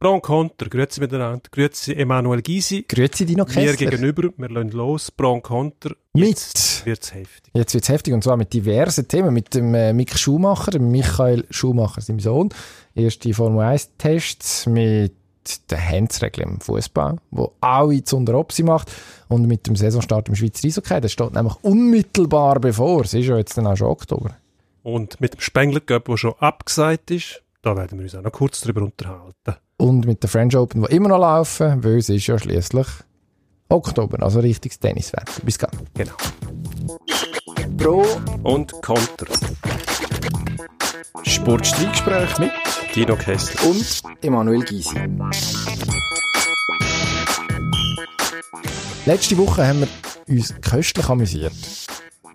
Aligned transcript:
Pro 0.00 0.14
und 0.14 0.22
Contra, 0.22 0.68
grüezi 0.68 1.00
miteinander, 1.00 1.42
grüezi 1.50 1.92
Emanuel 1.92 2.40
Gysi. 2.40 2.84
Grüezi 2.88 3.26
Dino 3.26 3.44
Mir 3.44 3.52
Kessler. 3.52 3.90
gegenüber, 3.90 4.30
wir 4.36 4.48
lassen 4.48 4.70
los, 4.70 5.10
Pro 5.10 5.32
und 5.32 5.42
Contra. 5.42 5.92
Jetzt 6.14 6.86
wird's 6.86 7.12
heftig. 7.12 7.52
Jetzt 7.52 7.74
wird's 7.74 7.88
heftig 7.88 8.14
und 8.14 8.22
zwar 8.22 8.36
mit 8.36 8.52
diversen 8.52 9.08
Themen. 9.08 9.34
Mit 9.34 9.54
dem 9.54 9.74
äh, 9.74 9.92
Mick 9.92 10.16
Schumacher, 10.16 10.70
dem 10.70 10.92
Michael 10.92 11.46
Schumacher, 11.50 12.00
seinem 12.00 12.20
Sohn. 12.20 12.50
Erste 12.94 13.34
Formel 13.34 13.60
1 13.64 13.96
Tests 13.98 14.66
mit 14.66 15.16
den 15.68 15.78
Handsregeln 15.78 16.48
im 16.48 16.60
Fußball, 16.60 17.16
wo 17.32 17.54
alle 17.60 18.04
zu 18.04 18.18
unter 18.18 18.34
Opsi 18.34 18.62
macht. 18.62 18.92
Und 19.26 19.48
mit 19.48 19.66
dem 19.66 19.74
Saisonstart 19.74 20.28
im 20.28 20.36
Schweizer 20.36 20.68
Eishockey. 20.68 21.00
Das 21.00 21.10
steht 21.10 21.32
nämlich 21.32 21.56
unmittelbar 21.62 22.60
bevor. 22.60 23.00
Es 23.02 23.14
ist 23.14 23.26
ja 23.26 23.36
jetzt 23.36 23.58
dann 23.58 23.66
auch 23.66 23.76
schon 23.76 23.88
Oktober. 23.88 24.36
Und 24.84 25.20
mit 25.20 25.34
dem 25.34 25.40
Spengler 25.40 25.80
der 25.80 26.16
schon 26.16 26.34
abgesagt 26.38 27.10
ist, 27.10 27.42
da 27.62 27.76
werden 27.76 27.98
wir 27.98 28.04
uns 28.04 28.14
auch 28.14 28.22
noch 28.22 28.30
kurz 28.30 28.60
drüber 28.60 28.82
unterhalten. 28.82 29.56
Und 29.80 30.06
mit 30.06 30.22
der 30.22 30.28
French 30.28 30.56
Open, 30.56 30.82
die 30.82 30.94
immer 30.96 31.08
noch 31.08 31.20
laufen, 31.20 31.84
weil 31.84 31.98
es 31.98 32.08
ist 32.08 32.26
ja 32.26 32.36
schließlich 32.36 32.86
Oktober, 33.68 34.20
also 34.22 34.40
richtiges 34.40 34.80
Tenniswetter. 34.80 35.32
Bis 35.44 35.56
dann. 35.56 35.70
Genau. 35.94 36.14
Pro 37.76 38.04
Und 38.42 38.72
Contra. 38.82 39.26
Sportstreitgespräch 41.22 42.38
mit 42.38 42.50
Dino 42.96 43.14
Kessler. 43.14 43.70
und 43.70 44.02
Emanuel 44.20 44.64
Gysi. 44.64 44.96
Letzte 49.06 49.38
Woche 49.38 49.64
haben 49.64 49.80
wir 49.80 49.88
uns 50.28 50.54
köstlich 50.60 51.08
amüsiert. 51.08 51.52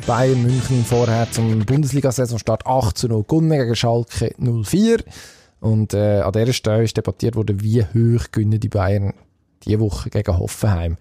Bayern 0.07 0.41
München 0.43 0.85
vorher 0.85 1.29
zum 1.29 1.59
Bundesliga-Saisonstart 1.65 2.65
8 2.65 2.97
zu 2.97 3.07
0 3.09 3.23
gewonnen 3.23 3.51
gegen 3.51 3.75
Schalke 3.75 4.33
04. 4.37 4.99
Und 5.63 5.93
äh, 5.93 6.19
an 6.21 6.31
dieser 6.33 6.53
Stelle 6.53 6.83
ist 6.83 6.97
debattiert 6.97 7.35
worden, 7.35 7.61
wie 7.61 7.83
hoch 7.83 8.25
gewinnen 8.31 8.59
die 8.59 8.69
Bayern 8.69 9.13
diese 9.63 9.79
Woche 9.79 10.09
gegen 10.09 10.37
Hoffenheim. 10.37 10.97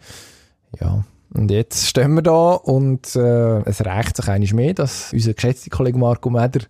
Ja, 0.81 1.05
und 1.35 1.51
jetzt 1.51 1.87
stehen 1.89 2.15
wir 2.15 2.23
da 2.23 2.53
und 2.55 3.17
äh, 3.17 3.61
es 3.63 3.85
reicht 3.85 4.17
sich 4.17 4.29
eigentlich 4.29 4.55
mehr, 4.55 4.75
dass 4.75 5.13
unser 5.13 5.35
geschätzter 5.35 5.71
Kollege 5.71 5.99
Marco 5.99 6.31
Meder 6.31 6.61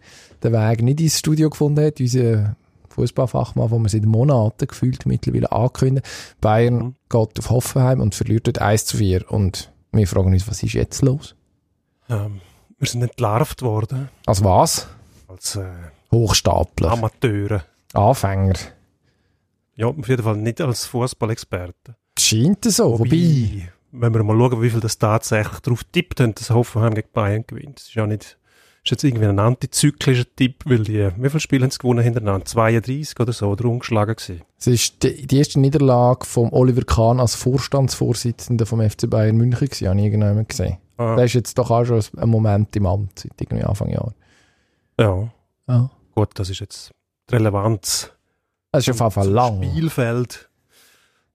den 0.42 0.52
Weg 0.52 0.82
nicht 0.82 1.00
ins 1.00 1.18
Studio 1.18 1.50
gefunden 1.50 1.84
hat. 1.84 2.00
Unser 2.00 2.56
Fußballfachmann, 2.90 3.68
den 3.68 3.82
wir 3.82 3.88
seit 3.88 4.04
Monaten 4.04 4.66
gefühlt 4.66 5.04
mittlerweile 5.06 5.50
ankündigen. 5.52 6.08
Bayern 6.40 6.74
Mhm. 6.78 6.94
geht 7.10 7.38
auf 7.38 7.50
Hoffenheim 7.50 8.00
und 8.00 8.14
verliert 8.14 8.46
dort 8.46 8.60
1 8.60 8.86
zu 8.86 8.96
4. 8.98 9.30
Und 9.30 9.70
wir 9.92 10.06
fragen 10.06 10.32
uns, 10.32 10.48
was 10.48 10.62
ist 10.62 10.72
jetzt 10.74 11.02
los? 11.02 11.34
Ähm, 12.08 12.40
wir 12.78 12.88
sind 12.88 13.02
entlarvt 13.02 13.62
worden 13.62 14.08
Als 14.26 14.42
was? 14.42 14.88
als 15.28 15.56
äh, 15.56 15.64
Hochstapler, 16.12 16.92
Amateure. 16.92 17.64
Anfänger. 17.94 18.54
Ja, 19.74 19.86
auf 19.86 20.08
jeden 20.08 20.22
Fall 20.22 20.36
nicht 20.36 20.60
als 20.60 20.86
Fußballexperten. 20.86 21.96
Scheint 22.18 22.64
so. 22.64 22.98
Wobei, 22.98 23.68
wenn 23.90 24.14
wir 24.14 24.22
mal 24.22 24.36
schauen, 24.36 24.62
wie 24.62 24.70
viel 24.70 24.80
das 24.80 24.98
tatsächlich 24.98 25.60
darauf 25.60 25.82
tippt 25.84 26.20
haben, 26.20 26.34
dass 26.34 26.50
Hoffenheim 26.50 26.94
gegen 26.94 27.08
Bayern 27.12 27.44
gewinnt. 27.46 27.78
Das 27.78 27.84
ist 27.88 27.94
ja 27.94 28.06
nicht, 28.06 28.38
ist 28.84 28.90
jetzt 28.90 29.04
irgendwie 29.04 29.26
ein 29.26 29.38
antizyklischer 29.38 30.24
Tipp, 30.36 30.62
weil 30.66 30.80
die, 30.84 31.08
wie 31.16 31.28
viele 31.30 31.40
Spiele 31.40 31.62
haben 31.64 31.70
sie 31.70 31.78
gewonnen 31.78 32.02
hintereinander? 32.04 32.44
32 32.44 33.18
oder 33.18 33.32
so, 33.32 33.48
oder 33.48 33.64
ungeschlagen 33.66 34.14
gewesen. 34.14 34.42
es 34.58 34.66
ist 34.66 35.02
die, 35.02 35.26
die 35.26 35.38
erste 35.38 35.58
Niederlage 35.58 36.26
von 36.26 36.50
Oliver 36.52 36.82
Kahn 36.84 37.18
als 37.18 37.34
Vorstandsvorsitzender 37.34 38.66
vom 38.66 38.80
FC 38.88 39.08
Bayern 39.08 39.36
München 39.36 39.68
gewesen, 39.68 39.88
habe 39.88 39.98
ich 39.98 40.06
irgendjemand 40.06 40.48
gesehen. 40.48 40.76
Ah, 40.98 41.16
Der 41.16 41.24
ist 41.24 41.32
jetzt 41.34 41.56
doch 41.58 41.70
auch 41.70 41.84
schon 41.86 42.02
ein 42.18 42.28
Moment 42.28 42.74
im 42.76 42.86
Amt, 42.86 43.20
seit 43.20 43.32
irgendwie 43.40 43.64
Anfang 43.64 43.88
Jahr. 43.88 44.14
ja, 45.00 45.30
Ja. 45.66 45.90
gut, 46.14 46.28
das 46.34 46.50
ist 46.50 46.60
jetzt 46.60 46.90
Relevanz. 47.30 48.10
Das 48.70 48.86
ist 48.86 48.90
auf 48.94 49.00
jeden 49.00 49.10
Fall 49.10 49.28
lang. 49.28 49.62
Spielfeld. 49.62 50.48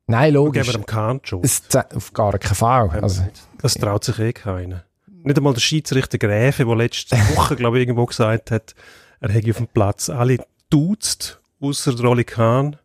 Nein, 0.08 0.32
Geben 0.32 0.36
logisch. 0.46 0.68
wir 0.68 0.74
dem 0.74 0.86
Kahn 0.86 1.20
schon. 1.24 1.44
Es 1.44 1.62
auf 1.94 2.14
gar 2.14 2.38
keinen 2.40 2.56
Fall. 2.56 2.90
Also, 3.02 3.28
Das 3.62 3.74
traut 3.76 4.04
sich 4.04 4.20
eh 4.20 4.34
keiner. 4.34 4.84
Nicht 5.08 5.38
einmal 5.38 5.54
der 5.54 5.60
Schiedsrichter 5.62 6.18
Gräfe, 6.18 6.66
der 6.66 6.76
letzte 6.76 7.16
Woche, 7.36 7.56
glaube 7.56 7.78
ich, 7.78 7.81
irgendwo 7.84 8.06
gesagt 8.06 8.52
hat, 8.52 8.74
er 9.20 9.30
hätte 9.31 9.50
auf 9.52 9.58
dem 9.58 9.68
Platz 9.68 10.09
alle 10.09 10.38
duzt, 10.70 11.42
außer 11.59 11.94
der 11.96 12.06
Oli 12.06 12.24
Kahn. 12.24 12.78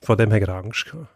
Von 0.00 0.16
dem 0.16 0.32
hat 0.32 0.40
er 0.40 0.48
Angst 0.54 0.86
gehabt. 0.86 1.08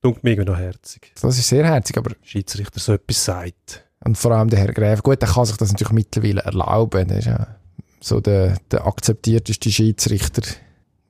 Dunkt 0.00 0.24
mir 0.24 0.30
irgendwie 0.30 0.50
noch 0.50 0.58
herzig. 0.58 1.12
das 1.20 1.38
ist 1.38 1.48
sehr 1.48 1.66
herzig, 1.66 1.98
aber 1.98 2.12
Schiedsrichter 2.22 2.80
so 2.80 2.94
etwas 2.94 3.22
sagt. 3.22 3.84
und 4.02 4.16
vor 4.16 4.30
allem 4.32 4.48
der 4.48 4.60
Herr 4.60 4.72
Gräf, 4.72 5.02
gut, 5.02 5.20
der 5.20 5.28
kann 5.28 5.44
sich 5.44 5.58
das 5.58 5.72
natürlich 5.72 5.92
mittlerweile 5.92 6.40
erlauben. 6.40 7.06
Der 7.06 7.18
ist 7.18 7.26
ja 7.26 7.56
so 8.00 8.20
der, 8.20 8.56
der 8.70 8.86
akzeptierteste 8.86 9.70
Schiedsrichter, 9.70 10.42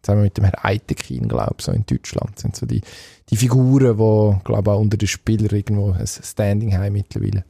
zusammen 0.02 0.22
mit 0.22 0.36
dem 0.36 0.44
Herrn 0.44 0.62
Eitekin, 0.62 1.28
glaube 1.28 1.56
ich, 1.58 1.64
so 1.64 1.72
in 1.72 1.84
Deutschland. 1.86 2.38
sind 2.38 2.56
so 2.56 2.66
die, 2.66 2.80
die 3.30 3.36
Figuren, 3.36 3.96
die, 3.96 4.44
glaube 4.44 4.62
ich, 4.62 4.68
auch 4.68 4.80
unter 4.80 4.96
den 4.96 5.08
Spielern 5.08 5.56
irgendwo 5.56 5.92
ein 5.92 6.06
Standing 6.06 6.76
haben 6.76 6.92
mittlerweile. 6.92 7.44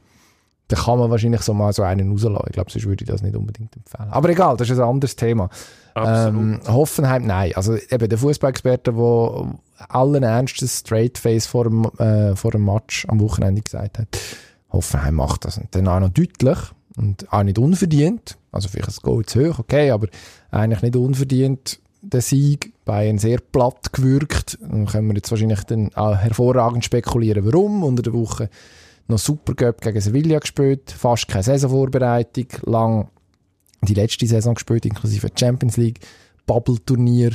Da 0.67 0.77
kann 0.77 0.99
man 0.99 1.09
wahrscheinlich 1.11 1.41
so 1.41 1.53
mal 1.53 1.73
so 1.73 1.83
einen 1.83 2.11
rauslassen. 2.11 2.45
Ich 2.47 2.53
glaube, 2.53 2.71
sonst 2.71 2.85
würde 2.85 3.03
ich 3.03 3.09
das 3.09 3.21
nicht 3.21 3.35
unbedingt 3.35 3.75
empfehlen. 3.75 4.09
Aber 4.09 4.29
egal, 4.29 4.55
das 4.55 4.69
ist 4.69 4.79
ein 4.79 4.87
anderes 4.87 5.17
Thema. 5.17 5.49
Ähm, 5.95 6.61
Hoffenheim, 6.65 7.25
nein. 7.25 7.51
Also 7.55 7.75
eben 7.75 8.07
der 8.07 8.17
Fußballexperte, 8.17 8.93
der 8.93 9.55
allen 9.89 10.23
Ernstes 10.23 10.79
Straight 10.79 11.17
Face 11.17 11.45
vor 11.45 11.65
dem, 11.65 11.83
äh, 11.97 12.37
vor 12.37 12.51
dem 12.51 12.63
Match 12.63 13.05
am 13.09 13.19
Wochenende 13.19 13.61
gesagt 13.61 13.99
hat, 13.99 14.07
Hoffenheim 14.71 15.15
macht 15.15 15.43
das. 15.43 15.57
Und 15.57 15.75
dann 15.75 15.89
auch 15.89 15.99
noch 15.99 16.09
deutlich 16.09 16.57
und 16.95 17.31
auch 17.33 17.43
nicht 17.43 17.59
unverdient. 17.59 18.37
Also 18.51 18.67
vielleicht 18.69 18.89
ein 18.89 19.01
Goal 19.03 19.25
zu 19.25 19.49
hoch, 19.49 19.59
okay, 19.59 19.91
aber 19.91 20.07
eigentlich 20.51 20.81
nicht 20.81 20.95
unverdient 20.95 21.79
der 22.01 22.21
Sieg. 22.21 22.73
Bayern 22.83 23.17
sehr 23.19 23.37
platt 23.39 23.93
gewürgt. 23.93 24.57
Dann 24.61 24.87
können 24.87 25.07
wir 25.07 25.15
jetzt 25.15 25.29
wahrscheinlich 25.31 25.63
dann 25.63 25.93
auch 25.93 26.15
hervorragend 26.17 26.83
spekulieren, 26.83 27.45
warum. 27.45 27.83
Unter 27.83 28.01
der 28.01 28.13
Woche 28.13 28.49
noch 29.07 29.19
Super 29.19 29.53
gegen 29.53 30.01
Sevilla 30.01 30.39
gespielt, 30.39 30.91
fast 30.91 31.27
keine 31.27 31.43
Saisonvorbereitung, 31.43 32.47
lang 32.65 33.09
die 33.83 33.93
letzte 33.93 34.25
Saison 34.27 34.55
gespielt, 34.55 34.85
inklusive 34.85 35.29
Champions 35.37 35.77
League, 35.77 35.99
Bubble-Turnier. 36.45 37.31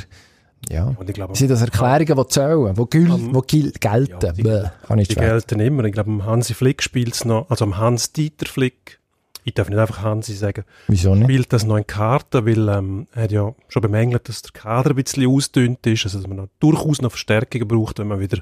Ja. 0.68 0.94
Und 0.98 1.08
ich 1.08 1.14
glaube, 1.14 1.36
Sind 1.36 1.50
das 1.50 1.60
Erklärungen, 1.62 2.16
die 2.16 2.28
zählen, 2.28 2.74
die, 2.74 2.84
gül 2.90 3.10
Am- 3.12 3.42
die 3.50 3.72
gelten? 3.78 4.18
Ja, 4.26 4.32
die- 4.32 4.42
Bäh, 4.42 4.62
kann 4.86 4.98
ich 4.98 5.08
die 5.08 5.14
gelten 5.14 5.60
immer. 5.60 5.84
Ich 5.84 5.92
glaube, 5.92 6.10
am 6.10 6.24
Hansi 6.24 6.54
Flick 6.54 6.82
spielt 6.82 7.14
es 7.14 7.24
noch, 7.24 7.48
also 7.50 7.64
am 7.64 7.76
Hans-Dieter 7.78 8.46
Flick, 8.46 8.98
ich 9.46 9.54
darf 9.54 9.68
nicht 9.68 9.78
einfach 9.78 10.02
Hansi 10.02 10.34
sagen, 10.34 10.64
Wieso 10.88 11.14
nicht? 11.14 11.24
spielt 11.24 11.52
das 11.52 11.64
noch 11.64 11.76
in 11.76 11.86
Karten, 11.86 12.44
weil 12.46 12.68
ähm, 12.68 13.06
er 13.12 13.22
hat 13.22 13.32
ja 13.32 13.54
schon 13.68 13.82
bemängelt, 13.82 14.28
dass 14.28 14.42
der 14.42 14.50
Kader 14.50 14.90
ein 14.90 14.96
bisschen 14.96 15.28
ausdünnt 15.28 15.86
ist, 15.86 16.04
also 16.04 16.18
dass 16.18 16.26
man 16.26 16.36
noch, 16.38 16.48
durchaus 16.58 17.00
noch 17.00 17.12
Verstärkungen 17.12 17.68
braucht, 17.68 18.00
wenn 18.00 18.08
man 18.08 18.18
wieder 18.18 18.38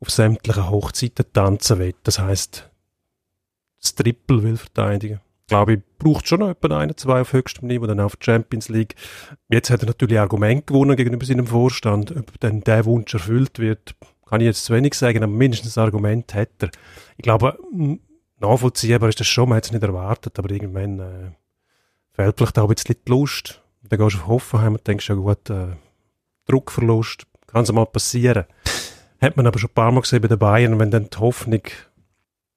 auf 0.00 0.10
sämtlichen 0.10 0.68
Hochzeiten 0.68 1.24
tanzen 1.32 1.78
will. 1.78 1.94
Das 2.02 2.18
heißt, 2.18 2.68
das 3.80 3.94
Triple 3.94 4.42
will 4.42 4.56
verteidigen. 4.56 5.20
Ich 5.42 5.48
glaube, 5.48 5.74
ich 5.74 5.80
braucht 5.98 6.26
schon 6.26 6.40
noch 6.40 6.48
etwa 6.50 6.78
einen, 6.78 6.96
zwei 6.96 7.20
auf 7.20 7.32
höchstem 7.32 7.68
Niveau, 7.68 7.86
dann 7.86 8.00
auf 8.00 8.16
die 8.16 8.24
Champions 8.24 8.68
League. 8.68 8.96
Jetzt 9.48 9.70
hat 9.70 9.82
er 9.82 9.86
natürlich 9.86 10.18
Argument 10.18 10.66
gewonnen 10.66 10.96
gegenüber 10.96 11.24
seinem 11.24 11.46
Vorstand. 11.46 12.10
Ob 12.16 12.40
dann 12.40 12.62
der 12.62 12.84
Wunsch 12.86 13.14
erfüllt 13.14 13.60
wird, 13.60 13.94
kann 14.26 14.40
ich 14.40 14.46
jetzt 14.46 14.64
zu 14.64 14.74
wenig 14.74 14.94
sagen, 14.94 15.22
aber 15.22 15.32
mindestens 15.32 15.78
ein 15.78 15.84
Argument 15.84 16.34
hat 16.34 16.48
er. 16.58 16.70
Ich 17.18 17.22
glaube, 17.22 17.56
nachvollziehbar 18.40 19.08
ist 19.08 19.20
das 19.20 19.26
schon, 19.26 19.48
man 19.48 19.56
hat 19.56 19.64
es 19.64 19.72
nicht 19.72 19.82
erwartet, 19.82 20.38
aber 20.38 20.50
irgendwann 20.50 21.00
äh, 21.00 21.30
fehlt 22.12 22.36
vielleicht 22.36 22.58
auch 22.58 22.68
ein 22.68 22.74
bisschen 22.74 22.96
die 23.06 23.10
Lust. 23.10 23.62
Dann 23.82 23.98
gehst 23.98 24.16
du 24.16 24.20
auf 24.20 24.26
Hoffenheim 24.28 24.74
und 24.74 24.86
denkst, 24.86 25.08
ja 25.08 25.14
gut, 25.14 25.50
äh, 25.50 25.76
Druckverlust, 26.46 27.26
kann 27.46 27.62
es 27.62 27.72
mal 27.72 27.86
passieren. 27.86 28.44
Hat 29.20 29.36
man 29.36 29.46
aber 29.46 29.58
schon 29.58 29.70
ein 29.70 29.74
paar 29.74 29.92
Mal 29.92 30.00
gesehen 30.00 30.20
bei 30.20 30.28
den 30.28 30.38
Bayern, 30.38 30.78
wenn 30.78 30.90
dann 30.90 31.08
die 31.10 31.18
Hoffnung 31.18 31.62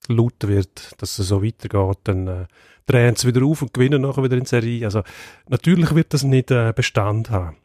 laut 0.07 0.47
wird, 0.47 0.93
dass 1.01 1.19
es 1.19 1.27
so 1.27 1.43
weitergeht, 1.43 1.99
dann 2.03 2.27
äh, 2.27 2.45
drehen 2.85 3.15
sie 3.15 3.27
wieder 3.27 3.45
auf 3.45 3.61
und 3.61 3.73
gewinnen 3.73 4.01
nachher 4.01 4.23
wieder 4.23 4.38
in 4.38 4.45
Serie. 4.45 4.85
Also 4.85 5.03
natürlich 5.47 5.94
wird 5.94 6.13
das 6.13 6.23
nicht 6.23 6.51
äh, 6.51 6.73
Bestand 6.75 7.29
haben. 7.29 7.57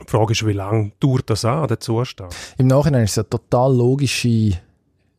Die 0.00 0.10
Frage 0.10 0.32
ist, 0.32 0.44
wie 0.44 0.52
lange 0.52 0.92
dauert 0.98 1.30
das 1.30 1.44
an, 1.44 1.68
der 1.68 1.78
Zustand? 1.78 2.34
Im 2.58 2.66
Nachhinein 2.66 3.04
ist 3.04 3.12
es 3.12 3.18
eine 3.18 3.30
total 3.30 3.76
logische 3.76 4.58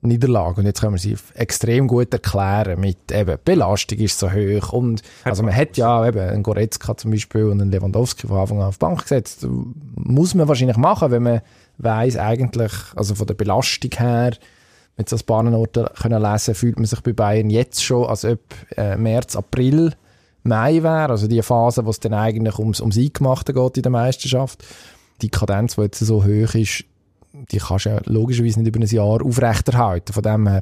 Niederlage 0.06 0.60
und 0.60 0.66
jetzt 0.66 0.81
können 0.81 0.94
wir 0.94 1.00
sie 1.00 1.16
extrem 1.34 1.88
gut 1.88 2.13
erklären 2.13 2.80
mit 2.80 3.12
eben 3.12 3.38
Belastung 3.44 4.00
ist 4.00 4.19
so 4.19 4.31
hoch 4.31 4.74
und 4.74 5.02
also 5.24 5.44
man 5.44 5.56
hat 5.56 5.78
ja 5.78 6.07
eben 6.07 6.19
einen 6.19 6.44
Goretzka 6.44 6.98
zum 6.98 7.12
Beispiel 7.12 7.46
und 7.46 7.62
einen 7.62 7.72
Lewandowski 7.72 8.28
von 8.28 8.40
Anfang 8.40 8.62
an 8.62 8.68
auf 8.68 8.78
die 8.78 8.86
Bank 8.86 9.02
gesetzt. 9.02 9.46
Muss 9.96 10.36
man 10.36 10.48
wahrscheinlich 10.48 10.78
machen, 10.78 11.12
wenn 11.12 11.24
man 11.24 11.42
weiß 11.78 12.18
eigentlich, 12.18 12.72
also 12.96 13.16
von 13.16 13.28
der 13.28 13.34
Belastung 13.34 13.92
her, 13.98 14.34
mit 14.98 15.10
so 15.10 15.18
ein 15.18 15.25
paar 15.25 15.54
Orten 15.54 15.88
können 16.02 16.22
lesen, 16.22 16.56
fühlt 16.56 16.78
man 16.78 16.86
sich 16.86 17.01
bei 17.01 17.13
Bayern 17.13 17.50
jetzt 17.50 17.84
schon, 17.84 18.08
als 18.08 18.24
ob 18.24 18.40
äh, 18.78 18.96
März, 18.96 19.36
April, 19.36 19.94
Mai 20.44 20.84
wäre, 20.84 21.10
also 21.10 21.28
die 21.28 21.42
Phase, 21.42 21.86
wo 21.86 21.90
es 21.90 22.00
dann 22.00 22.13
eigentlich 22.13 22.60
ums, 22.60 22.80
ums 22.80 22.98
Eingemachte 22.98 23.54
geht 23.54 23.78
in 23.78 23.84
der 23.84 23.92
Meisterschaft. 23.92 24.63
Die 25.22 25.30
Kadenz, 25.30 25.75
die 25.75 25.81
jetzt 25.81 26.00
so 26.00 26.24
hoch 26.24 26.56
ist, 26.56 26.86
die 27.52 27.58
kannst 27.58 27.86
du 27.86 27.90
ja 27.90 28.00
logischerweise 28.06 28.60
nicht 28.60 28.76
über 28.76 28.80
ein 28.84 28.88
Jahr 28.88 29.24
aufrechterhalten. 29.24 30.14
Von 30.14 30.24
dem 30.24 30.48
her, 30.48 30.62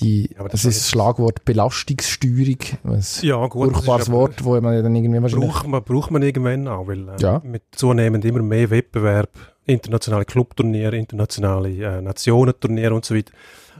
die, 0.00 0.30
Ja, 0.36 0.42
das, 0.44 0.52
das 0.62 0.64
ist 0.64 0.80
das 0.80 0.90
Schlagwort 0.90 1.44
Belastungssteuerung, 1.44 2.58
ein 2.84 3.02
Ja, 3.22 3.46
gut. 3.46 3.70
das 3.70 3.78
ist 3.80 3.84
furchtbares 3.84 4.10
Wort, 4.10 4.44
wo 4.44 4.60
man 4.60 4.82
dann 4.82 4.94
irgendwie 4.94 5.22
wahrscheinlich... 5.22 5.50
Braucht 5.50 5.66
man, 5.66 5.82
braucht 5.82 6.10
man 6.10 6.22
irgendwann 6.22 6.68
auch, 6.68 6.86
weil 6.86 7.08
äh, 7.08 7.16
Ja. 7.20 7.40
mit 7.44 7.62
zunehmend 7.72 8.24
immer 8.24 8.42
mehr 8.42 8.70
Wettbewerb 8.70 9.30
internationale 9.66 10.24
Clubturniere, 10.24 10.96
internationale 10.96 11.68
äh, 11.70 12.00
Nationenturniere 12.02 12.94
und 12.94 13.04
so 13.04 13.14
weiter, 13.14 13.32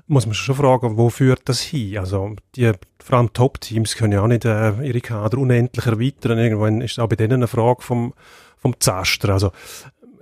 muss 0.06 0.26
man 0.26 0.34
schon 0.34 0.54
fragen, 0.54 0.96
wo 0.96 1.10
führt 1.10 1.42
das 1.48 1.60
hin? 1.60 1.98
Also 1.98 2.36
die, 2.54 2.70
vor 3.02 3.18
allem 3.18 3.32
Top-Teams 3.32 3.96
können 3.96 4.12
ja 4.12 4.20
auch 4.22 4.26
nicht 4.26 4.44
äh, 4.44 4.72
ihre 4.86 5.00
Kader 5.00 5.38
unendlich 5.38 5.86
erweitern. 5.86 6.38
Irgendwann 6.38 6.80
ist 6.82 6.92
es 6.92 6.98
auch 6.98 7.08
bei 7.08 7.16
denen 7.16 7.34
eine 7.34 7.46
Frage 7.46 7.82
vom, 7.82 8.12
vom 8.58 8.74
Zaster. 8.78 9.30
Also, 9.30 9.50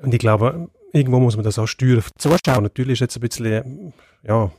und 0.03 0.15
ich 0.15 0.21
glaube, 0.21 0.69
irgendwo 0.93 1.21
muss 1.21 1.37
man 1.37 1.45
das 1.45 1.59
auch 1.59 1.67
steuern. 1.67 2.03
Zuschauer 2.19 2.61
natürlich 2.61 2.95
ist 2.95 3.01
jetzt 3.01 3.17
ein 3.17 3.21
bisschen, 3.21 3.93
ja, 4.23 4.51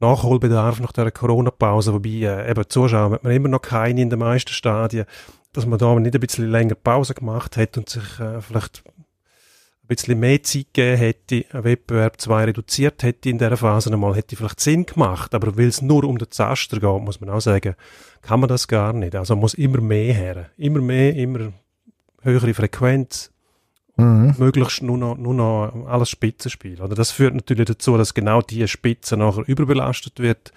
Nachholbedarf 0.00 0.80
nach 0.80 0.92
der 0.92 1.10
Corona-Pause, 1.10 1.92
wobei 1.92 2.10
äh, 2.10 2.50
eben 2.50 2.68
Zuschauer 2.68 3.10
hat 3.10 3.24
man 3.24 3.32
immer 3.32 3.48
noch 3.48 3.62
keine 3.62 4.00
in 4.00 4.10
den 4.10 4.20
meisten 4.20 4.52
Stadien, 4.52 5.06
dass 5.52 5.66
man 5.66 5.78
da 5.78 5.94
nicht 5.98 6.14
ein 6.14 6.20
bisschen 6.20 6.50
länger 6.50 6.76
Pause 6.76 7.14
gemacht 7.14 7.56
hat 7.56 7.76
und 7.76 7.88
sich 7.88 8.20
äh, 8.20 8.40
vielleicht 8.40 8.84
ein 8.86 9.88
bisschen 9.88 10.20
mehr 10.20 10.42
Zeit 10.42 10.66
gegeben 10.72 10.98
hätte, 10.98 11.44
einen 11.50 11.64
Wettbewerb 11.64 12.20
zwar 12.20 12.46
reduziert 12.46 13.02
hätte 13.02 13.30
in 13.30 13.38
dieser 13.38 13.56
Phase 13.56 13.92
einmal, 13.92 14.14
hätte 14.14 14.36
vielleicht 14.36 14.60
Sinn 14.60 14.86
gemacht, 14.86 15.34
aber 15.34 15.56
weil 15.56 15.66
es 15.66 15.82
nur 15.82 16.04
um 16.04 16.18
den 16.18 16.30
Zaster 16.30 16.78
geht, 16.78 17.02
muss 17.02 17.20
man 17.20 17.30
auch 17.30 17.40
sagen, 17.40 17.74
kann 18.22 18.40
man 18.40 18.48
das 18.48 18.68
gar 18.68 18.92
nicht. 18.92 19.16
Also 19.16 19.34
muss 19.34 19.54
immer 19.54 19.80
mehr 19.80 20.14
her. 20.14 20.50
Immer 20.56 20.80
mehr, 20.80 21.16
immer 21.16 21.52
höhere 22.22 22.54
Frequenz, 22.54 23.32
mhm. 23.98 24.34
möglichst 24.38 24.82
nur 24.82 24.96
noch, 24.96 25.16
nur 25.18 25.34
noch 25.34 25.86
alles 25.86 26.08
Spitzenspiel. 26.08 26.80
Oder 26.80 26.94
das 26.94 27.10
führt 27.10 27.34
natürlich 27.34 27.66
dazu, 27.66 27.98
dass 27.98 28.14
genau 28.14 28.40
diese 28.40 28.68
Spitze 28.68 29.16
nachher 29.16 29.46
überbelastet 29.46 30.18
wird 30.20 30.52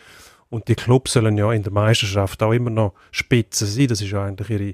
und 0.50 0.68
die 0.68 0.76
Clubs 0.76 1.14
sollen 1.14 1.38
ja 1.38 1.52
in 1.52 1.64
der 1.64 1.74
Meisterschaft 1.74 2.42
auch 2.42 2.54
immer 2.54 2.70
noch 2.70 2.94
Spitze 3.12 3.66
sein. 3.66 3.88
Das 3.88 4.02
ist 4.02 4.12
ja 4.12 4.24
eigentlich 4.24 4.50
ihre 4.50 4.74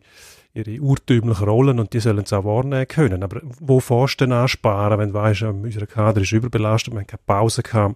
ihre 0.58 0.82
urtümliche 0.82 1.46
Rollen 1.46 1.80
und 1.80 1.94
die 1.94 2.00
sollen 2.00 2.24
es 2.24 2.34
auch 2.34 2.44
wahrnehmen 2.44 2.88
können. 2.88 3.22
Aber 3.22 3.42
wo 3.60 3.80
fährst 3.80 4.20
du 4.20 4.26
denn 4.26 4.34
ansparen, 4.34 4.98
wenn 4.98 5.10
du 5.10 5.14
weißt, 5.14 5.44
unser 5.44 5.86
Kader 5.86 6.22
ist 6.22 6.32
überbelastet, 6.32 6.94
wir 6.94 7.00
haben 7.00 7.08
keine 7.08 7.22
Pause 7.26 7.62
gehabt, 7.62 7.96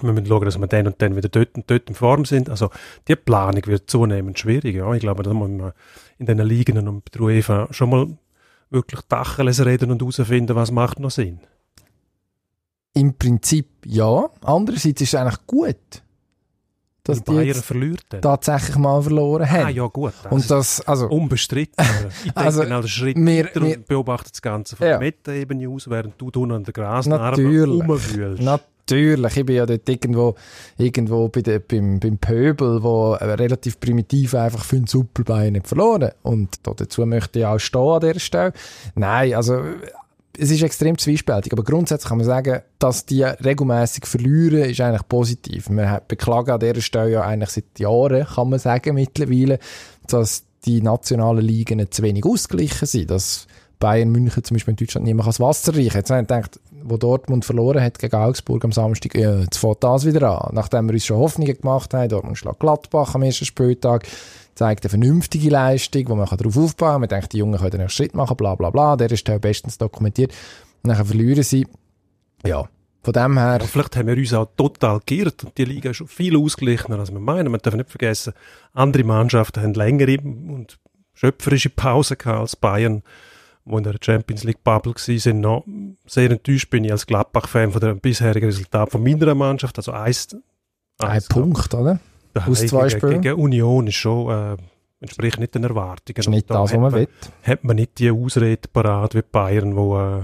wir 0.00 0.12
müssen 0.12 0.26
schauen, 0.26 0.44
dass 0.44 0.58
wir 0.58 0.66
dann 0.68 0.86
und 0.86 1.02
dann 1.02 1.16
wieder 1.16 1.28
dort 1.28 1.56
und 1.56 1.68
dort 1.68 1.88
in 1.88 1.96
Form 1.96 2.24
sind. 2.24 2.48
Also 2.48 2.70
die 3.08 3.16
Planung 3.16 3.66
wird 3.66 3.90
zunehmend 3.90 4.38
schwieriger. 4.38 4.86
Ja. 4.86 4.94
Ich 4.94 5.00
glaube, 5.00 5.24
da 5.24 5.32
muss 5.34 5.48
man 5.48 5.72
in 6.18 6.26
diesen 6.26 6.46
Ligen 6.46 6.86
und 6.86 7.04
bei 7.04 7.10
der 7.12 7.20
UEFA 7.20 7.68
schon 7.72 7.90
mal 7.90 8.06
wirklich 8.70 9.00
Tacheles 9.08 9.64
reden 9.64 9.90
und 9.90 10.00
herausfinden, 10.00 10.54
was 10.54 10.70
macht 10.70 11.00
noch 11.00 11.10
Sinn. 11.10 11.40
Im 12.94 13.14
Prinzip 13.14 13.68
ja. 13.84 14.28
Andererseits 14.42 15.00
ist 15.00 15.14
es 15.14 15.14
eigentlich 15.14 15.46
gut 15.46 16.02
dass 17.08 17.24
die 17.24 17.32
Bayern 17.32 17.62
verliert 17.62 18.04
dann. 18.10 18.20
tatsächlich 18.20 18.76
mal 18.76 19.00
verloren 19.02 19.50
haben. 19.50 19.64
Ah, 19.64 19.70
ja, 19.70 19.86
gut. 19.86 20.12
Das 20.22 20.32
und 20.32 20.50
das, 20.50 20.80
also, 20.82 21.08
unbestritten. 21.08 21.84
ich 22.18 22.24
denke 22.24 22.36
also, 22.38 22.62
genau 22.62 22.82
Schritt 22.82 23.16
wir, 23.16 23.50
wir, 23.54 23.62
und 23.62 23.86
beobachte 23.86 24.30
das 24.30 24.42
Ganze 24.42 24.76
von 24.76 24.86
ja. 24.86 24.92
der 24.92 25.00
Meta-Ebene 25.00 25.68
aus, 25.68 25.88
während 25.88 26.20
du 26.20 26.26
unten 26.26 26.52
an 26.52 26.64
der 26.64 26.74
Grasnarbe 26.74 27.42
rumwühlst. 27.42 28.42
Natürlich, 28.42 28.68
ich 28.90 29.46
bin 29.46 29.56
ja 29.56 29.66
dort 29.66 29.88
irgendwo, 29.88 30.34
irgendwo 30.76 31.28
bei 31.28 31.42
der, 31.42 31.58
beim, 31.60 32.00
beim 32.00 32.18
Pöbel, 32.18 32.82
wo 32.82 33.12
relativ 33.12 33.80
primitiv 33.80 34.34
einfach 34.34 34.64
für 34.64 34.76
den 34.76 34.86
Superbein 34.86 35.54
nicht 35.54 35.68
verloren. 35.68 36.10
Und 36.22 36.60
dazu 36.62 37.04
möchte 37.06 37.40
ich 37.40 37.46
auch 37.46 37.58
stehen 37.58 37.80
an 37.80 38.00
dieser 38.00 38.20
Stelle. 38.20 38.52
Nein, 38.94 39.34
also 39.34 39.62
es 40.38 40.50
ist 40.50 40.62
extrem 40.62 40.96
zwiespältig, 40.96 41.52
aber 41.52 41.64
grundsätzlich 41.64 42.08
kann 42.08 42.18
man 42.18 42.26
sagen, 42.26 42.60
dass 42.78 43.04
die 43.04 43.24
regelmäßig 43.24 44.06
verlieren, 44.06 44.70
ist 44.70 44.80
eigentlich 44.80 45.08
positiv. 45.08 45.68
Wir 45.68 46.00
beklagen 46.06 46.52
an 46.52 46.60
dieser 46.60 46.80
Stelle 46.80 47.10
ja 47.10 47.22
eigentlich 47.22 47.50
seit 47.50 47.78
Jahren, 47.78 48.24
kann 48.24 48.48
man 48.48 48.58
sagen, 48.58 48.94
mittlerweile, 48.94 49.58
dass 50.06 50.44
die 50.64 50.80
nationalen 50.80 51.44
Ligen 51.44 51.90
zu 51.90 52.02
wenig 52.02 52.24
ausgeglichen 52.24 52.86
sind, 52.86 53.10
dass 53.10 53.46
Bayern 53.78 54.10
München 54.10 54.42
zum 54.44 54.54
Beispiel 54.54 54.72
in 54.72 54.76
Deutschland 54.76 55.06
mehr 55.06 55.24
das 55.24 55.40
Wasser 55.40 55.74
reichen. 55.74 55.96
Jetzt 55.96 56.10
haben 56.10 56.28
wir 56.28 56.36
gedacht, 56.36 56.60
wo 56.82 56.96
Dortmund 56.96 57.44
verloren 57.44 57.82
hat 57.82 57.98
gegen 57.98 58.16
Augsburg 58.16 58.64
am 58.64 58.72
Samstag, 58.72 59.16
ja, 59.16 59.40
jetzt 59.40 59.58
fängt 59.58 59.82
das 59.84 60.04
wieder 60.04 60.42
an. 60.42 60.54
Nachdem 60.54 60.86
wir 60.88 60.94
uns 60.94 61.06
schon 61.06 61.18
Hoffnungen 61.18 61.56
gemacht 61.56 61.94
haben, 61.94 62.08
Dortmund 62.08 62.38
schlägt 62.38 62.60
Gladbach 62.60 63.14
am 63.14 63.22
ersten 63.22 63.44
Spieltag, 63.44 64.06
zeigt 64.54 64.84
eine 64.84 64.90
vernünftige 64.90 65.50
Leistung, 65.50 66.08
wo 66.08 66.16
man 66.16 66.26
darauf 66.26 66.56
aufbauen 66.56 66.92
kann. 66.92 67.00
Man 67.00 67.08
denkt, 67.08 67.32
die 67.32 67.38
Jungen 67.38 67.58
können 67.58 67.78
nächsten 67.78 67.90
Schritt 67.90 68.14
machen, 68.14 68.36
bla 68.36 68.54
bla 68.54 68.70
bla. 68.70 68.96
Der 68.96 69.10
ist 69.10 69.26
ja 69.28 69.38
bestens 69.38 69.78
dokumentiert. 69.78 70.32
Und 70.82 70.88
dann 70.90 71.04
verlieren 71.04 71.42
sie. 71.42 71.66
Ja, 72.44 72.68
von 73.02 73.12
dem 73.12 73.38
her... 73.38 73.58
Ja, 73.60 73.66
vielleicht 73.66 73.96
haben 73.96 74.08
wir 74.08 74.16
uns 74.16 74.34
auch 74.34 74.48
total 74.56 75.00
geirrt 75.06 75.44
und 75.44 75.56
die 75.56 75.64
Liga 75.64 75.90
ist 75.90 75.98
schon 75.98 76.08
viel 76.08 76.36
ausgeglichener, 76.36 76.98
als 76.98 77.12
wir 77.12 77.20
meinen. 77.20 77.50
Man 77.50 77.60
darf 77.62 77.74
nicht 77.74 77.90
vergessen, 77.90 78.32
andere 78.74 79.04
Mannschaften 79.04 79.62
haben 79.62 79.74
längere 79.74 80.18
und 80.20 80.78
schöpferische 81.14 81.70
Pause 81.70 82.16
gehabt 82.16 82.40
als 82.40 82.56
Bayern, 82.56 83.02
wo 83.68 83.78
in 83.78 83.84
der 83.84 83.96
Champions 84.00 84.44
League 84.44 84.64
Bubble 84.64 84.94
sind. 84.96 85.40
Noch 85.40 85.64
sehr 86.06 86.30
enttäuscht 86.30 86.70
bin 86.70 86.84
ich 86.84 86.92
als 86.92 87.06
Gladbach-Fan 87.06 87.72
von 87.72 87.80
dem 87.80 88.00
bisherigen 88.00 88.46
Resultat 88.46 88.90
von 88.90 89.02
meiner 89.02 89.34
Mannschaft. 89.34 89.76
Also 89.78 89.92
eins, 89.92 90.36
ein 90.98 91.22
Punkt, 91.28 91.74
oder? 91.74 92.00
Aus 92.34 92.66
zwei 92.66 92.88
Spielen? 92.88 93.20
Gegen 93.20 93.40
Union 93.40 93.86
ist 93.86 93.96
schon, 93.96 94.30
äh, 94.30 94.56
entspricht 95.00 95.38
nicht 95.38 95.54
den 95.54 95.64
Erwartungen. 95.64 96.18
Ist 96.18 96.28
nicht 96.28 96.50
das, 96.50 96.72
was 96.72 96.78
man 96.78 96.92
will. 96.92 97.08
Hat 97.42 97.64
man 97.64 97.76
nicht 97.76 97.98
die 97.98 98.10
Ausrede 98.10 98.68
parat 98.72 99.14
wie 99.14 99.22
Bayern, 99.22 99.76
wo 99.76 99.98
äh, 99.98 100.22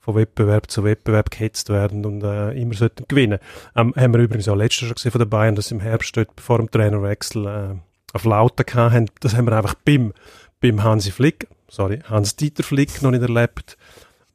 von 0.00 0.14
Wettbewerb 0.14 0.70
zu 0.70 0.84
Wettbewerb 0.84 1.30
gehetzt 1.30 1.68
werden 1.68 2.04
und 2.06 2.22
äh, 2.22 2.52
immer 2.52 2.74
sollten 2.74 3.06
gewinnen. 3.08 3.38
Ähm, 3.74 3.92
haben 3.96 4.14
wir 4.14 4.20
übrigens 4.20 4.48
auch 4.48 4.54
letztes 4.54 4.86
schon 4.86 4.94
gesehen 4.94 5.10
von 5.10 5.18
den 5.18 5.28
Bayern, 5.28 5.56
dass 5.56 5.72
im 5.72 5.80
Herbst 5.80 6.16
dort 6.16 6.40
vor 6.40 6.58
dem 6.58 6.70
Trainerwechsel 6.70 7.46
äh, 7.46 7.74
auf 8.12 8.24
Lauten 8.24 8.64
hatten. 8.72 9.10
Das 9.20 9.34
haben 9.34 9.46
wir 9.46 9.56
einfach 9.56 9.74
beim, 9.74 10.12
beim 10.60 10.84
Hansi 10.84 11.10
Flick, 11.10 11.48
sorry, 11.76 12.00
Hans-Dieter 12.08 12.62
Flick 12.62 13.02
noch 13.02 13.10
nicht 13.10 13.22
erlebt. 13.22 13.76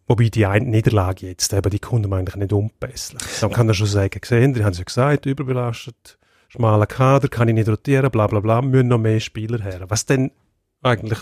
Wobei 0.08 0.30
die 0.30 0.46
eine 0.46 0.66
Niederlage 0.66 1.28
jetzt, 1.28 1.54
eben, 1.54 1.70
die 1.70 1.80
man 2.08 2.20
eigentlich 2.20 2.36
nicht 2.36 2.54
umbesseln. 2.54 3.20
Dann 3.40 3.52
kann 3.52 3.68
er 3.68 3.74
schon 3.74 3.88
sagen, 3.88 4.20
gesehen, 4.20 4.54
die 4.54 4.64
haben 4.64 4.72
es 4.72 4.78
ja 4.78 4.84
gesagt, 4.84 5.26
überbelastet, 5.26 6.18
schmaler 6.50 6.86
Kader, 6.86 7.30
kann 7.30 7.48
ich 7.48 7.54
nicht 7.54 7.70
rotieren, 7.70 8.12
bla 8.12 8.28
bla 8.28 8.40
bla, 8.42 8.62
müssen 8.62 8.90
noch 8.90 8.98
mehr 8.98 9.20
Spieler 9.20 9.62
her. 9.62 9.86
Was 9.88 10.06
denn 10.06 10.32
eigentlich 10.82 11.20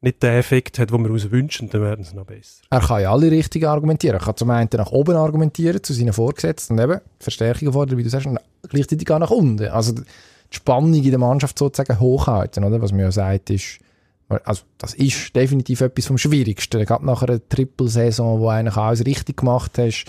nicht 0.00 0.22
den 0.22 0.34
Effekt 0.34 0.78
hat, 0.78 0.90
den 0.90 1.04
wir 1.04 1.10
uns 1.10 1.30
wünschen, 1.30 1.68
dann 1.70 1.82
werden 1.82 2.04
sie 2.04 2.14
noch 2.14 2.24
besser. 2.24 2.62
Er 2.70 2.80
kann 2.80 3.02
ja 3.02 3.12
alle 3.12 3.30
richtig 3.30 3.66
argumentieren. 3.66 4.16
Er 4.16 4.24
kann 4.24 4.36
zum 4.36 4.50
einen 4.50 4.70
nach 4.72 4.92
oben 4.92 5.16
argumentieren, 5.16 5.82
zu 5.82 5.92
seinen 5.92 6.12
Vorgesetzten, 6.12 6.74
und 6.74 6.84
eben 6.84 7.00
Verstärkungen 7.18 7.72
fordern, 7.72 7.98
wie 7.98 8.04
du 8.04 8.08
sagst, 8.08 8.26
und 8.26 8.38
gleichzeitig 8.68 9.10
auch 9.10 9.18
nach 9.18 9.30
unten. 9.30 9.68
Also 9.68 9.92
die 9.92 10.04
Spannung 10.50 10.94
in 10.94 11.10
der 11.10 11.18
Mannschaft 11.18 11.58
sozusagen 11.58 12.00
hochhalten, 12.00 12.64
oder? 12.64 12.80
Was 12.80 12.92
man 12.92 13.00
ja 13.00 13.12
sagt, 13.12 13.50
ist, 13.50 13.80
also 14.28 14.62
das 14.76 14.94
ist 14.94 15.34
definitiv 15.34 15.80
etwas 15.80 16.06
vom 16.06 16.18
Schwierigsten. 16.18 16.84
Gerade 16.84 17.06
nach 17.06 17.22
einer 17.22 17.46
Triple-Saison, 17.48 18.40
wo 18.40 18.48
eigentlich 18.48 18.76
alles 18.76 19.06
richtig 19.06 19.38
gemacht 19.38 19.78
hast, 19.78 20.06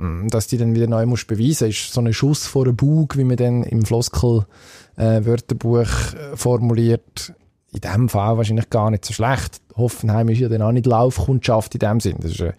Mm, 0.00 0.28
dass 0.28 0.46
die 0.46 0.56
dann 0.56 0.74
wieder 0.74 0.86
neu 0.86 1.04
musst 1.04 1.26
beweisen 1.26 1.68
ist 1.68 1.92
so 1.92 2.00
ein 2.00 2.10
Schuss 2.14 2.46
vor 2.46 2.64
den 2.64 2.74
Bug, 2.74 3.18
wie 3.18 3.24
man 3.24 3.36
dann 3.36 3.64
im 3.64 3.84
Floskel-Wörterbuch 3.84 5.80
äh, 5.82 6.36
formuliert, 6.36 7.34
in 7.72 7.80
dem 7.80 8.08
Fall 8.08 8.38
wahrscheinlich 8.38 8.70
gar 8.70 8.90
nicht 8.90 9.04
so 9.04 9.12
schlecht. 9.12 9.60
Hoffenheim 9.76 10.30
ist 10.30 10.38
ja 10.38 10.48
dann 10.48 10.62
auch 10.62 10.72
nicht 10.72 10.86
Laufkundschaft 10.86 11.74
in 11.74 11.80
dem 11.80 12.00
Sinn. 12.00 12.16
Das 12.20 12.30
ist, 12.30 12.40
äh, 12.40 12.54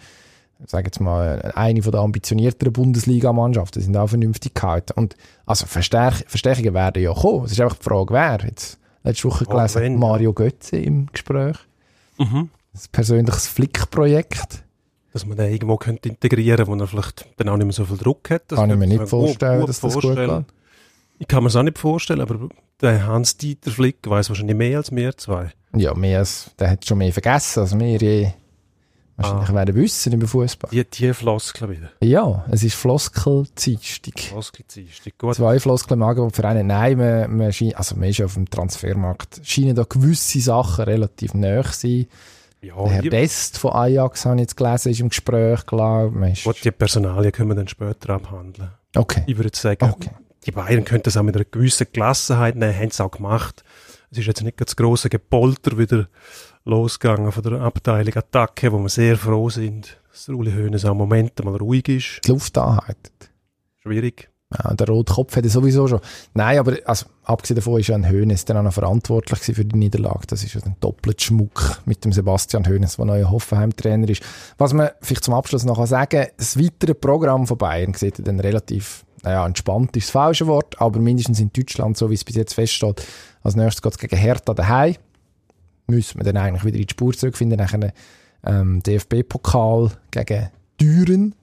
sage 0.68 0.86
jetzt 0.86 1.02
mal, 1.02 1.52
eine 1.56 1.82
von 1.82 1.92
der 1.92 2.02
ambitionierteren 2.02 2.74
Bundesliga-Mannschaften. 2.74 3.80
Die 3.80 3.86
sind 3.86 3.98
auch 3.98 4.10
vernünftig 4.10 4.54
gehalten. 4.54 4.94
Und, 4.96 5.16
also, 5.48 5.66
Verstärk 5.66 6.24
Verstärkungen 6.28 6.76
werden 6.76 7.02
ja 7.02 7.12
kommen. 7.12 7.46
Es 7.46 7.54
ist 7.54 7.62
einfach 7.62 7.78
die 7.78 7.84
Frage, 7.84 8.14
wer. 8.14 8.38
Jetzt, 8.48 8.78
letzte 9.04 9.26
Woche 9.26 9.46
gelesen, 9.46 9.98
Mario 9.98 10.34
Götze 10.34 10.78
im 10.78 11.08
Gespräch. 11.12 11.58
Mhm. 12.18 12.50
Das 12.74 12.88
persönliches 12.88 13.48
Flick-Projekt 13.48 14.64
dass 15.14 15.26
man 15.26 15.38
den 15.38 15.52
irgendwo 15.52 15.78
könnte 15.78 16.10
integrieren 16.10 16.66
könnte, 16.66 16.72
wo 16.72 16.84
er 16.84 16.88
vielleicht 16.88 17.26
dann 17.38 17.50
auch 17.50 17.58
nicht 17.58 17.66
mehr 17.66 17.74
so 17.74 17.86
viel 17.86 17.98
Druck 17.98 18.30
hat. 18.30 18.44
Das 18.48 18.60
kann 18.60 18.70
ich 18.70 18.78
mir 18.78 18.88
nicht 18.88 19.08
vorstellen, 19.08 19.60
gut, 19.60 19.62
gut 19.62 19.70
dass 19.70 19.80
das 19.82 19.94
vorstellen. 19.94 20.30
gut 20.30 20.48
geht. 20.48 20.56
Ich 21.20 21.28
kann 21.28 21.44
mir 21.44 21.50
es 21.50 21.56
auch 21.56 21.64
nicht 21.64 21.78
vorstellen, 21.78 22.22
aber 22.22 22.50
der 22.82 23.06
Hans-Dieter 23.06 23.72
Flick 23.72 23.98
weiß 24.10 24.30
wahrscheinlich 24.30 24.56
mehr 24.56 24.78
als 24.78 24.92
wir 24.92 25.16
zwei. 25.18 25.52
Ja, 25.76 25.94
mehr 25.94 26.20
als, 26.20 26.52
der 26.58 26.72
hat 26.72 26.86
schon 26.86 26.98
mehr 26.98 27.14
vergessen 27.14 27.60
als 27.60 27.78
wir 27.78 27.98
je 27.98 28.32
wahrscheinlich 29.18 29.50
ah. 29.50 29.54
werden 29.54 29.76
wissen 29.76 30.14
im 30.14 30.28
Fußball. 30.28 30.70
Die, 30.72 30.84
die 30.84 31.14
Floskel 31.14 31.70
wieder. 31.70 31.92
Ja, 32.02 32.46
es 32.52 32.64
ist 32.64 32.76
Floskel-Dienstag. 32.76 34.20
Floskel-Dienstag, 34.20 35.18
gut. 35.18 35.36
Zwei 35.36 35.60
Floskel 35.60 35.94
im 35.94 36.04
Angebot 36.04 36.36
für 36.36 36.46
einen. 36.46 36.68
Nein, 36.68 36.98
man, 36.98 37.38
man 37.38 37.54
scheint, 37.54 37.78
also 37.78 37.96
man 37.96 38.10
ist 38.10 38.22
auf 38.22 38.34
dem 38.36 38.50
Transfermarkt, 38.50 39.42
scheinen 39.44 39.76
da 39.76 39.84
gewisse 39.84 40.40
Sachen 40.40 40.86
relativ 40.86 41.34
nahe 41.34 41.64
sein. 41.72 42.08
Ja, 42.62 42.76
der 42.76 42.92
Herr 42.92 43.02
Best 43.10 43.58
von 43.58 43.74
Ajax, 43.74 44.26
habe 44.26 44.36
ich 44.36 44.42
jetzt 44.42 44.56
gelesen, 44.56 44.92
ist 44.92 45.00
im 45.00 45.10
Gespräch, 45.10 45.66
glaube 45.66 46.30
ich. 46.30 46.44
Die 46.44 46.72
Personalien 46.72 47.32
können 47.32 47.50
wir 47.50 47.56
dann 47.56 47.68
später 47.68 48.14
abhandeln. 48.14 48.70
Okay. 48.96 49.24
Ich 49.26 49.38
würde 49.38 49.50
sagen, 49.58 49.90
okay. 49.90 50.12
die 50.46 50.52
Bayern 50.52 50.86
könnten 50.86 51.06
das 51.06 51.18
auch 51.18 51.24
mit 51.24 51.36
einer 51.36 51.46
gewissen 51.46 51.88
Gelassenheit 51.92 52.56
nehmen, 52.56 52.76
haben 52.76 52.90
es 52.90 53.02
auch 53.02 53.10
gemacht. 53.10 53.64
Es 54.12 54.20
ist 54.20 54.28
jetzt 54.28 54.44
nicht 54.44 54.60
das 54.62 54.76
große 54.76 55.10
Gepolter 55.10 55.78
wieder 55.78 56.08
losgegangen 56.66 57.32
von 57.32 57.44
der 57.44 57.62
Abteilung 57.62 58.16
Attacke, 58.16 58.72
wo 58.72 58.80
wir 58.80 58.90
sehr 58.90 59.18
froh 59.18 59.50
sind, 59.50 60.00
dass 60.12 60.26
der 60.26 60.36
Uli 60.36 60.52
Hoeneß 60.52 60.86
am 60.86 60.98
Moment 60.98 61.44
mal 61.44 61.56
ruhig 61.56 61.88
ist. 61.90 62.22
Die 62.26 62.32
Luft 62.32 62.58
anhaltet. 62.58 63.32
Schwierig. 63.80 64.30
Ja, 64.54 64.74
der 64.74 64.88
rote 64.88 65.14
Kopf 65.14 65.36
hätte 65.36 65.50
sowieso 65.50 65.88
schon. 65.88 66.02
Nein, 66.34 66.60
aber 66.60 66.76
also, 66.86 67.06
abgesehen 67.24 67.56
davon 67.56 67.80
ist 67.80 67.88
ja 67.88 67.96
ein 67.96 68.10
Hönes 68.10 68.44
dann 68.44 68.58
auch 68.58 68.64
noch 68.64 68.74
verantwortlich 68.74 69.40
für 69.40 69.64
die 69.64 69.78
Niederlage. 69.78 70.28
Das 70.28 70.44
ist 70.44 70.54
ja 70.54 70.62
ein 70.62 70.76
doppelt 70.82 71.22
Schmuck 71.22 71.82
mit 71.86 72.04
dem 72.04 72.12
Sebastian 72.12 72.68
Hönes, 72.68 72.98
der 72.98 73.06
neuer 73.06 73.32
Hoffenheim-Trainer 73.32 74.10
ist. 74.10 74.24
Was 74.58 74.74
man 74.74 74.90
vielleicht 75.02 75.24
zum 75.24 75.36
Abschluss 75.36 75.64
noch 75.64 75.86
sagen 75.86 76.10
kann, 76.10 76.28
das 76.36 76.60
weitere 76.60 76.94
Programm 76.94 77.48
von 77.48 77.58
Bayern 77.58 77.94
sieht 77.94 78.28
dann 78.28 78.42
relativ, 78.42 79.06
naja, 79.24 79.46
entspannt 79.46 79.96
ist 79.96 80.08
das 80.08 80.12
falsche 80.12 80.48
Wort, 80.48 80.82
aber 80.82 81.00
mindestens 81.00 81.40
in 81.40 81.54
Deutschland, 81.54 81.96
so 81.96 82.10
wie 82.10 82.16
es 82.16 82.26
bis 82.26 82.36
jetzt 82.36 82.54
feststeht, 82.54 83.06
als 83.44 83.56
nächstes 83.56 83.82
geht 83.82 83.94
es 83.94 84.00
gegen 84.00 84.18
Hertha 84.18 84.54
daheim. 84.54 84.96
Müssen 85.92 86.20
wir 86.20 86.24
dann 86.24 86.38
eigentlich 86.38 86.66
wieder 86.66 86.78
in 86.78 86.88
die 86.88 86.92
Spur 86.92 87.14
zurückfinden, 87.14 87.58
nach 87.60 87.74
einem 87.74 87.92
ähm, 88.46 88.82
DFB-Pokal 88.84 89.92
gegen 90.10 90.50
Düren 90.80 91.36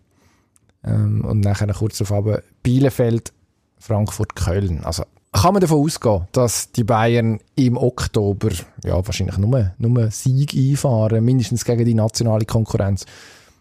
ähm, 0.84 1.24
und 1.24 1.40
nachher 1.40 1.72
kurz 1.72 1.98
darauf 1.98 2.40
Bielefeld, 2.62 3.32
Frankfurt, 3.78 4.34
Köln. 4.34 4.84
Also 4.84 5.04
kann 5.32 5.52
man 5.52 5.60
davon 5.60 5.84
ausgehen, 5.84 6.26
dass 6.32 6.72
die 6.72 6.84
Bayern 6.84 7.38
im 7.54 7.76
Oktober 7.76 8.48
ja, 8.82 8.94
wahrscheinlich 9.06 9.38
nur, 9.38 9.72
nur 9.78 10.10
Sieg 10.10 10.54
einfahren, 10.54 11.24
mindestens 11.24 11.64
gegen 11.64 11.84
die 11.84 11.94
nationale 11.94 12.44
Konkurrenz. 12.44 13.04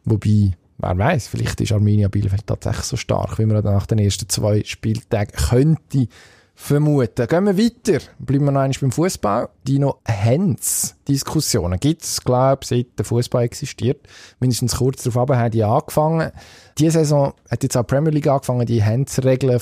Wobei, 0.05 0.53
wer 0.77 0.97
weiß, 0.97 1.27
vielleicht 1.27 1.59
ist 1.61 1.73
Arminia 1.73 2.07
Bielefeld 2.07 2.47
tatsächlich 2.47 2.85
so 2.85 2.95
stark, 2.95 3.37
wie 3.37 3.45
man 3.45 3.63
nach 3.63 3.85
den 3.85 3.99
ersten 3.99 4.29
zwei 4.29 4.63
Spieltagen 4.63 5.33
könnte 5.35 6.07
vermuten. 6.57 7.27
Gehen 7.27 7.45
wir 7.45 7.57
weiter. 7.57 8.03
Bleiben 8.17 8.45
wir 8.45 8.51
noch 8.51 8.61
einmal 8.61 8.77
beim 8.81 8.91
Fußball. 8.91 9.49
Dino 9.65 9.99
Hens 10.05 10.95
Diskussionen 11.07 11.79
gibt 11.79 12.03
es, 12.03 12.21
glaube 12.21 12.59
ich, 12.63 12.67
seit 12.67 12.87
der 12.97 13.05
Fußball 13.05 13.43
existiert. 13.43 14.07
Mindestens 14.39 14.75
kurz 14.75 15.03
darauf 15.03 15.29
haben 15.29 15.51
die 15.51 15.63
angefangen. 15.63 16.31
Diese 16.79 16.99
Saison 16.99 17.33
hat 17.49 17.61
jetzt 17.61 17.77
auch 17.77 17.83
die 17.83 17.93
Premier 17.93 18.11
League 18.11 18.27
angefangen, 18.27 18.65
die 18.65 18.81
Hens-Regeln, 18.81 19.59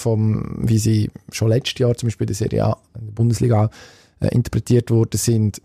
wie 0.60 0.78
sie 0.78 1.12
schon 1.32 1.50
letztes 1.50 1.80
Jahr 1.80 1.96
zum 1.96 2.08
Beispiel 2.08 2.26
in 2.26 2.28
der 2.28 2.36
Serie 2.36 2.66
A, 2.66 2.78
in 2.98 3.08
der 3.08 3.14
Bundesliga 3.14 3.70
äh, 4.22 4.30
interpretiert 4.30 4.90
worden 4.90 5.18
sind, 5.18 5.62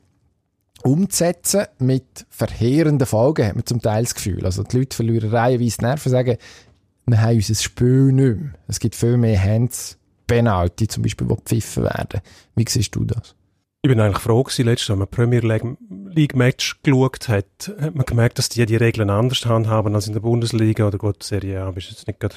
umzusetzen 0.83 1.67
mit 1.79 2.27
verheerenden 2.29 3.07
Folgen, 3.07 3.47
hat 3.47 3.55
man 3.55 3.67
zum 3.67 3.81
Teil 3.81 4.03
das 4.03 4.17
Gefühl. 4.17 4.45
Also 4.45 4.65
die 4.65 4.79
Leute 4.79 4.97
verlieren 4.97 5.31
reihenweise 5.31 5.81
Nerven, 5.81 6.11
sagen, 6.11 6.37
wir 7.07 7.23
haben 7.23 7.37
unser 7.37 7.55
Spiel 7.55 8.13
nicht 8.13 8.41
mehr. 8.41 8.55
Es 8.67 8.81
gibt 8.81 8.97
viel 8.97 9.17
mehr 9.17 9.41
Hands 9.41 9.97
Penalty 10.31 10.87
zum 10.87 11.03
Beispiel, 11.03 11.27
die 11.27 11.35
gepfiffen 11.35 11.83
werden. 11.83 12.21
Wie 12.55 12.65
siehst 12.69 12.95
du 12.95 13.05
das? 13.05 13.35
Ich 13.83 13.89
bin 13.89 13.99
eigentlich 13.99 14.23
froh 14.23 14.45
gewesen, 14.45 14.67
letztes 14.67 14.91
Mal, 14.91 14.97
man 14.97 15.09
Premier 15.09 15.41
League 15.41 16.37
Match 16.37 16.77
geschaut 16.85 17.29
hat, 17.29 17.73
hat 17.81 17.95
man 17.97 18.07
gemerkt, 18.07 18.39
dass 18.39 18.49
die 18.49 18.65
die 18.65 18.77
Regeln 18.77 19.11
anders 19.11 19.45
handhaben 19.45 19.95
als 19.95 20.07
in 20.07 20.13
der 20.13 20.21
Bundesliga 20.21 20.87
oder 20.87 20.99
gut, 20.99 21.23
Serie 21.25 21.63
A, 21.63 21.71
bist 21.73 21.91
jetzt 21.91 22.07
nicht 22.07 22.21
gerade, 22.21 22.37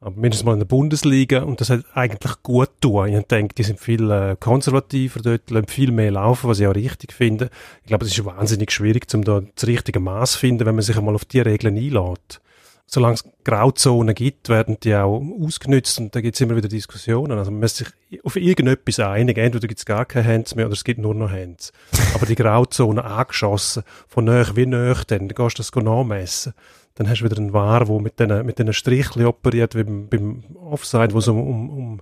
aber 0.00 0.14
mindestens 0.14 0.44
mal 0.44 0.52
in 0.52 0.60
der 0.60 0.66
Bundesliga 0.66 1.42
und 1.42 1.60
das 1.60 1.70
hat 1.70 1.84
eigentlich 1.94 2.42
gut 2.44 2.70
tun. 2.80 3.08
Ich 3.08 3.24
denke, 3.24 3.54
die 3.54 3.64
sind 3.64 3.80
viel 3.80 4.08
äh, 4.10 4.36
konservativer 4.38 5.20
dort, 5.20 5.50
lassen 5.50 5.66
viel 5.66 5.90
mehr 5.90 6.12
laufen, 6.12 6.48
was 6.48 6.60
ich 6.60 6.66
auch 6.68 6.74
richtig 6.74 7.12
finde. 7.12 7.50
Ich 7.80 7.88
glaube, 7.88 8.04
es 8.04 8.12
ist 8.12 8.24
wahnsinnig 8.24 8.70
schwierig, 8.70 9.06
um 9.14 9.24
da 9.24 9.40
das 9.40 9.66
richtige 9.66 9.98
Maß 9.98 10.32
zu 10.32 10.38
finden, 10.38 10.66
wenn 10.66 10.76
man 10.76 10.84
sich 10.84 10.96
einmal 10.96 11.14
auf 11.14 11.24
die 11.24 11.40
Regeln 11.40 11.76
einlädt 11.76 12.40
solange 12.86 13.14
es 13.14 13.24
Grauzonen 13.44 14.14
gibt, 14.14 14.48
werden 14.48 14.78
die 14.82 14.94
auch 14.94 15.20
ausgenützt 15.40 15.98
und 15.98 16.14
da 16.14 16.20
gibt 16.20 16.36
es 16.36 16.40
immer 16.40 16.56
wieder 16.56 16.68
Diskussionen. 16.68 17.38
Also 17.38 17.50
man 17.50 17.60
muss 17.60 17.76
sich 17.76 17.88
auf 18.22 18.36
irgendetwas 18.36 19.00
einigen. 19.00 19.40
Entweder 19.40 19.66
gibt 19.66 19.80
es 19.80 19.86
gar 19.86 20.04
keine 20.04 20.26
Hands 20.26 20.54
mehr 20.54 20.66
oder 20.66 20.74
es 20.74 20.84
gibt 20.84 21.00
nur 21.00 21.14
noch 21.14 21.30
Hands. 21.30 21.72
Aber 22.14 22.26
die 22.26 22.36
Grauzonen 22.36 23.04
angeschossen, 23.04 23.82
von 24.06 24.24
näher 24.24 24.54
wie 24.54 24.66
näher, 24.66 25.02
dann 25.06 25.28
gehst 25.28 25.58
du 25.58 25.62
das 25.62 25.74
nachmessen. 25.74 26.54
Dann 26.94 27.10
hast 27.10 27.20
du 27.20 27.24
wieder 27.24 27.36
einen 27.36 27.52
War, 27.52 27.84
der 27.84 28.00
mit 28.00 28.18
diesen 28.18 28.46
mit 28.46 28.74
Strichchen 28.74 29.26
operiert, 29.26 29.74
wie 29.74 29.84
beim, 29.84 30.08
beim 30.08 30.44
Offside, 30.54 31.12
wo 31.12 31.18
es 31.18 31.28
um, 31.28 31.40
um, 31.40 31.70
um 31.70 32.00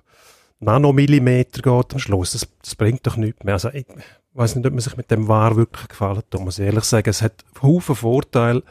Nanomillimeter 0.60 1.62
geht 1.62 1.92
am 1.94 1.98
Schluss. 1.98 2.32
Das, 2.32 2.46
das 2.62 2.76
bringt 2.76 3.06
doch 3.06 3.16
nichts 3.16 3.42
mehr. 3.42 3.54
Also 3.54 3.70
ich 3.70 3.86
weiß 4.34 4.54
nicht, 4.54 4.66
ob 4.66 4.72
man 4.72 4.80
sich 4.80 4.96
mit 4.96 5.10
dem 5.10 5.28
War 5.28 5.56
wirklich 5.56 5.88
gefallen 5.88 6.22
tut, 6.30 6.40
muss 6.40 6.58
ich 6.58 6.66
ehrlich 6.66 6.84
sagen. 6.84 7.08
Es 7.08 7.22
hat 7.22 7.44
Haufen 7.60 7.96
Vorteile, 7.96 8.62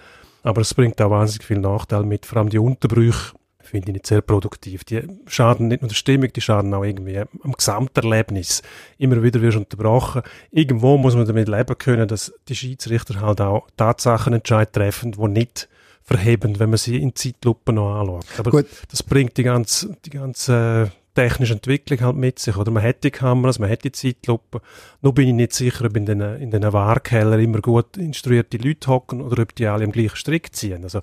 aber 0.44 0.62
es 0.62 0.74
bringt 0.74 1.02
auch 1.02 1.10
wahnsinnig 1.10 1.46
viel 1.46 1.60
Nachteil 1.60 2.04
mit. 2.04 2.26
Vor 2.26 2.38
allem 2.38 2.50
die 2.50 2.60
Unterbrüche 2.60 3.34
finde 3.62 3.90
ich 3.90 3.94
nicht 3.94 4.08
sehr 4.08 4.22
produktiv. 4.22 4.84
Die 4.84 5.02
schaden 5.26 5.70
nicht 5.70 5.82
nur 5.82 5.90
der 5.90 5.96
Stimmung, 5.96 6.32
die 6.32 6.42
schaden 6.42 6.74
auch 6.74 6.84
irgendwie 6.84 7.18
am 7.18 7.54
Gesamterlebnis. 7.54 8.62
Immer 8.98 9.24
wieder 9.24 9.42
wirst 9.42 9.56
du 9.56 9.62
unterbrochen. 9.62 10.22
Irgendwo 10.52 10.98
muss 10.98 11.16
man 11.16 11.26
damit 11.26 11.48
leben 11.48 11.78
können, 11.78 12.08
dass 12.08 12.34
die 12.50 12.56
Schiedsrichter 12.56 13.22
halt 13.22 13.42
auch 13.42 13.68
Tatsachenentscheid 13.78 14.72
treffen, 14.72 15.14
die 15.14 15.28
nicht 15.28 15.70
verheben, 16.04 16.60
wenn 16.60 16.70
man 16.70 16.78
sie 16.78 17.02
in 17.02 17.16
Zeitlupe 17.16 17.72
noch 17.72 18.00
anschaut. 18.00 18.26
Aber 18.38 18.52
Gut. 18.52 18.68
das 18.92 19.02
bringt 19.02 19.38
die 19.38 19.44
ganze, 19.44 19.96
die 20.06 20.10
ganze 20.10 20.92
technische 21.14 21.54
Entwicklung 21.54 22.02
halt 22.02 22.16
mit 22.16 22.40
sich. 22.40 22.58
Oder 22.58 22.72
man 22.72 22.84
hätte 22.84 23.12
Kameras, 23.12 23.60
man 23.60 23.70
hätte 23.70 23.92
Zeitlupe. 23.92 24.62
Nur 25.02 25.14
bin 25.14 25.28
ich 25.28 25.34
nicht 25.34 25.54
sicher, 25.54 25.86
ob 25.86 25.96
in 25.96 26.06
den, 26.06 26.22
in 26.22 26.52
den 26.52 26.74
Wahrkeller 26.74 27.38
immer 27.40 27.62
gut 27.62 27.98
instruierte 27.98 28.58
Leute 28.58 28.88
hocken 28.88 29.22
oder 29.22 29.44
ob 29.44 29.56
die 29.56 29.68
alle 29.68 29.86
am 29.86 29.92
gleichen 29.92 30.16
Strick 30.16 30.56
ziehen. 30.56 30.84
Also, 30.84 31.02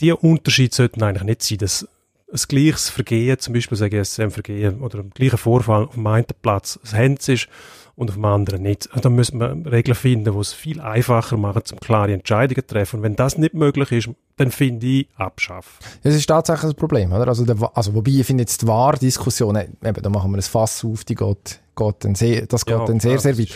die 0.00 0.12
Unterschiede 0.12 0.74
sollten 0.74 1.02
eigentlich 1.02 1.24
nicht 1.24 1.42
sein, 1.42 1.58
dass 1.58 1.88
ein 2.32 2.40
gleiches 2.48 2.88
Vergehen, 2.88 3.38
zum 3.38 3.54
Beispiel 3.54 3.82
ein 3.82 4.30
Vergehen 4.30 4.80
oder 4.80 5.00
ein 5.00 5.10
gleicher 5.10 5.38
Vorfall 5.38 5.84
auf 5.84 5.94
dem 5.94 6.06
einen 6.06 6.26
Platz 6.42 6.78
ein 6.84 6.98
Hands 6.98 7.28
ist 7.28 7.48
und 7.96 8.08
auf 8.08 8.14
dem 8.14 8.24
anderen 8.24 8.62
nicht. 8.62 8.88
Also, 8.90 9.02
da 9.02 9.10
müssen 9.10 9.40
wir 9.40 9.70
Regeln 9.70 9.94
finden, 9.94 10.32
die 10.32 10.38
es 10.38 10.52
viel 10.52 10.80
einfacher 10.80 11.36
machen, 11.36 11.64
zum 11.64 11.80
klare 11.80 12.12
Entscheidungen 12.12 12.62
zu 12.66 12.74
treffen. 12.74 12.96
Und 12.96 13.02
wenn 13.02 13.16
das 13.16 13.36
nicht 13.36 13.54
möglich 13.54 13.92
ist, 13.92 14.10
dann 14.40 14.50
finde 14.50 14.86
ich 14.86 15.08
abschaffen. 15.16 15.70
Das 16.02 16.14
ist 16.14 16.26
tatsächlich 16.26 16.70
ein 16.70 16.74
Problem, 16.74 17.12
oder? 17.12 17.28
Also, 17.28 17.44
der, 17.44 17.56
also 17.74 17.94
wobei 17.94 18.12
ich 18.12 18.26
finde 18.26 18.44
jetzt 18.44 18.62
die 18.62 18.68
Wahrdiskussion, 18.68 19.54
eben, 19.54 20.02
da 20.02 20.08
machen 20.08 20.30
wir 20.30 20.38
ein 20.38 20.42
Fass 20.42 20.82
auf, 20.82 21.04
die 21.04 21.14
geht, 21.14 21.60
geht 21.76 21.94
dann 21.98 22.14
sehr, 22.14 22.46
das 22.46 22.64
geht 22.64 22.78
ja, 22.78 22.86
dann 22.86 23.00
sehr, 23.00 23.18
sehr 23.18 23.38
weit. 23.38 23.50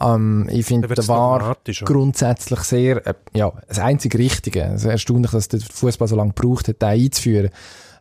Ähm, 0.00 0.48
ich 0.50 0.64
finde 0.64 0.88
der 0.88 1.08
War 1.08 1.58
grundsätzlich 1.84 2.60
sehr, 2.60 3.06
äh, 3.06 3.14
ja, 3.34 3.52
das 3.68 3.80
einzig 3.80 4.14
Richtige. 4.14 4.62
Es 4.62 4.84
ist 4.84 4.90
erstaunlich, 4.90 5.30
dass 5.30 5.48
der 5.48 5.60
Fußball 5.60 6.08
so 6.08 6.16
lange 6.16 6.32
gebraucht 6.32 6.68
hat, 6.68 6.80
den 6.80 6.88
einzuführen. 6.88 7.50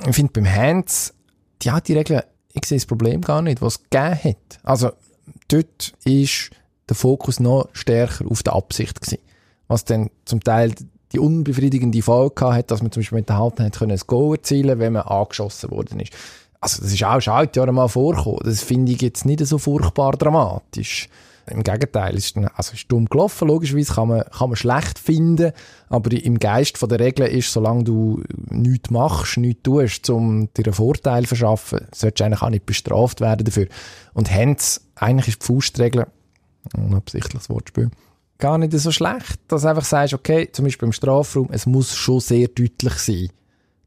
Ich 0.08 0.15
finde 0.15 0.31
beim 0.31 0.50
Hands, 0.50 1.13
die 1.62 1.72
hat 1.72 1.89
die 1.89 1.93
Regeln, 1.98 2.22
ich 2.53 2.63
sehe 2.63 2.77
das 2.77 2.86
Problem 2.86 3.19
gar 3.19 3.41
nicht, 3.41 3.62
was 3.62 3.74
es 3.74 3.84
gegeben 3.89 4.24
hat. 4.24 4.60
Also, 4.63 4.91
dort 5.50 5.93
ist 6.05 6.51
der 6.88 6.96
Fokus 6.96 7.41
noch 7.41 7.67
stärker 7.74 8.31
auf 8.31 8.43
der 8.43 8.53
Absicht 8.53 9.01
gewesen. 9.01 9.22
Was 9.67 9.84
dann 9.84 10.10
zum 10.24 10.41
Teil 10.41 10.74
die 11.11 11.19
unbefriedigende 11.19 12.01
Folge 12.01 12.53
hat, 12.53 12.71
dass 12.71 12.81
man 12.81 12.91
zum 12.91 13.01
Beispiel 13.01 13.19
mit 13.19 13.29
der 13.29 13.37
Halten 13.37 13.63
hat 13.63 13.77
können 13.77 13.91
ein 13.91 14.01
Goal 14.05 14.37
erzielen, 14.37 14.79
wenn 14.79 14.93
man 14.93 15.03
angeschossen 15.03 15.71
worden 15.71 15.99
ist. 15.99 16.13
Also 16.61 16.81
das 16.81 16.93
ist 16.93 17.03
auch 17.03 17.21
schon 17.21 17.33
alte 17.33 17.59
Jahre 17.59 17.71
mal 17.71 17.87
vorgekommen. 17.87 18.41
Das 18.43 18.61
finde 18.61 18.91
ich 18.91 19.01
jetzt 19.01 19.25
nicht 19.25 19.45
so 19.45 19.57
furchtbar 19.57 20.13
dramatisch. 20.13 21.07
Im 21.47 21.63
Gegenteil, 21.63 22.15
es 22.15 22.25
ist, 22.25 22.37
also 22.37 22.73
ist 22.73 22.91
dumm 22.91 23.05
gelaufen, 23.05 23.47
logischerweise 23.47 23.93
kann 23.93 24.09
man, 24.09 24.23
kann 24.25 24.49
man 24.49 24.55
schlecht 24.55 24.99
finden, 24.99 25.51
aber 25.87 26.11
im 26.11 26.37
Geist 26.37 26.77
von 26.77 26.89
der 26.89 26.99
Regeln 26.99 27.31
ist, 27.31 27.51
solange 27.51 27.85
du 27.85 28.21
nichts 28.49 28.91
machst, 28.91 29.37
nichts 29.37 29.63
tust, 29.63 30.09
um 30.11 30.53
dir 30.53 30.65
einen 30.65 30.73
Vorteil 30.73 31.23
zu 31.23 31.29
verschaffen, 31.29 31.87
solltest 31.91 32.19
du 32.19 32.25
eigentlich 32.25 32.41
auch 32.43 32.51
nicht 32.51 32.67
bestraft 32.67 33.19
werden 33.19 33.45
dafür. 33.45 33.67
Und 34.13 34.29
hence, 34.29 34.81
eigentlich 34.93 35.29
ist 35.29 35.41
die 35.41 35.47
Faustregel, 35.47 36.05
unabsichtliches 36.77 37.49
Wortspiel, 37.49 37.89
gar 38.39 38.58
nicht 38.58 38.74
so 38.74 38.91
schlecht, 38.91 39.39
dass 39.48 39.62
du 39.62 39.67
einfach 39.67 39.86
sagst, 39.86 40.13
okay, 40.13 40.50
zum 40.51 40.65
Beispiel 40.65 40.88
im 40.88 40.93
Strafraum, 40.93 41.50
es 41.51 41.65
muss 41.65 41.96
schon 41.96 42.22
sehr 42.22 42.48
deutlich 42.48 42.93
sein, 42.93 43.29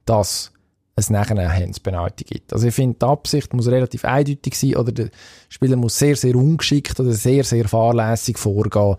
dass 0.04 0.52
es 0.94 1.11
nachher 1.11 1.38
eine 1.38 1.52
Hands-Penalty 1.52 2.25
gibt. 2.25 2.52
Also 2.52 2.68
ich 2.68 2.75
finde, 2.75 2.99
die 3.00 3.06
Absicht 3.06 3.52
muss 3.54 3.66
relativ 3.66 4.04
eindeutig 4.04 4.56
sein 4.56 4.76
oder 4.76 4.92
der 4.92 5.09
Spieler 5.49 5.76
muss 5.76 5.99
sehr, 5.99 6.16
sehr 6.16 6.37
ungeschickt 6.37 7.00
oder 7.00 7.12
sehr, 7.12 7.44
sehr 7.44 7.66
fahrlässig 7.66 8.38
vorgehen, 8.38 8.97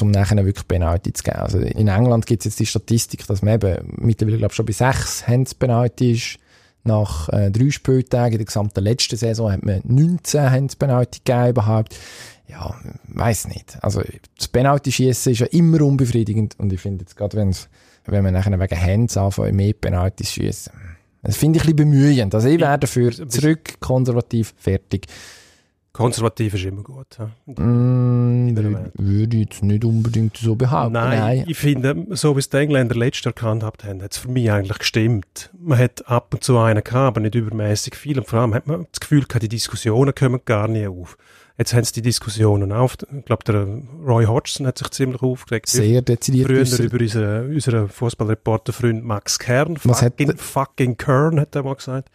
um 0.00 0.10
nachher 0.10 0.44
wirklich 0.44 0.68
Penalty 0.68 1.14
zu 1.14 1.24
geben. 1.24 1.38
Also 1.38 1.58
in 1.58 1.88
England 1.88 2.26
gibt 2.26 2.42
es 2.42 2.52
jetzt 2.52 2.60
die 2.60 2.66
Statistik, 2.66 3.26
dass 3.26 3.42
man 3.42 3.54
eben 3.54 3.94
mittlerweile, 3.96 4.36
glaube 4.36 4.54
schon 4.54 4.66
bei 4.66 4.72
sechs 4.72 5.26
Hands-Penalty 5.26 6.12
ist. 6.12 6.38
Nach 6.82 7.28
äh, 7.28 7.50
drei 7.50 7.70
Spieltagen 7.70 8.32
in 8.32 8.38
der 8.38 8.46
gesamten 8.46 8.82
letzten 8.82 9.16
Saison 9.16 9.52
hat 9.52 9.62
man 9.62 9.82
19 9.84 10.50
Hands-Penalty 10.50 11.20
gegeben 11.24 11.50
überhaupt. 11.50 11.94
Ja, 12.50 12.74
weiß 13.08 13.48
nicht. 13.48 13.78
Also 13.82 14.02
das 14.36 14.48
Penalty-Schießen 14.48 15.32
ist 15.32 15.38
ja 15.38 15.46
immer 15.46 15.82
unbefriedigend 15.82 16.58
und 16.58 16.72
ich 16.72 16.80
finde 16.80 17.04
jetzt 17.04 17.16
gerade, 17.16 17.36
wenn 17.36 18.24
man 18.24 18.34
nachher 18.34 18.58
wegen 18.58 18.80
Hands 18.80 19.16
anfängt, 19.16 19.54
mehr 19.54 19.72
Penalty 19.72 20.24
schießen 20.24 20.72
das 21.22 21.36
finde 21.36 21.58
ich 21.58 21.64
ein 21.64 21.76
bisschen 21.76 21.90
bemühend. 21.90 22.34
Also 22.34 22.48
ich 22.48 22.60
wäre 22.60 22.78
dafür 22.78 23.12
zurück, 23.12 23.80
konservativ, 23.80 24.54
fertig. 24.56 25.06
Konservativ 25.92 26.54
ist 26.54 26.64
immer 26.64 26.82
gut. 26.82 27.18
Ja. 27.18 27.30
Mm, 27.62 28.56
würde 28.94 29.36
ich 29.36 29.42
jetzt 29.42 29.62
nicht 29.62 29.84
unbedingt 29.84 30.36
so 30.36 30.54
behaupten. 30.54 30.92
Nein, 30.92 31.18
Nein. 31.18 31.44
ich 31.48 31.58
finde, 31.58 32.06
so 32.10 32.36
wie 32.36 32.38
es 32.38 32.48
die 32.48 32.58
Engländer 32.58 32.94
letztes 32.94 33.24
Jahr 33.24 33.34
gehandhabt 33.34 33.84
haben, 33.84 34.00
hat 34.00 34.12
es 34.12 34.18
für 34.18 34.28
mich 34.28 34.50
eigentlich 34.50 34.78
gestimmt. 34.78 35.50
Man 35.58 35.78
hat 35.78 36.08
ab 36.08 36.32
und 36.32 36.44
zu 36.44 36.58
einen 36.58 36.84
gehabt, 36.84 37.08
aber 37.08 37.20
nicht 37.20 37.34
übermäßig 37.34 37.96
viel. 37.96 38.18
Und 38.18 38.28
vor 38.28 38.38
allem 38.38 38.54
hat 38.54 38.68
man 38.68 38.86
das 38.90 39.00
Gefühl 39.00 39.24
gehabt, 39.24 39.42
die 39.42 39.48
Diskussionen 39.48 40.14
kommen 40.14 40.40
gar 40.44 40.68
nicht 40.68 40.86
auf. 40.86 41.18
Jetzt 41.60 41.74
haben 41.74 41.84
sie 41.84 41.92
die 41.92 42.00
Diskussionen 42.00 42.72
auf. 42.72 42.96
Ich 43.14 43.24
glaube, 43.26 43.44
der 43.44 43.66
Roy 44.06 44.24
Hodgson 44.24 44.66
hat 44.66 44.78
sich 44.78 44.88
ziemlich 44.92 45.20
aufgeregt. 45.20 45.68
Sehr 45.68 46.00
dezidiert. 46.00 46.46
Früher 46.46 46.86
über 46.86 46.98
unseren, 46.98 47.52
unseren 47.52 47.88
Fußballreporter-Freund 47.90 49.04
Max 49.04 49.38
Kern. 49.38 49.76
Was 49.84 50.00
fucking, 50.00 50.28
hat 50.30 50.40
fucking 50.40 50.96
Kern, 50.96 51.38
hat 51.38 51.54
er 51.54 51.62
mal 51.62 51.74
gesagt. 51.74 52.08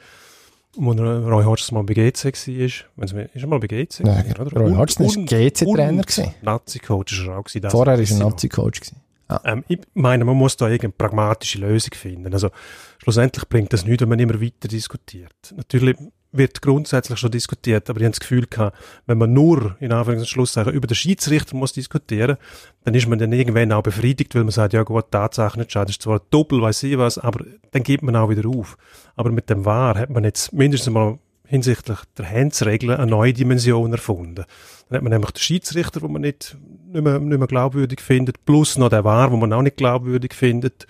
wo 0.76 0.94
Roy 0.94 1.44
Hodgson 1.44 1.78
mal 1.78 1.84
bei 1.84 1.94
GC 1.94 2.26
war. 2.26 3.06
Ist 3.06 3.14
er 3.14 3.48
mal 3.48 3.60
bei 3.60 3.68
GC? 3.68 4.00
Nein, 4.00 4.34
oder? 4.40 4.60
Roy 4.60 4.74
Hodgson 4.74 5.06
war 5.06 5.26
GC-Trainer. 5.26 6.04
Nazi-Coach 6.42 7.28
war 7.28 7.36
er 7.36 7.40
auch. 7.40 7.44
Gewesen, 7.44 7.70
Vorher 7.70 8.00
war 8.00 8.04
er 8.04 8.18
Nazi-Coach. 8.18 8.82
Ah. 9.28 9.42
Ähm, 9.46 9.64
ich 9.68 9.80
meine, 9.94 10.26
man 10.26 10.38
muss 10.38 10.58
da 10.58 10.66
irgendeine 10.66 10.94
pragmatische 10.94 11.60
Lösung 11.60 11.94
finden. 11.94 12.34
Also 12.34 12.50
schlussendlich 12.98 13.48
bringt 13.48 13.74
das 13.74 13.86
nichts, 13.86 14.02
wenn 14.02 14.10
man 14.10 14.18
immer 14.18 14.42
weiter 14.42 14.68
diskutiert. 14.68 15.54
Natürlich 15.56 15.98
wird 16.38 16.62
grundsätzlich 16.62 17.20
schon 17.20 17.32
diskutiert, 17.32 17.90
aber 17.90 18.00
ich 18.00 18.06
habe 18.06 18.12
das 18.12 18.20
Gefühl 18.20 18.46
gehabt, 18.48 18.78
wenn 19.06 19.18
man 19.18 19.34
nur, 19.34 19.76
in 19.80 19.92
Anführungs- 19.92 20.20
und 20.20 20.28
Schlusszeichen, 20.28 20.74
über 20.74 20.88
den 20.88 20.96
Schiedsrichter 20.96 21.56
muss 21.56 21.74
diskutieren, 21.74 22.38
dann 22.84 22.94
ist 22.94 23.08
man 23.08 23.20
dann 23.20 23.34
irgendwann 23.34 23.72
auch 23.72 23.84
befriedigt, 23.84 24.36
weil 24.36 24.44
man 24.44 24.52
sagt, 24.52 24.74
ja 24.74 24.84
gut, 24.84 25.12
Tatsache 25.12 25.60
nicht 25.60 25.72
schade, 25.72 25.92
ist 25.92 26.02
zwar 26.02 26.22
doppelt, 26.30 26.62
weiß 26.62 26.84
ich 26.84 26.98
was, 26.98 27.18
aber 27.18 27.46
dann 27.72 27.84
gibt 27.84 28.04
man 28.04 28.16
auch 28.16 28.30
wieder 28.30 28.48
auf. 28.48 28.78
Aber 29.16 29.32
mit 29.32 29.50
dem 29.50 29.66
Wahr 29.66 29.98
hat 29.98 30.10
man 30.10 30.24
jetzt 30.24 30.54
mindestens 30.54 30.94
mal 30.94 31.20
hinsichtlich 31.48 32.00
der 32.18 32.30
Handsregeln 32.30 32.98
eine 32.98 33.10
neue 33.10 33.34
Dimension 33.34 33.92
erfunden. 33.92 34.46
Dann 34.90 34.98
hat 34.98 35.04
man 35.04 35.12
nämlich 35.12 35.32
den 35.32 35.40
Schiedsrichter, 35.40 36.02
wo 36.02 36.08
man 36.08 36.22
nicht, 36.22 36.58
nicht, 36.92 37.04
mehr, 37.04 37.20
nicht 37.20 37.38
mehr 37.38 37.48
glaubwürdig 37.48 38.02
findet, 38.02 38.46
plus 38.46 38.78
noch 38.78 38.90
den 38.90 39.04
Wahr, 39.04 39.32
wo 39.32 39.38
man 39.38 39.54
auch 39.54 39.62
nicht 39.62 39.78
glaubwürdig 39.78 40.34
findet 40.34 40.88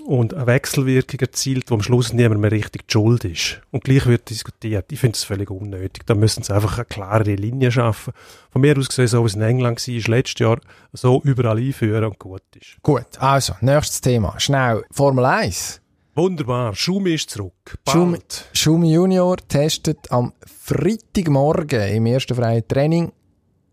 und 0.00 0.34
eine 0.34 0.46
Wechselwirkung 0.46 1.20
erzielt, 1.20 1.70
wo 1.70 1.74
am 1.74 1.82
Schluss 1.82 2.12
niemand 2.12 2.40
mehr 2.40 2.50
richtig 2.50 2.84
Schuld 2.90 3.24
ist. 3.24 3.60
Und 3.70 3.84
gleich 3.84 4.06
wird 4.06 4.30
diskutiert. 4.30 4.90
Ich 4.90 5.00
finde 5.00 5.16
es 5.16 5.24
völlig 5.24 5.50
unnötig. 5.50 6.04
Da 6.06 6.14
müssen 6.14 6.42
sie 6.42 6.54
einfach 6.54 6.78
eine 6.78 6.84
klare 6.86 7.34
Linie 7.34 7.70
schaffen. 7.70 8.12
Von 8.50 8.62
mir 8.62 8.76
aus 8.78 8.88
gesehen, 8.88 9.06
so 9.06 9.22
wie 9.22 9.26
es 9.26 9.34
in 9.34 9.42
England 9.42 9.86
war, 9.86 10.14
letztes 10.16 10.38
Jahr 10.38 10.60
so 10.92 11.20
überall 11.24 11.58
einführen 11.58 12.04
und 12.04 12.18
gut 12.18 12.42
ist. 12.58 12.82
Gut, 12.82 13.18
also, 13.18 13.54
nächstes 13.60 14.00
Thema. 14.00 14.38
Schnell, 14.40 14.82
Formel 14.90 15.24
1. 15.24 15.80
Wunderbar, 16.14 16.74
Schumi 16.74 17.14
ist 17.14 17.30
zurück. 17.30 17.78
Schumi, 17.88 18.18
Schumi 18.52 18.92
Junior 18.92 19.36
testet 19.48 20.10
am 20.10 20.32
Freitagmorgen 20.44 21.88
im 21.88 22.06
ersten 22.06 22.34
freien 22.34 22.66
Training 22.68 23.12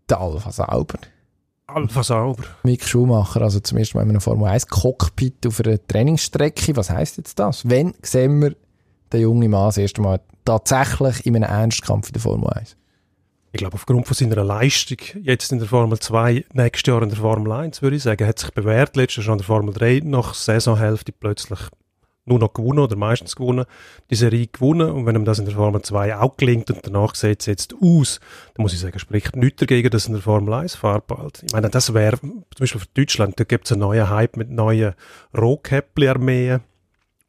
die 0.08 0.14
Alpha 0.14 0.50
Sauber. 0.50 0.98
Alpha 1.74 2.02
Sauber. 2.02 2.44
Mick 2.64 2.84
Schumacher, 2.84 3.42
also 3.42 3.60
zum 3.60 3.78
ersten 3.78 3.96
Mal 3.96 4.02
in 4.02 4.10
einem 4.10 4.20
Formel 4.20 4.48
1 4.48 4.66
Cockpit 4.66 5.46
auf 5.46 5.60
einer 5.60 5.78
Trainingsstrecke. 5.86 6.76
Was 6.76 6.90
heisst 6.90 7.16
jetzt 7.18 7.38
das? 7.38 7.68
Wenn 7.68 7.94
sehen 8.02 8.40
wir 8.40 8.56
den 9.12 9.20
jungen 9.22 9.50
Mann 9.50 9.66
das 9.66 9.78
erste 9.78 10.00
Mal 10.00 10.20
tatsächlich 10.44 11.26
in 11.26 11.36
einem 11.36 11.50
Ernstkampf 11.50 12.08
in 12.08 12.12
der 12.14 12.22
Formel 12.22 12.50
1? 12.50 12.76
Ich 13.52 13.58
glaube, 13.58 13.74
aufgrund 13.74 14.06
von 14.06 14.14
seiner 14.14 14.44
Leistung 14.44 14.98
jetzt 15.22 15.50
in 15.50 15.58
der 15.58 15.68
Formel 15.68 15.98
2, 15.98 16.44
nächstes 16.52 16.86
Jahr 16.86 17.02
in 17.02 17.08
der 17.08 17.18
Formel 17.18 17.50
1, 17.50 17.82
würde 17.82 17.96
ich 17.96 18.02
sagen, 18.02 18.26
hat 18.26 18.38
sich 18.38 18.52
bewährt. 18.52 18.96
Letztes 18.96 19.16
Jahr 19.16 19.24
schon 19.24 19.34
in 19.34 19.38
der 19.38 19.46
Formel 19.46 19.74
3, 19.74 20.02
nach 20.04 20.34
Saisonhälfte 20.34 21.12
plötzlich 21.12 21.58
nur 22.24 22.38
noch 22.38 22.52
gewonnen 22.52 22.80
oder 22.80 22.96
meistens 22.96 23.36
gewonnen, 23.36 23.64
die 24.10 24.14
Serie 24.14 24.46
gewonnen. 24.46 24.90
Und 24.90 25.06
wenn 25.06 25.16
ihm 25.16 25.24
das 25.24 25.38
in 25.38 25.46
der 25.46 25.54
Formel 25.54 25.82
2 25.82 26.16
auch 26.16 26.36
gelingt 26.36 26.70
und 26.70 26.86
danach 26.86 27.14
sieht 27.14 27.40
es 27.40 27.46
jetzt 27.46 27.74
aus, 27.80 28.20
dann 28.54 28.62
muss 28.62 28.72
ich 28.72 28.80
sagen, 28.80 28.98
spricht 28.98 29.36
nichts 29.36 29.60
dagegen, 29.60 29.90
dass 29.90 30.06
in 30.06 30.14
der 30.14 30.22
Formel 30.22 30.54
1 30.54 30.76
fahrt 30.76 31.06
bald. 31.06 31.42
Ich 31.44 31.52
meine, 31.52 31.70
das 31.70 31.92
wäre 31.94 32.18
zum 32.20 32.44
Beispiel 32.58 32.80
für 32.80 32.88
Deutschland, 32.94 33.38
da 33.40 33.44
gibt 33.44 33.66
es 33.66 33.72
einen 33.72 33.80
neuen 33.80 34.08
Hype 34.08 34.36
mit 34.36 34.50
neuen 34.50 34.94
Rohkäppli-Armeen. 35.36 36.60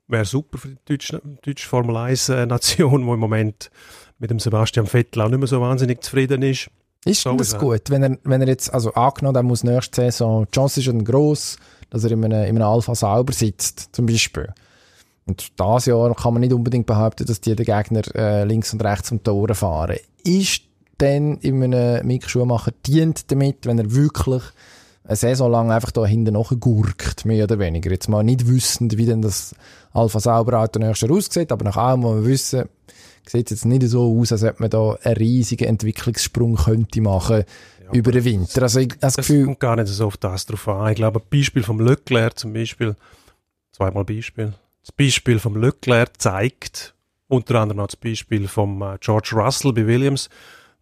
Wäre 0.07 0.25
super 0.25 0.57
für 0.57 0.69
die 0.69 0.77
deutsche, 0.85 1.21
deutsche 1.45 1.67
Formel 1.67 1.95
1-Nation, 1.95 3.01
die 3.01 3.11
im 3.11 3.19
Moment 3.19 3.71
mit 4.19 4.29
dem 4.29 4.39
Sebastian 4.39 4.85
Vettel 4.85 5.21
auch 5.21 5.29
nicht 5.29 5.39
mehr 5.39 5.47
so 5.47 5.61
wahnsinnig 5.61 6.03
zufrieden 6.03 6.41
ist. 6.41 6.69
Ist 7.05 7.21
so 7.21 7.35
das 7.35 7.57
gut, 7.57 7.89
wenn 7.89 8.03
er, 8.03 8.17
wenn 8.23 8.41
er 8.41 8.47
jetzt, 8.47 8.71
also 8.71 8.93
angenommen, 8.93 9.37
er 9.37 9.43
muss 9.43 9.63
nächste 9.63 10.01
Saison, 10.01 10.45
die 10.45 10.51
Chance 10.51 10.81
ist 10.81 10.85
schon 10.85 11.03
gross, 11.03 11.57
dass 11.89 12.03
er 12.03 12.11
in 12.11 12.23
einem, 12.23 12.43
in 12.43 12.57
einem 12.57 12.61
Alpha 12.61 12.93
sauber 12.93 13.33
sitzt, 13.33 13.89
zum 13.93 14.05
Beispiel. 14.05 14.53
Und 15.31 15.53
dieses 15.59 15.85
Jahr 15.85 16.13
kann 16.13 16.33
man 16.33 16.41
nicht 16.41 16.51
unbedingt 16.51 16.85
behaupten, 16.85 17.25
dass 17.25 17.39
die 17.39 17.55
den 17.55 17.65
Gegner 17.65 18.01
äh, 18.15 18.43
links 18.43 18.73
und 18.73 18.83
rechts 18.83 19.11
um 19.11 19.23
Tore 19.23 19.55
fahren. 19.55 19.95
Ist 20.23 20.63
denn 20.99 21.37
in 21.37 21.63
einem 21.63 22.05
Mick 22.05 22.29
Schumacher 22.29 22.71
dient 22.85 23.31
damit, 23.31 23.65
wenn 23.65 23.79
er 23.79 23.93
wirklich 23.93 24.43
eine 25.05 25.15
Saison 25.15 25.49
lang 25.49 25.71
einfach 25.71 25.91
da 25.91 26.05
hinten 26.05 26.35
gurkt, 26.59 27.25
mehr 27.25 27.45
oder 27.45 27.59
weniger. 27.59 27.89
Jetzt 27.89 28.09
mal 28.09 28.23
nicht 28.23 28.47
wissend, 28.47 28.97
wie 28.97 29.05
denn 29.05 29.21
das 29.21 29.55
Alpha 29.93 30.19
Sauber 30.19 30.59
Auto 30.59 30.79
nächstes 30.79 31.07
Jahr 31.07 31.17
aussieht, 31.17 31.51
aber 31.51 31.63
nach 31.63 31.77
allem, 31.77 32.03
was 32.03 32.15
wir 32.15 32.25
wissen, 32.25 32.69
sieht 33.25 33.49
es 33.49 33.61
jetzt 33.61 33.65
nicht 33.65 33.87
so 33.87 34.19
aus, 34.19 34.31
als 34.33 34.43
ob 34.43 34.59
man 34.59 34.69
da 34.69 34.97
einen 35.01 35.15
riesigen 35.15 35.67
Entwicklungssprung 35.69 36.55
könnte 36.55 37.01
machen 37.01 37.45
ja, 37.83 37.91
über 37.93 38.11
den 38.11 38.25
Winter. 38.25 38.63
Also 38.63 38.79
ich 38.79 38.89
das, 38.89 38.99
das 38.99 39.15
Gefühl... 39.15 39.45
kommt 39.45 39.59
gar 39.61 39.77
nicht 39.77 39.87
so 39.87 40.07
auf 40.07 40.17
das 40.17 40.45
drauf 40.45 40.67
an. 40.67 40.91
Ich 40.91 40.97
glaube, 40.97 41.19
ein 41.21 41.25
Beispiel 41.31 41.63
vom 41.63 41.79
Leclerc 41.79 42.37
zum 42.37 42.53
Beispiel, 42.53 42.95
zweimal 43.71 44.05
Beispiel, 44.05 44.53
das 44.81 44.91
Beispiel 44.91 45.39
vom 45.39 45.55
Leclerc 45.61 46.21
zeigt, 46.21 46.95
unter 47.27 47.55
anderem 47.55 47.81
auch 47.81 47.87
das 47.87 47.95
Beispiel 47.95 48.47
vom 48.47 48.81
äh, 48.81 48.97
George 48.99 49.31
Russell 49.33 49.73
bei 49.73 49.87
Williams, 49.87 50.29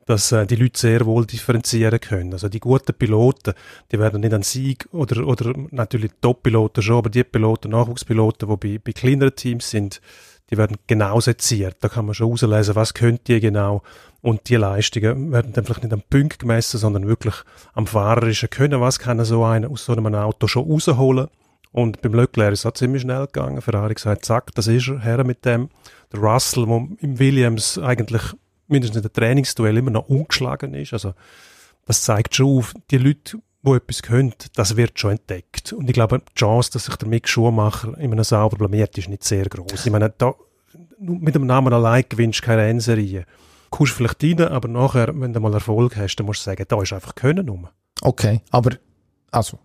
dass 0.05 0.31
äh, 0.31 0.47
die 0.47 0.55
Leute 0.55 0.79
sehr 0.79 1.05
wohl 1.05 1.25
differenzieren 1.25 1.99
können. 1.99 2.33
Also 2.33 2.49
die 2.49 2.59
guten 2.59 2.93
Piloten, 2.95 3.53
die 3.91 3.99
werden 3.99 4.21
nicht 4.21 4.33
an 4.33 4.41
Sieg 4.41 4.87
oder, 4.91 5.27
oder 5.27 5.53
natürlich 5.69 6.11
Top-Piloten 6.21 6.81
schon, 6.81 6.97
aber 6.97 7.09
die 7.09 7.23
Piloten, 7.23 7.71
Nachwuchspiloten, 7.71 8.49
die 8.49 8.57
bei, 8.57 8.81
bei 8.83 8.91
kleineren 8.93 9.35
Teams 9.35 9.69
sind, 9.69 10.01
die 10.49 10.57
werden 10.57 10.77
genau 10.87 11.19
seziert. 11.19 11.77
Da 11.81 11.89
kann 11.89 12.05
man 12.05 12.15
schon 12.15 12.31
auslesen, 12.31 12.75
was 12.75 12.95
könnt 12.95 13.29
ihr 13.29 13.39
genau. 13.39 13.83
Und 14.21 14.49
die 14.49 14.55
Leistungen 14.55 15.31
werden 15.31 15.53
dann 15.53 15.65
vielleicht 15.65 15.83
nicht 15.83 15.93
am 15.93 16.01
Punkt 16.09 16.39
gemessen, 16.39 16.79
sondern 16.79 17.07
wirklich 17.07 17.35
am 17.73 17.85
fahrerischen 17.85 18.49
Können. 18.49 18.81
Was 18.81 18.97
kann 18.97 19.23
so 19.23 19.43
einer 19.43 19.69
aus 19.69 19.85
so 19.85 19.91
einem 19.91 20.15
Auto 20.15 20.47
schon 20.47 20.69
rausholen? 20.69 21.27
Und 21.71 22.01
beim 22.01 22.13
Leclerc 22.13 22.53
ist 22.53 22.59
es 22.59 22.65
auch 22.65 22.73
ziemlich 22.73 23.03
schnell 23.03 23.25
gegangen. 23.27 23.61
Ferrari 23.61 23.93
gesagt, 23.93 24.25
zack, 24.25 24.53
das 24.55 24.67
ist 24.67 24.87
er, 24.87 24.99
her 24.99 25.23
mit 25.23 25.45
dem. 25.45 25.69
Der 26.11 26.19
Russell, 26.19 26.65
der 26.65 26.87
im 26.99 27.19
Williams 27.19 27.77
eigentlich 27.77 28.23
mindestens 28.67 28.97
in 28.97 29.01
der 29.03 29.13
Trainingsduell 29.13 29.77
immer 29.77 29.91
noch 29.91 30.09
ungeschlagen 30.09 30.73
ist. 30.73 30.93
Also, 30.93 31.13
das 31.85 32.03
zeigt 32.03 32.35
schon 32.35 32.57
auf, 32.57 32.73
die 32.91 32.97
Leute, 32.97 33.39
die 33.61 33.71
etwas 33.71 34.01
können, 34.01 34.33
das 34.55 34.77
wird 34.77 34.99
schon 34.99 35.11
entdeckt. 35.11 35.73
Und 35.73 35.87
ich 35.89 35.93
glaube, 35.93 36.19
die 36.19 36.33
Chance, 36.35 36.71
dass 36.71 36.85
sich 36.85 36.95
der 36.95 37.07
Mick 37.07 37.27
Schumacher 37.27 37.97
in 37.97 38.11
einem 38.11 38.23
sauber 38.23 38.57
blamiert, 38.57 38.97
ist 38.97 39.09
nicht 39.09 39.23
sehr 39.23 39.45
groß. 39.45 39.85
Ich 39.85 39.91
meine, 39.91 40.13
da, 40.17 40.33
mit 40.97 41.35
dem 41.35 41.45
Namen 41.45 41.73
allein 41.73 42.03
gewinnst 42.07 42.41
du 42.41 42.45
keine 42.45 42.63
Rennserie. 42.63 43.25
Kommst 43.69 43.93
vielleicht 43.93 44.23
rein, 44.23 44.41
aber 44.41 44.67
nachher, 44.67 45.11
wenn 45.13 45.33
du 45.33 45.39
mal 45.39 45.53
Erfolg 45.53 45.95
hast, 45.97 46.15
dann 46.15 46.25
musst 46.25 46.41
du 46.41 46.45
sagen, 46.45 46.65
da 46.67 46.81
ist 46.81 46.93
einfach 46.93 47.13
Können 47.13 47.47
rum. 47.47 47.67
Okay, 48.01 48.41
aber, 48.49 48.71
also, 49.31 49.59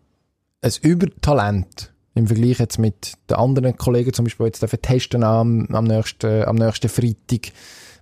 ein 0.60 0.72
Übertalent 0.82 1.93
im 2.14 2.26
Vergleich 2.26 2.58
jetzt 2.58 2.78
mit 2.78 3.14
den 3.28 3.36
anderen 3.36 3.76
Kollegen, 3.76 4.12
zum 4.12 4.24
Beispiel 4.24 4.46
jetzt 4.46 4.64
testen 4.82 5.24
am, 5.24 5.66
am, 5.72 5.84
nächsten, 5.84 6.44
am 6.44 6.56
nächsten 6.56 6.88
Freitag 6.88 7.52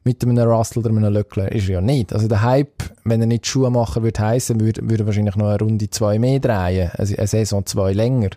mit 0.05 0.22
einem 0.22 0.38
Russell 0.38 0.81
oder 0.81 0.90
einem 0.90 1.12
Löckler, 1.12 1.51
ist 1.53 1.68
ja 1.68 1.81
nicht. 1.81 2.12
Also 2.12 2.29
der 2.29 2.42
Hype, 2.42 2.83
wenn 3.05 3.20
er 3.20 3.27
nicht 3.27 3.46
Schuhmacher 3.46 4.03
würde 4.03 4.20
heißen, 4.20 4.61
würde, 4.61 4.88
würde 4.88 5.07
wahrscheinlich 5.07 5.37
noch 5.37 5.46
eine 5.46 5.59
Runde 5.59 5.88
zwei 5.90 6.18
mehr 6.18 6.40
drehen, 6.40 6.90
also 6.96 7.16
eine 7.16 7.27
Saison 7.27 7.64
zwei 7.64 7.92
länger 7.92 8.31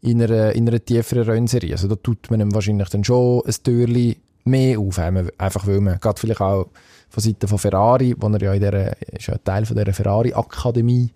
in 0.00 0.22
einer, 0.22 0.52
in 0.52 0.68
einer 0.68 0.84
tieferen 0.84 1.24
Rennserie. 1.24 1.72
Also 1.72 1.86
da 1.86 1.96
tut 1.96 2.30
man 2.30 2.40
ihm 2.40 2.54
wahrscheinlich 2.54 2.88
dann 2.88 3.04
schon 3.04 3.42
ein 3.46 3.54
Türchen 3.62 4.16
mehr 4.44 4.78
auf, 4.78 4.98
einfach 4.98 5.66
weil 5.66 5.80
man, 5.80 6.00
gerade 6.00 6.18
vielleicht 6.18 6.40
auch 6.40 6.66
von 7.08 7.22
Seiten 7.22 7.46
von 7.46 7.58
Ferrari, 7.58 8.14
wo 8.18 8.26
er 8.28 8.42
ja 8.42 8.54
in 8.54 8.60
der, 8.60 8.96
ist 9.12 9.26
ja 9.26 9.36
Teil 9.38 9.66
von 9.66 9.76
dieser 9.76 9.92
Ferrari-Akademie, 9.92 11.10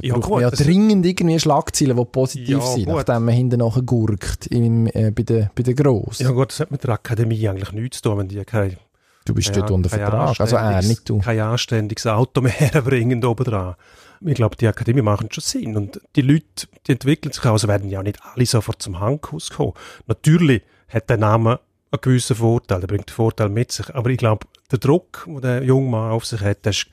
ja, 0.00 0.14
braucht 0.14 0.28
gut, 0.28 0.40
ja 0.42 0.50
dringend 0.50 1.04
irgendwie 1.04 1.38
Schlagzeilen, 1.38 1.96
die 1.96 2.04
positiv 2.04 2.48
ja, 2.48 2.60
sind, 2.60 2.86
gut. 2.86 2.96
nachdem 2.96 3.24
man 3.24 3.34
hinten 3.34 3.58
nachher 3.58 3.82
gurkt 3.82 4.46
im, 4.46 4.86
äh, 4.88 5.10
bei 5.10 5.22
den 5.22 5.50
bei 5.54 5.62
der 5.62 5.74
Grossen. 5.74 6.24
Ja 6.24 6.30
gut, 6.30 6.50
das 6.50 6.60
hat 6.60 6.70
mit 6.70 6.84
der 6.84 6.90
Akademie 6.90 7.48
eigentlich 7.48 7.72
nichts 7.72 7.98
zu 7.98 8.04
tun, 8.04 8.18
wenn 8.18 8.28
die 8.28 8.44
keine... 8.44 8.76
Du 9.24 9.34
bist 9.34 9.54
dort 9.54 9.70
unter 9.70 9.90
Vertrag, 9.90 10.40
also 10.40 10.56
er, 10.56 10.80
nicht 10.80 11.06
du. 11.06 11.18
Kein 11.18 11.40
anständiges 11.40 12.06
Auto 12.06 12.40
mehr 12.40 12.52
herbringen 12.52 13.22
oben 13.22 13.44
dran. 13.44 13.74
Ich 14.22 14.34
glaube, 14.34 14.56
die 14.56 14.66
Akademie 14.66 15.02
machen 15.02 15.28
schon 15.30 15.42
Sinn. 15.42 15.76
Und 15.76 16.00
die 16.16 16.22
Leute, 16.22 16.66
die 16.86 16.92
entwickeln 16.92 17.32
sich 17.32 17.44
auch, 17.44 17.52
also 17.52 17.68
werden 17.68 17.90
ja 17.90 18.02
nicht 18.02 18.18
alle 18.22 18.46
sofort 18.46 18.80
zum 18.80 19.00
Handkuss 19.00 19.50
kommen. 19.50 19.74
Natürlich 20.06 20.62
hat 20.88 21.10
der 21.10 21.18
Name 21.18 21.60
einen 21.90 22.00
gewissen 22.00 22.36
Vorteil, 22.36 22.80
der 22.80 22.86
bringt 22.86 23.08
einen 23.08 23.14
Vorteil 23.14 23.48
mit 23.48 23.70
sich. 23.70 23.94
Aber 23.94 24.10
ich 24.10 24.18
glaube, 24.18 24.46
der 24.70 24.78
Druck, 24.78 25.24
den 25.26 25.40
der 25.40 25.62
junge 25.62 25.90
Mann 25.90 26.10
auf 26.10 26.24
sich 26.24 26.40
hat, 26.40 26.64
der 26.64 26.70
ist 26.70 26.86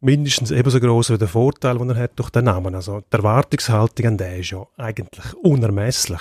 mindestens 0.00 0.50
ebenso 0.50 0.80
groß 0.80 1.10
wie 1.10 1.18
der 1.18 1.28
Vorteil, 1.28 1.78
den 1.78 1.90
er 1.90 1.96
hat 1.96 2.18
durch 2.18 2.30
den 2.30 2.44
Namen. 2.44 2.74
Also 2.74 3.00
die 3.00 3.16
Erwartungshaltung 3.16 4.06
an 4.06 4.16
den 4.16 4.40
ist 4.40 4.50
ja 4.50 4.66
eigentlich 4.76 5.34
unermesslich. 5.42 6.20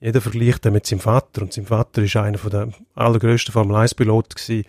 Jeder 0.00 0.20
vergleicht 0.20 0.64
ihn 0.64 0.72
mit 0.72 0.86
seinem 0.86 1.00
Vater 1.00 1.42
und 1.42 1.52
sein 1.52 1.66
Vater 1.66 2.02
ist 2.02 2.16
einer 2.16 2.38
der 2.38 2.68
allergrößten 2.94 3.52
Formel-1-Piloten 3.52 4.64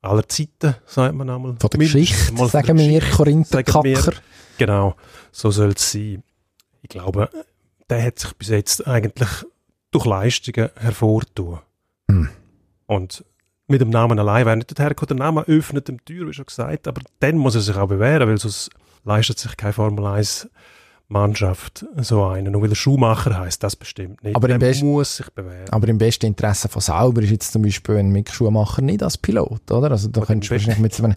aller 0.00 0.28
Zeiten, 0.28 0.74
sagt 0.86 1.14
man 1.14 1.30
einmal. 1.30 1.56
Von 1.60 1.70
der 1.70 1.80
Geschichte, 1.80 2.32
mal 2.32 2.48
sagen 2.48 2.78
wir, 2.78 3.00
Korinther 3.00 3.62
Kacker. 3.62 4.14
Genau, 4.58 4.96
so 5.30 5.50
soll 5.50 5.72
es 5.76 5.92
sein. 5.92 6.22
Ich 6.82 6.88
glaube, 6.88 7.28
der 7.88 8.04
hat 8.04 8.18
sich 8.18 8.32
bis 8.34 8.48
jetzt 8.48 8.86
eigentlich 8.86 9.28
durch 9.90 10.06
Leistungen 10.06 10.70
hervortun. 10.76 11.60
Hm. 12.10 12.28
Und 12.86 13.24
mit 13.72 13.80
dem 13.80 13.90
Namen 13.90 14.18
allein 14.18 14.46
wäre 14.46 14.56
nicht 14.56 14.78
dorthin 14.78 15.08
Der 15.08 15.16
Name 15.16 15.42
öffnet 15.48 15.88
dem 15.88 16.04
Tür, 16.04 16.28
wie 16.28 16.32
schon 16.32 16.46
gesagt, 16.46 16.86
aber 16.86 17.02
dann 17.20 17.36
muss 17.36 17.54
er 17.54 17.62
sich 17.62 17.76
auch 17.76 17.88
bewähren, 17.88 18.28
weil 18.28 18.38
sonst 18.38 18.70
leistet 19.04 19.38
sich 19.38 19.56
kein 19.56 19.72
Formel 19.72 20.06
1 20.06 20.48
Mannschaft 21.08 21.84
so 21.98 22.24
einen. 22.24 22.52
Nur 22.52 22.62
weil 22.62 22.70
er 22.70 22.74
Schuhmacher 22.74 23.38
heißt, 23.38 23.62
das 23.62 23.76
bestimmt 23.76 24.22
nicht. 24.24 24.34
Aber 24.34 24.48
im, 24.48 24.58
best 24.58 24.82
muss 24.82 25.16
sich 25.16 25.30
bewähren. 25.30 25.68
aber 25.70 25.86
im 25.88 25.98
besten 25.98 26.26
Interesse 26.26 26.68
von 26.68 26.80
Sauber 26.80 27.22
ist 27.22 27.30
jetzt 27.30 27.52
zum 27.52 27.62
Beispiel 27.62 27.96
ein 27.96 28.10
Mick 28.10 28.30
Schumacher 28.30 28.82
nicht 28.82 29.02
als 29.02 29.18
Pilot, 29.18 29.70
oder? 29.70 29.90
Also 29.90 30.08
da 30.08 30.22
könntest 30.22 30.50
du 30.50 30.54
im 30.54 30.60
wahrscheinlich 30.60 30.82
mit 30.82 30.94
so 30.94 31.04
einem, 31.04 31.14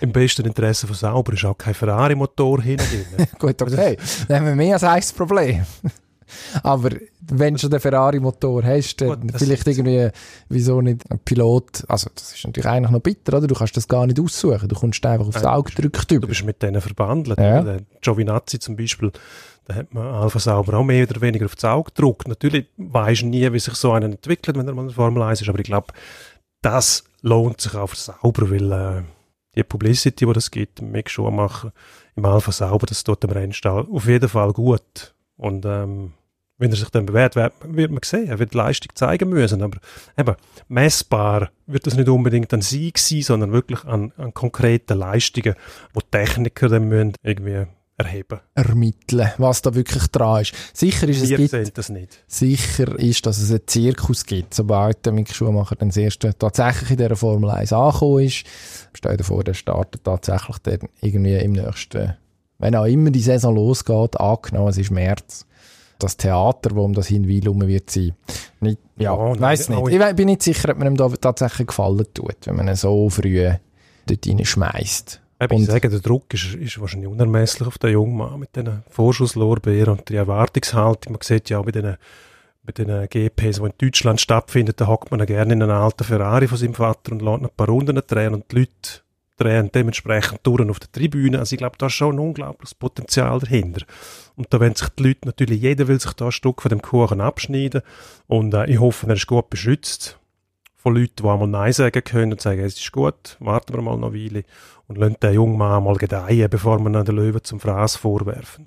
Im 0.00 0.12
besten 0.12 0.46
Interesse 0.46 0.86
von 0.86 0.96
Sauber 0.96 1.32
ist 1.32 1.44
auch 1.44 1.56
kein 1.56 1.74
Ferrari-Motor 1.74 2.62
hinten 2.62 2.86
drin. 3.16 3.26
gut, 3.38 3.62
okay, 3.62 3.96
dann 4.28 4.38
haben 4.38 4.46
wir 4.46 4.56
mehr 4.56 4.74
als 4.74 4.84
ein 4.84 5.16
Problem. 5.16 5.64
aber 6.62 6.90
wenn 7.30 7.54
du 7.54 7.60
schon 7.60 7.70
den 7.70 7.80
Ferrari-Motor 7.80 8.62
hast, 8.64 9.00
dann 9.00 9.20
Gut, 9.20 9.32
vielleicht 9.36 9.66
irgendwie, 9.66 10.10
wieso 10.48 10.80
nicht 10.80 11.10
ein 11.10 11.18
Pilot, 11.18 11.84
also 11.88 12.10
das 12.14 12.34
ist 12.34 12.44
natürlich 12.44 12.68
eigentlich 12.68 12.90
noch 12.90 13.00
bitter, 13.00 13.36
oder? 13.36 13.46
Du 13.46 13.54
kannst 13.54 13.76
das 13.76 13.88
gar 13.88 14.06
nicht 14.06 14.20
aussuchen, 14.20 14.68
du 14.68 14.74
kommst 14.76 15.04
einfach 15.04 15.26
aufs 15.26 15.42
Nein, 15.42 15.52
Auge 15.52 15.72
gedrückt 15.72 16.10
Du 16.10 16.14
über. 16.16 16.26
bist 16.26 16.44
mit 16.44 16.62
denen 16.62 16.80
verbandelt. 16.80 17.38
Ja. 17.38 17.62
Der 17.62 17.80
Giovinazzi 18.00 18.58
zum 18.58 18.76
Beispiel, 18.76 19.12
da 19.66 19.74
hat 19.74 19.92
man 19.92 20.06
Alpha 20.06 20.38
Sauber 20.38 20.74
auch 20.78 20.84
mehr 20.84 21.08
oder 21.08 21.20
weniger 21.20 21.46
auf 21.46 21.54
das 21.54 21.64
Auge 21.64 21.90
gedruckt. 21.94 22.28
Natürlich 22.28 22.66
du 22.76 23.26
nie, 23.26 23.52
wie 23.52 23.58
sich 23.58 23.74
so 23.74 23.92
einer 23.92 24.06
entwickelt, 24.06 24.56
wenn 24.56 24.68
er 24.68 24.74
mal 24.74 24.82
in 24.82 24.88
der 24.88 24.94
Formel 24.94 25.22
1 25.22 25.42
ist, 25.42 25.48
aber 25.48 25.58
ich 25.58 25.64
glaube, 25.64 25.88
das 26.62 27.04
lohnt 27.22 27.60
sich 27.60 27.74
auch 27.74 27.88
für 27.88 27.96
Sauber, 27.96 28.50
weil 28.50 28.72
äh, 28.72 29.02
die 29.56 29.64
Publicity, 29.64 30.26
die 30.26 30.32
das 30.32 30.50
gibt, 30.50 30.82
Mick 30.82 31.10
Schumacher 31.10 31.72
im 32.14 32.24
Alpha 32.24 32.52
Sauber, 32.52 32.86
das 32.86 33.04
tut 33.04 33.22
dem 33.22 33.30
Rennstall 33.30 33.86
auf 33.90 34.06
jeden 34.06 34.28
Fall 34.28 34.52
gut. 34.52 35.14
Und 35.36 35.64
ähm, 35.66 36.12
wenn 36.58 36.70
er 36.70 36.76
sich 36.76 36.88
dann 36.90 37.06
bewährt, 37.06 37.36
wird, 37.36 37.90
man 37.90 38.00
sehen, 38.02 38.28
er 38.28 38.38
wird 38.38 38.54
Leistung 38.54 38.90
zeigen 38.94 39.28
müssen. 39.28 39.62
Aber 39.62 39.78
eben, 40.16 40.34
messbar 40.68 41.50
wird 41.66 41.86
das 41.86 41.96
nicht 41.96 42.08
unbedingt 42.08 42.52
an 42.54 42.62
Sieg 42.62 42.98
sein, 42.98 43.22
sondern 43.22 43.52
wirklich 43.52 43.84
an, 43.84 44.12
an 44.16 44.32
konkreten 44.32 44.98
Leistungen, 44.98 45.54
wo 45.92 46.00
die 46.00 46.10
Techniker 46.10 46.68
dann 46.68 46.88
müssen 46.88 47.12
irgendwie 47.22 47.66
erheben 47.98 48.40
Ermitteln, 48.54 49.30
was 49.38 49.62
da 49.62 49.74
wirklich 49.74 50.06
dran 50.08 50.42
ist. 50.42 50.52
Sicher 50.74 51.08
ist 51.08 51.22
es 51.22 51.30
Wir 51.30 51.38
gibt, 51.38 51.50
sehen 51.50 51.70
das 51.74 51.88
nicht. 51.88 52.24
sicher 52.26 52.98
ist, 52.98 53.24
dass 53.24 53.38
es 53.38 53.50
einen 53.50 53.66
Zirkus 53.66 54.26
gibt, 54.26 54.52
sobald 54.54 55.04
der 55.06 55.12
Mick 55.12 55.32
Schumacher 55.32 55.76
dann 55.76 55.88
das 55.88 55.96
erste 55.96 56.36
tatsächlich 56.36 56.90
in 56.90 56.96
dieser 56.98 57.16
Formel 57.16 57.50
1 57.50 57.72
angekommen 57.72 58.24
ist. 58.24 58.44
Stell 58.92 59.16
dir 59.16 59.24
vor, 59.24 59.44
der 59.44 59.54
startet 59.54 60.04
tatsächlich 60.04 60.58
dann 60.58 60.80
irgendwie 61.00 61.36
im 61.36 61.52
nächsten, 61.52 62.14
wenn 62.58 62.76
auch 62.76 62.84
immer 62.84 63.10
die 63.10 63.20
Saison 63.20 63.54
losgeht, 63.54 64.20
angenommen, 64.20 64.68
es 64.68 64.78
ist 64.78 64.90
März, 64.90 65.46
das 65.98 66.16
Theater, 66.16 66.74
wo 66.74 66.84
um 66.84 66.92
das 66.94 67.06
Hinweil 67.08 67.46
rum 67.46 67.66
wird 67.66 67.90
sein. 67.90 68.12
Nicht, 68.60 68.78
ja, 68.96 69.12
ich 69.32 69.40
weiss 69.40 69.68
nein, 69.68 69.78
nicht. 69.78 69.84
auch 69.84 69.88
Ich 69.88 69.98
we- 70.00 70.14
bin 70.14 70.26
nicht 70.26 70.42
sicher, 70.42 70.70
ob 70.70 70.78
man 70.78 70.88
ihm 70.88 70.96
da 70.96 71.08
tatsächlich 71.08 71.66
gefallen 71.68 72.06
tut, 72.14 72.36
wenn 72.44 72.56
man 72.56 72.68
ihn 72.68 72.76
so 72.76 73.08
früh 73.10 73.50
dort 74.06 74.26
Und- 75.52 75.60
ich 75.60 75.66
sage, 75.66 75.88
der 75.90 75.98
Druck 76.00 76.32
ist, 76.32 76.54
ist 76.54 76.80
wahrscheinlich 76.80 77.08
unermesslich 77.10 77.68
auf 77.68 77.76
den 77.78 77.90
jungen 77.92 78.16
Mann 78.16 78.40
mit 78.40 78.56
diesen 78.56 78.82
Vorschusslorbeeren 78.88 79.98
und 79.98 80.08
der 80.08 80.18
Erwartungshaltung. 80.20 81.12
Man 81.12 81.22
sieht 81.22 81.50
ja 81.50 81.58
auch 81.58 81.64
bei 81.64 81.72
diesen, 81.72 81.96
bei 82.64 82.72
den 82.72 83.08
GPs, 83.08 83.56
die 83.58 83.64
in 83.64 83.72
Deutschland 83.78 84.20
stattfinden, 84.20 84.72
da 84.76 84.86
hockt 84.86 85.10
man 85.10 85.20
ja 85.20 85.26
gerne 85.26 85.52
in 85.52 85.62
einen 85.62 85.70
alten 85.72 86.04
Ferrari 86.04 86.48
von 86.48 86.56
seinem 86.58 86.74
Vater 86.74 87.12
und 87.12 87.22
lässt 87.22 87.42
ein 87.42 87.48
paar 87.56 87.68
Runden 87.68 88.00
drehen 88.06 88.34
und 88.34 88.50
die 88.50 88.56
Leute 88.60 89.00
drehen 89.36 89.70
dementsprechend 89.72 90.40
durch 90.44 90.68
auf 90.68 90.78
der 90.78 90.92
Tribüne. 90.92 91.38
Also 91.38 91.54
ich 91.54 91.58
glaube, 91.58 91.76
da 91.78 91.86
ist 91.86 91.92
schon 91.92 92.16
ein 92.16 92.20
unglaubliches 92.20 92.74
Potenzial 92.74 93.38
dahinter. 93.38 93.84
Und 94.34 94.52
da 94.52 94.60
wollen 94.60 94.74
sich 94.74 94.88
die 94.90 95.02
Leute 95.02 95.26
natürlich, 95.26 95.60
jeder 95.60 95.88
will 95.88 96.00
sich 96.00 96.12
da 96.12 96.26
ein 96.26 96.32
Stück 96.32 96.62
von 96.62 96.68
dem 96.70 96.82
Kuchen 96.82 97.20
abschneiden 97.20 97.82
und 98.26 98.54
äh, 98.54 98.66
ich 98.66 98.80
hoffe, 98.80 99.06
er 99.06 99.14
ist 99.14 99.26
gut 99.26 99.50
beschützt 99.50 100.18
von 100.74 100.94
Leuten, 100.94 101.22
die 101.22 101.28
einmal 101.28 101.48
Nein 101.48 101.72
sagen 101.72 102.04
können 102.04 102.32
und 102.32 102.40
sagen, 102.40 102.60
es 102.60 102.76
ist 102.76 102.92
gut, 102.92 103.36
warten 103.40 103.74
wir 103.74 103.82
mal 103.82 103.96
noch 103.96 104.12
eine 104.12 104.24
Weile 104.24 104.44
und 104.88 104.98
lassen 104.98 105.16
den 105.22 105.34
jungen 105.34 105.58
Mann 105.58 105.84
mal 105.84 105.96
gedeihen, 105.96 106.48
bevor 106.50 106.78
wir 106.78 107.02
den 107.02 107.16
Löwen 107.16 107.42
zum 107.42 107.60
Fraß 107.60 107.96
vorwerfen. 107.96 108.64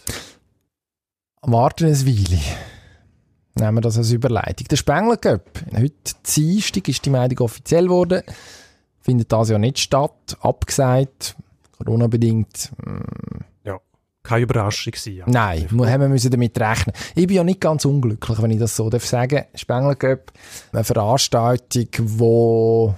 Warten 1.42 1.86
ein 1.86 2.06
Weile. 2.06 2.42
Nehmen 3.56 3.78
wir 3.78 3.82
das 3.82 3.98
als 3.98 4.12
Überleitung. 4.12 4.68
Der 4.70 4.76
Spengler 4.76 5.18
Cup. 5.18 5.64
Heute 5.74 5.94
Dienstag 6.26 6.88
ist 6.88 7.06
die 7.06 7.10
Meldung 7.10 7.40
offiziell 7.46 7.86
geworden. 7.86 8.22
Findet 9.10 9.32
das 9.32 9.50
ja 9.50 9.58
nicht 9.58 9.80
statt. 9.80 10.38
Abgesagt. 10.42 11.36
Corona-bedingt. 11.80 12.72
mm, 12.86 13.40
Keine 14.22 14.44
Überraschung 14.44 14.94
sein. 14.96 15.16
ja. 15.16 15.26
Nein, 15.28 15.68
wir 15.72 15.90
haben 15.92 16.12
müssen 16.12 16.30
damit 16.30 16.60
rechnen. 16.60 16.94
Ich 17.16 17.26
bin 17.26 17.38
ja 17.38 17.44
nicht 17.44 17.60
ganz 17.60 17.86
unglücklich, 17.86 18.40
wenn 18.40 18.52
ich 18.52 18.60
das 18.60 18.76
so 18.76 18.88
darf 18.88 19.04
sagen. 19.04 19.46
Spengler 19.56 19.96
Cup, 19.96 20.32
eine 20.72 20.84
Veranstaltung, 20.84 21.88
die 21.90 22.94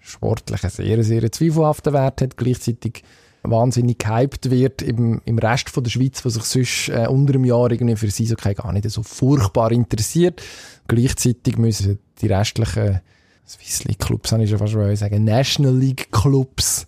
sportlich 0.00 0.62
einen 0.62 0.70
sehr, 0.72 1.02
sehr 1.02 1.32
zweifelhaften 1.32 1.94
Wert 1.94 2.20
hat, 2.20 2.36
gleichzeitig 2.36 3.02
wahnsinnig 3.42 3.98
gehypt 3.98 4.50
wird 4.50 4.82
im, 4.82 5.22
im 5.24 5.38
Rest 5.38 5.70
von 5.70 5.84
der 5.84 5.90
Schweiz, 5.90 6.22
was 6.24 6.34
sich 6.34 6.44
sonst 6.44 6.88
äh, 6.88 7.06
unter 7.06 7.32
dem 7.32 7.44
Jahr 7.44 7.70
irgendwie 7.70 7.96
für 7.96 8.08
Eishockey 8.08 8.54
gar 8.54 8.72
nicht 8.72 8.90
so 8.90 9.02
furchtbar 9.02 9.72
interessiert. 9.72 10.42
Gleichzeitig 10.88 11.56
müssen 11.56 12.00
die 12.20 12.26
restlichen 12.26 13.00
Swiss 13.46 13.84
League 13.84 13.98
Clubs, 13.98 14.32
habe 14.32 14.44
ich 14.44 14.50
schon 14.50 14.58
fast 14.58 14.74
wollen 14.74 14.96
sagen, 14.96 15.24
National 15.24 15.74
League 15.76 16.10
Clubs, 16.10 16.86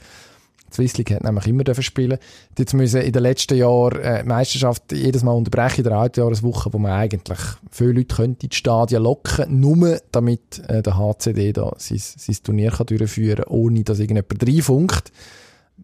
die 0.71 0.75
Swiss 0.75 0.99
League 0.99 1.11
hat 1.13 1.25
nämlich 1.25 1.47
immer 1.47 1.65
dürfen 1.65 1.83
spielen. 1.83 2.19
Die 2.57 2.63
Jetzt 2.63 2.75
müssen 2.75 3.01
in 3.01 3.13
den 3.13 3.23
letzten 3.23 3.57
Jahren 3.57 4.01
äh, 4.01 4.23
die 4.23 4.29
Meisterschaft 4.29 4.93
jedes 4.93 5.23
Mal 5.23 5.33
unterbrechen 5.33 5.79
in 5.79 5.85
der 5.91 5.99
Altjahreswoche, 5.99 6.73
wo 6.73 6.79
man 6.79 6.93
eigentlich 6.93 7.39
viele 7.71 7.93
Leute 7.93 8.15
könnte 8.17 8.45
in 8.47 8.51
die 8.51 8.57
Stadien 8.57 9.03
locken, 9.03 9.61
nur 9.61 9.99
damit 10.13 10.59
äh, 10.69 10.83
der 10.83 10.99
HCD 10.99 11.53
da 11.53 11.73
sein, 11.79 11.99
sein 11.99 12.37
Turnier 12.43 12.71
kann 12.71 12.87
durchführen 12.87 13.45
kann, 13.45 13.55
ohne 13.55 13.83
dass 13.83 13.99
irgendjemand 13.99 14.47
reinfunkt. 14.47 15.13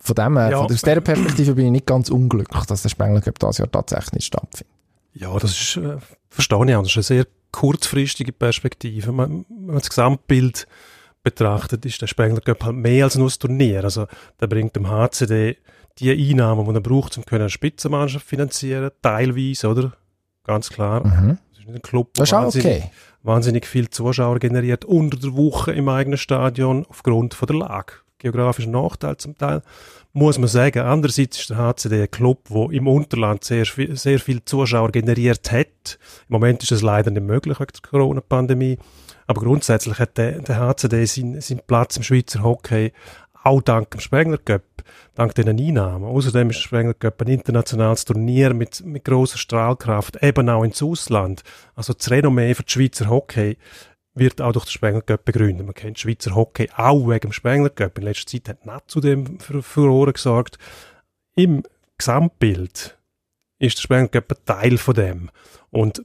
Von 0.00 0.14
dem 0.16 0.36
her, 0.36 0.50
Ja. 0.50 0.56
von, 0.58 0.66
aus 0.66 0.82
dieser 0.82 1.00
Perspektive 1.00 1.54
bin 1.54 1.66
ich 1.66 1.70
nicht 1.72 1.86
ganz 1.86 2.10
unglücklich, 2.10 2.64
dass 2.66 2.82
der 2.82 2.88
Spengler 2.88 3.20
Cup 3.20 3.38
dieses 3.38 3.58
Jahr 3.58 3.70
tatsächlich 3.70 4.12
nicht 4.12 4.26
stattfindet. 4.26 4.66
Ja, 5.14 5.32
das 5.38 5.52
ist, 5.52 5.76
äh, 5.76 5.96
verstehe 6.28 6.58
ich 6.66 6.74
auch, 6.74 6.82
das 6.82 6.90
ist 6.90 6.96
eine 6.96 7.02
sehr 7.04 7.26
kurzfristige 7.54 8.32
Perspektive. 8.32 9.06
Wenn 9.06 9.14
man, 9.14 9.46
das 9.68 9.88
Gesamtbild 9.88 10.66
betrachtet, 11.22 11.86
ist 11.86 12.02
der 12.02 12.08
Spengler 12.08 12.40
Cup 12.40 12.64
halt 12.64 12.76
mehr 12.76 13.04
als 13.04 13.14
nur 13.14 13.28
ein 13.28 13.38
Turnier. 13.38 13.84
Also, 13.84 14.08
der 14.40 14.48
bringt 14.48 14.74
dem 14.74 14.90
HCD 14.90 15.56
die 15.98 16.10
Einnahmen, 16.10 16.66
die 16.66 16.74
er 16.74 16.80
braucht, 16.80 17.16
um 17.16 17.24
eine 17.30 17.48
Spitzenmannschaft 17.48 18.24
zu 18.24 18.28
finanzieren, 18.28 18.90
teilweise, 19.00 19.68
oder? 19.68 19.92
Ganz 20.42 20.68
klar. 20.68 21.06
Mhm. 21.06 21.38
Das 21.50 21.60
ist 21.60 21.66
nicht 21.68 21.76
ein 21.76 21.82
Club, 21.82 22.10
Das 22.14 22.28
ist 22.28 22.32
wahnsinnig, 22.32 22.66
okay. 22.66 22.90
wahnsinnig 23.22 23.66
viel 23.66 23.88
Zuschauer 23.88 24.40
generiert 24.40 24.84
unter 24.84 25.16
der 25.16 25.36
Woche 25.36 25.72
im 25.72 25.88
eigenen 25.88 26.18
Stadion 26.18 26.84
aufgrund 26.88 27.34
von 27.34 27.46
der 27.46 27.56
Lage. 27.56 27.94
Geografischer 28.18 28.70
Nachteil 28.70 29.16
zum 29.16 29.38
Teil, 29.38 29.62
muss 30.14 30.38
man 30.38 30.48
sagen. 30.48 30.78
Andererseits 30.78 31.38
ist 31.40 31.50
der 31.50 31.58
HCD 31.58 32.02
ein 32.02 32.10
Club, 32.10 32.48
der 32.48 32.70
im 32.70 32.86
Unterland 32.86 33.44
sehr, 33.44 33.66
viel- 33.66 33.96
sehr 33.96 34.18
viel 34.18 34.44
Zuschauer 34.44 34.90
generiert 34.92 35.52
hat. 35.52 35.98
Im 36.28 36.34
Moment 36.34 36.62
ist 36.62 36.72
das 36.72 36.82
leider 36.82 37.10
nicht 37.10 37.26
möglich 37.26 37.60
wegen 37.60 37.72
der 37.72 37.90
Corona-Pandemie. 37.90 38.78
Aber 39.26 39.40
grundsätzlich 39.40 39.98
hat 39.98 40.16
der, 40.16 40.40
der 40.40 40.58
HCD 40.58 41.04
seinen, 41.04 41.40
seinen 41.40 41.60
Platz 41.66 41.96
im 41.96 42.02
Schweizer 42.02 42.42
Hockey 42.42 42.92
auch 43.42 43.60
dank 43.60 43.90
dem 43.90 44.00
Spengler 44.00 44.38
Cup, 44.38 44.62
dank 45.14 45.34
diesen 45.34 45.58
Einnahmen. 45.58 46.04
Außerdem 46.04 46.48
ist 46.50 46.60
der 46.60 46.62
Spengler 46.62 46.94
Cup 46.94 47.20
ein 47.20 47.28
internationales 47.28 48.04
Turnier 48.04 48.54
mit, 48.54 48.84
mit 48.86 49.04
grosser 49.04 49.36
Strahlkraft, 49.36 50.22
eben 50.22 50.48
auch 50.48 50.64
ins 50.64 50.82
Ausland. 50.82 51.42
Also 51.74 51.92
das 51.92 52.10
Renommee 52.10 52.54
für 52.54 52.62
die 52.62 52.72
Schweizer 52.72 53.10
Hockey 53.10 53.58
wird 54.14 54.40
auch 54.40 54.52
durch 54.52 54.66
den 54.66 54.70
Spengler 54.70 55.02
Cup 55.02 55.24
begründet. 55.24 55.66
Man 55.66 55.74
kennt 55.74 55.98
Schweizer 55.98 56.34
Hockey 56.34 56.68
auch 56.76 57.08
wegen 57.08 57.28
dem 57.28 57.32
Spengler 57.32 57.70
Cup. 57.70 57.98
In 57.98 58.04
letzter 58.04 58.26
Zeit 58.26 58.48
hat 58.48 58.66
nicht 58.66 58.90
zu 58.90 59.00
dem 59.00 59.40
für 59.40 59.62
Furore 59.62 60.12
gesorgt. 60.12 60.58
Im 61.34 61.62
Gesamtbild 61.98 62.98
ist 63.58 63.78
der 63.78 63.82
Spengler 63.82 64.08
Cup 64.08 64.32
ein 64.32 64.44
Teil 64.44 64.78
von 64.78 64.94
dem. 64.94 65.30
Und 65.70 66.02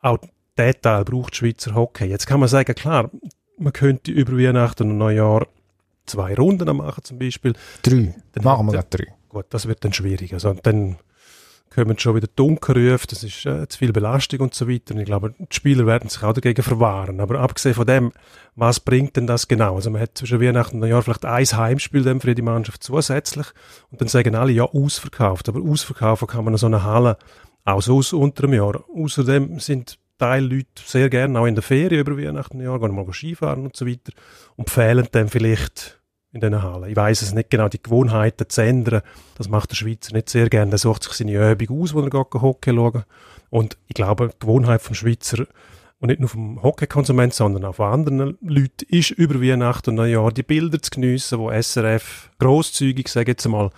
auch 0.00 0.18
der 0.56 0.80
Teil 0.80 1.04
braucht 1.04 1.36
Schweizer 1.36 1.74
Hockey. 1.74 2.04
Jetzt 2.06 2.26
kann 2.26 2.40
man 2.40 2.48
sagen, 2.48 2.74
klar, 2.74 3.10
man 3.58 3.72
könnte 3.72 4.12
über 4.12 4.38
Weihnachten 4.38 4.90
und 4.90 4.98
Neujahr 4.98 5.46
zwei 6.06 6.34
Runden 6.34 6.76
machen 6.76 7.04
zum 7.04 7.18
Beispiel. 7.18 7.54
Drei. 7.82 8.14
Dann 8.32 8.44
Machen 8.44 8.66
wir 8.66 8.72
gerade 8.72 8.88
drei. 8.88 9.14
Gut, 9.28 9.46
das 9.50 9.66
wird 9.66 9.84
dann 9.84 9.92
schwierig. 9.92 10.32
Also, 10.32 10.54
dann 10.54 10.96
kommen 11.74 11.98
schon 11.98 12.16
wieder 12.16 12.28
Dunkelrufe, 12.34 13.06
das 13.06 13.22
ist 13.22 13.46
äh, 13.46 13.68
zu 13.68 13.78
viel 13.78 13.92
Belastung 13.92 14.40
und 14.40 14.54
so 14.54 14.68
weiter. 14.68 14.94
Und 14.94 15.00
ich 15.00 15.06
glaube, 15.06 15.34
die 15.38 15.46
Spieler 15.50 15.86
werden 15.86 16.08
sich 16.08 16.22
auch 16.22 16.32
dagegen 16.32 16.62
verwahren. 16.62 17.20
Aber 17.20 17.40
abgesehen 17.40 17.74
von 17.74 17.86
dem, 17.86 18.12
was 18.54 18.80
bringt 18.80 19.16
denn 19.16 19.26
das 19.26 19.48
genau? 19.48 19.76
Also 19.76 19.90
man 19.90 20.02
hat 20.02 20.16
zwischen 20.18 20.40
Weihnachten 20.40 20.76
und 20.76 20.80
Neujahr 20.80 21.02
vielleicht 21.02 21.24
ein 21.24 21.46
Heimspiel 21.46 22.02
dann 22.02 22.20
für 22.20 22.34
die 22.34 22.42
Mannschaft 22.42 22.82
zusätzlich 22.82 23.46
und 23.90 24.00
dann 24.00 24.08
sagen 24.08 24.34
alle, 24.34 24.52
ja, 24.52 24.64
ausverkauft. 24.64 25.48
Aber 25.48 25.60
ausverkaufen 25.60 26.28
kann 26.28 26.44
man 26.44 26.56
so 26.56 26.66
eine 26.66 26.82
Halle 26.82 27.16
auch 27.64 27.88
aus 27.88 28.12
unter 28.12 28.42
dem 28.42 28.54
Jahr. 28.54 28.84
Außerdem 28.94 29.60
sind 29.60 29.98
Teilleute 30.18 30.82
sehr 30.84 31.08
gerne 31.08 31.38
auch 31.38 31.46
in 31.46 31.54
der 31.54 31.62
Ferien 31.62 32.00
über 32.00 32.18
Weihnachten 32.18 32.56
und 32.56 32.64
Neujahr, 32.64 32.80
gehen 32.80 32.94
mal 32.94 33.12
Skifahren 33.12 33.66
und 33.66 33.76
so 33.76 33.86
weiter 33.86 34.12
und 34.56 34.70
fehlen 34.70 35.06
dann 35.12 35.28
vielleicht 35.28 35.97
in 36.32 36.40
diesen 36.40 36.62
Hallen. 36.62 36.90
Ich 36.90 36.96
weiß 36.96 37.22
es 37.22 37.32
nicht 37.32 37.50
genau, 37.50 37.68
die 37.68 37.82
Gewohnheiten 37.82 38.48
zu 38.48 38.62
ändern, 38.62 39.02
das 39.36 39.48
macht 39.48 39.70
der 39.70 39.76
Schweizer 39.76 40.12
nicht 40.14 40.28
sehr 40.28 40.48
gerne. 40.48 40.70
Der 40.70 40.78
sucht 40.78 41.04
sich 41.04 41.12
seine 41.14 41.52
Übung 41.52 41.82
aus, 41.82 41.94
wo 41.94 42.00
er 42.00 42.10
geht 42.10 42.42
Hockey 42.42 42.74
schauen. 42.74 43.04
Und 43.50 43.78
ich 43.86 43.94
glaube, 43.94 44.28
die 44.28 44.38
Gewohnheit 44.38 44.82
vom 44.82 44.94
Schweizer 44.94 45.46
und 46.00 46.08
nicht 46.08 46.20
nur 46.20 46.28
vom 46.28 46.62
Hockey-Konsument, 46.62 47.34
sondern 47.34 47.64
auch 47.64 47.74
von 47.74 47.92
anderen 47.92 48.38
Leuten, 48.40 48.86
ist 48.88 49.10
über 49.10 49.42
Weihnachten 49.42 49.90
und 49.90 49.96
Neujahr 49.96 50.30
die 50.30 50.42
Bilder 50.42 50.80
zu 50.80 50.90
geniessen, 50.90 51.40
die 51.40 51.62
SRF 51.62 52.30
grosszügig, 52.38 53.08
sage 53.08 53.24
ich 53.24 53.28
jetzt 53.28 53.48
mal, 53.48 53.70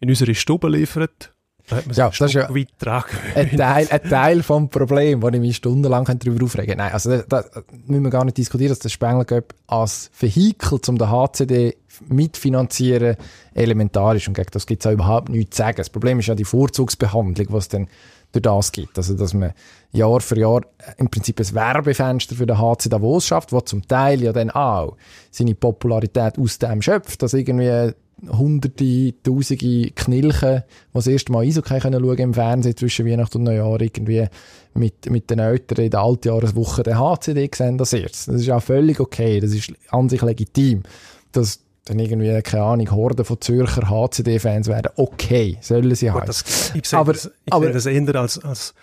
in 0.00 0.08
unsere 0.08 0.34
Stube 0.34 0.68
liefert. 0.68 1.35
Da 1.68 1.76
hat 1.76 1.86
man 1.86 1.96
Ja, 1.96 2.10
das 2.10 2.20
ist 2.20 2.34
ja 2.34 2.48
ein 2.48 3.56
Teil, 3.56 3.88
ein 3.90 4.02
Teil 4.08 4.42
vom 4.42 4.68
Problem, 4.68 5.22
wo 5.22 5.28
ich 5.28 5.40
mich 5.40 5.56
stundenlang 5.56 6.04
darüber 6.04 6.44
aufregen. 6.44 6.78
Nein, 6.78 6.92
also 6.92 7.18
da, 7.22 7.42
da 7.42 7.62
müssen 7.86 8.04
wir 8.04 8.10
gar 8.10 8.24
nicht 8.24 8.36
diskutieren, 8.36 8.70
dass 8.70 8.78
der 8.78 8.88
Spengler 8.88 9.42
als 9.66 10.10
Vehikel, 10.18 10.78
um 10.88 10.98
den 10.98 11.10
HCD 11.10 11.76
mitfinanzieren, 12.08 13.16
elementar 13.54 14.14
ist. 14.14 14.28
Und 14.28 14.34
gegen 14.34 14.50
das 14.52 14.66
gibt 14.66 14.82
es 14.82 14.86
auch 14.86 14.92
überhaupt 14.92 15.28
nichts 15.28 15.56
zu 15.56 15.62
sagen. 15.62 15.76
Das 15.78 15.90
Problem 15.90 16.20
ist 16.20 16.26
ja 16.26 16.34
die 16.34 16.44
Vorzugsbehandlung, 16.44 17.46
was 17.50 17.68
dann 17.68 17.88
durch 18.32 18.42
das 18.42 18.72
gibt. 18.72 18.96
Also, 18.98 19.14
dass 19.14 19.34
man 19.34 19.52
Jahr 19.92 20.20
für 20.20 20.38
Jahr 20.38 20.62
im 20.98 21.08
Prinzip 21.08 21.40
ein 21.40 21.54
Werbefenster 21.54 22.36
für 22.36 22.46
den 22.46 22.58
HC 22.58 22.88
Davos 22.88 23.26
schafft, 23.26 23.52
wo 23.52 23.60
zum 23.60 23.86
Teil 23.86 24.22
ja 24.22 24.32
dann 24.32 24.50
auch 24.50 24.96
seine 25.30 25.54
Popularität 25.54 26.38
aus 26.38 26.58
dem 26.58 26.82
schöpft, 26.82 27.22
dass 27.22 27.34
irgendwie 27.34 27.92
hunderte, 28.30 29.14
tausende 29.22 29.90
Knilchen, 29.90 30.62
die 30.62 30.94
das 30.94 31.06
erste 31.06 31.32
Mal 31.32 31.44
Eishockey 31.44 31.78
können 31.80 32.02
schauen 32.02 32.18
im 32.18 32.34
Fernsehen 32.34 32.76
zwischen 32.76 33.06
Weihnachten 33.06 33.38
und 33.38 33.44
Neujahr 33.44 33.80
irgendwie 33.80 34.26
mit, 34.74 35.10
mit 35.10 35.28
den 35.30 35.38
Eltern 35.38 35.84
in 35.84 35.90
der 35.90 36.00
Altjahreswoche 36.00 36.82
den 36.82 36.98
HCD 36.98 37.50
sehen 37.54 37.78
als 37.78 37.92
erstes. 37.92 38.26
Das 38.26 38.36
ist 38.36 38.50
auch 38.50 38.62
völlig 38.62 39.00
okay, 39.00 39.40
das 39.40 39.52
ist 39.52 39.72
an 39.90 40.08
sich 40.08 40.22
legitim. 40.22 40.82
Dass 41.32 41.60
dann 41.84 41.98
irgendwie, 41.98 42.40
keine 42.42 42.64
Ahnung, 42.64 42.90
Horden 42.90 43.24
von 43.24 43.40
Zürcher 43.40 43.88
HCD-Fans 43.88 44.66
werden, 44.68 44.90
okay, 44.96 45.56
sollen 45.60 45.94
sie 45.94 46.10
haben. 46.10 46.26
das, 46.26 46.72
ich 46.74 46.88
sehe 46.88 46.98
Aber- 46.98 47.12
das, 47.12 47.30
aber- 47.50 47.70
das 47.70 47.86
eher 47.86 48.14
als, 48.16 48.38
als, 48.42 48.74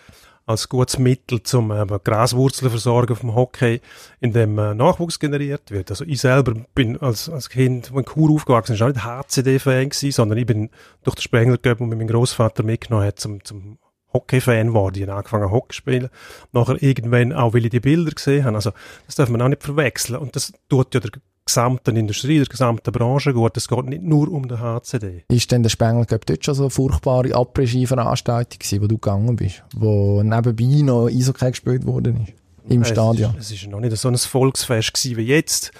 als 0.46 0.68
gutes 0.68 0.98
Mittel 0.98 1.42
zum 1.42 1.70
äh, 1.70 1.86
Graswurzeln 2.02 2.70
versorgen 2.70 3.16
vom 3.16 3.34
Hockey, 3.34 3.80
in 4.20 4.32
dem 4.32 4.58
äh, 4.58 4.74
Nachwuchs 4.74 5.18
generiert 5.18 5.70
wird. 5.70 5.90
Also 5.90 6.04
ich 6.04 6.20
selber 6.20 6.54
bin 6.74 6.98
als, 6.98 7.28
als 7.28 7.48
Kind, 7.48 7.92
wo 7.92 7.98
in 7.98 8.04
Chur 8.04 8.30
aufgewachsen 8.30 8.74
ist, 8.74 8.82
auch 8.82 8.88
nicht 8.88 9.04
HCD-Fan 9.04 9.88
gewesen, 9.88 10.12
sondern 10.12 10.38
ich 10.38 10.46
bin 10.46 10.70
durch 11.02 11.16
den 11.16 11.22
Spengler 11.22 11.58
Cup, 11.58 11.80
wo 11.80 11.86
mich 11.86 11.98
mein 11.98 12.08
Großvater 12.08 12.62
mitgenommen 12.62 13.06
hat, 13.06 13.18
zum, 13.18 13.42
zum 13.44 13.78
Hockey-Fan 14.12 14.68
geworden. 14.68 14.96
Ich 14.96 15.02
habe 15.02 15.14
angefangen 15.14 15.50
Hockey 15.50 15.72
zu 15.72 15.76
spielen. 15.76 16.08
Nachher 16.52 16.82
irgendwann 16.82 17.32
auch, 17.32 17.54
weil 17.54 17.64
ich 17.64 17.70
die 17.70 17.80
Bilder 17.80 18.12
gesehen 18.12 18.44
habe. 18.44 18.56
Also 18.56 18.72
das 19.06 19.16
darf 19.16 19.28
man 19.28 19.42
auch 19.42 19.48
nicht 19.48 19.62
verwechseln. 19.62 20.18
Und 20.18 20.36
das 20.36 20.52
tut 20.68 20.94
ja 20.94 21.00
der 21.00 21.10
gesamten 21.44 21.96
Industrie, 21.96 22.38
der 22.38 22.46
gesamten 22.46 22.92
Branche 22.92 23.32
gut. 23.32 23.56
Es 23.56 23.68
geht 23.68 23.84
nicht 23.84 24.02
nur 24.02 24.30
um 24.30 24.48
den 24.48 24.60
HCD. 24.60 25.24
Ist 25.28 25.50
denn 25.52 25.62
der 25.62 25.70
Spengler 25.70 26.06
Cup 26.06 26.26
dort 26.26 26.44
schon 26.44 26.54
so 26.54 26.64
eine 26.64 26.70
furchtbare 26.70 27.34
Après-Ski-Veranstaltung 27.34 28.58
gewesen, 28.58 28.82
wo 28.82 28.86
du 28.86 28.98
gegangen 28.98 29.36
bist? 29.36 29.62
Wo 29.74 30.22
nebenbei 30.22 30.82
noch 30.82 31.08
Eishockey 31.08 31.50
gespielt 31.50 31.86
worden 31.86 32.24
ist? 32.26 32.32
Im 32.72 32.80
Nein, 32.80 32.90
Stadion? 32.90 33.34
Es 33.38 33.50
ist 33.50 33.66
noch 33.66 33.80
nicht 33.80 33.96
so 33.96 34.08
ein 34.08 34.16
Volksfest 34.16 34.94
gewesen 34.94 35.16
wie 35.18 35.26
jetzt. 35.26 35.72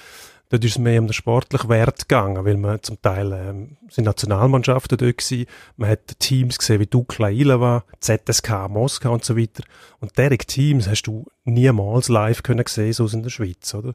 Dort 0.50 0.64
ist 0.64 0.72
es 0.72 0.78
mehr 0.78 1.00
um 1.00 1.06
den 1.06 1.14
sportlichen 1.14 1.70
Wert 1.70 2.08
gegangen, 2.08 2.44
weil 2.44 2.58
man 2.58 2.82
zum 2.82 3.00
Teil 3.00 3.32
ähm, 3.32 3.76
sind 3.88 4.04
Nationalmannschaften 4.04 4.98
dort 4.98 5.18
gewesen. 5.18 5.46
Man 5.76 5.88
hat 5.88 6.20
Teams 6.20 6.58
gesehen 6.58 6.80
wie 6.80 6.86
Dukla 6.86 7.30
Ilava, 7.30 7.84
ZSK 8.00 8.68
Moskau 8.68 9.14
und 9.14 9.24
so 9.24 9.36
weiter. 9.36 9.64
Und 10.00 10.16
derige 10.18 10.44
Teams 10.44 10.86
hast 10.86 11.04
du 11.04 11.24
niemals 11.44 12.08
live 12.08 12.42
können 12.42 12.64
sehen, 12.68 12.92
so 12.92 13.04
aus 13.04 13.14
in 13.14 13.22
der 13.22 13.30
Schweiz, 13.30 13.74
oder? 13.74 13.94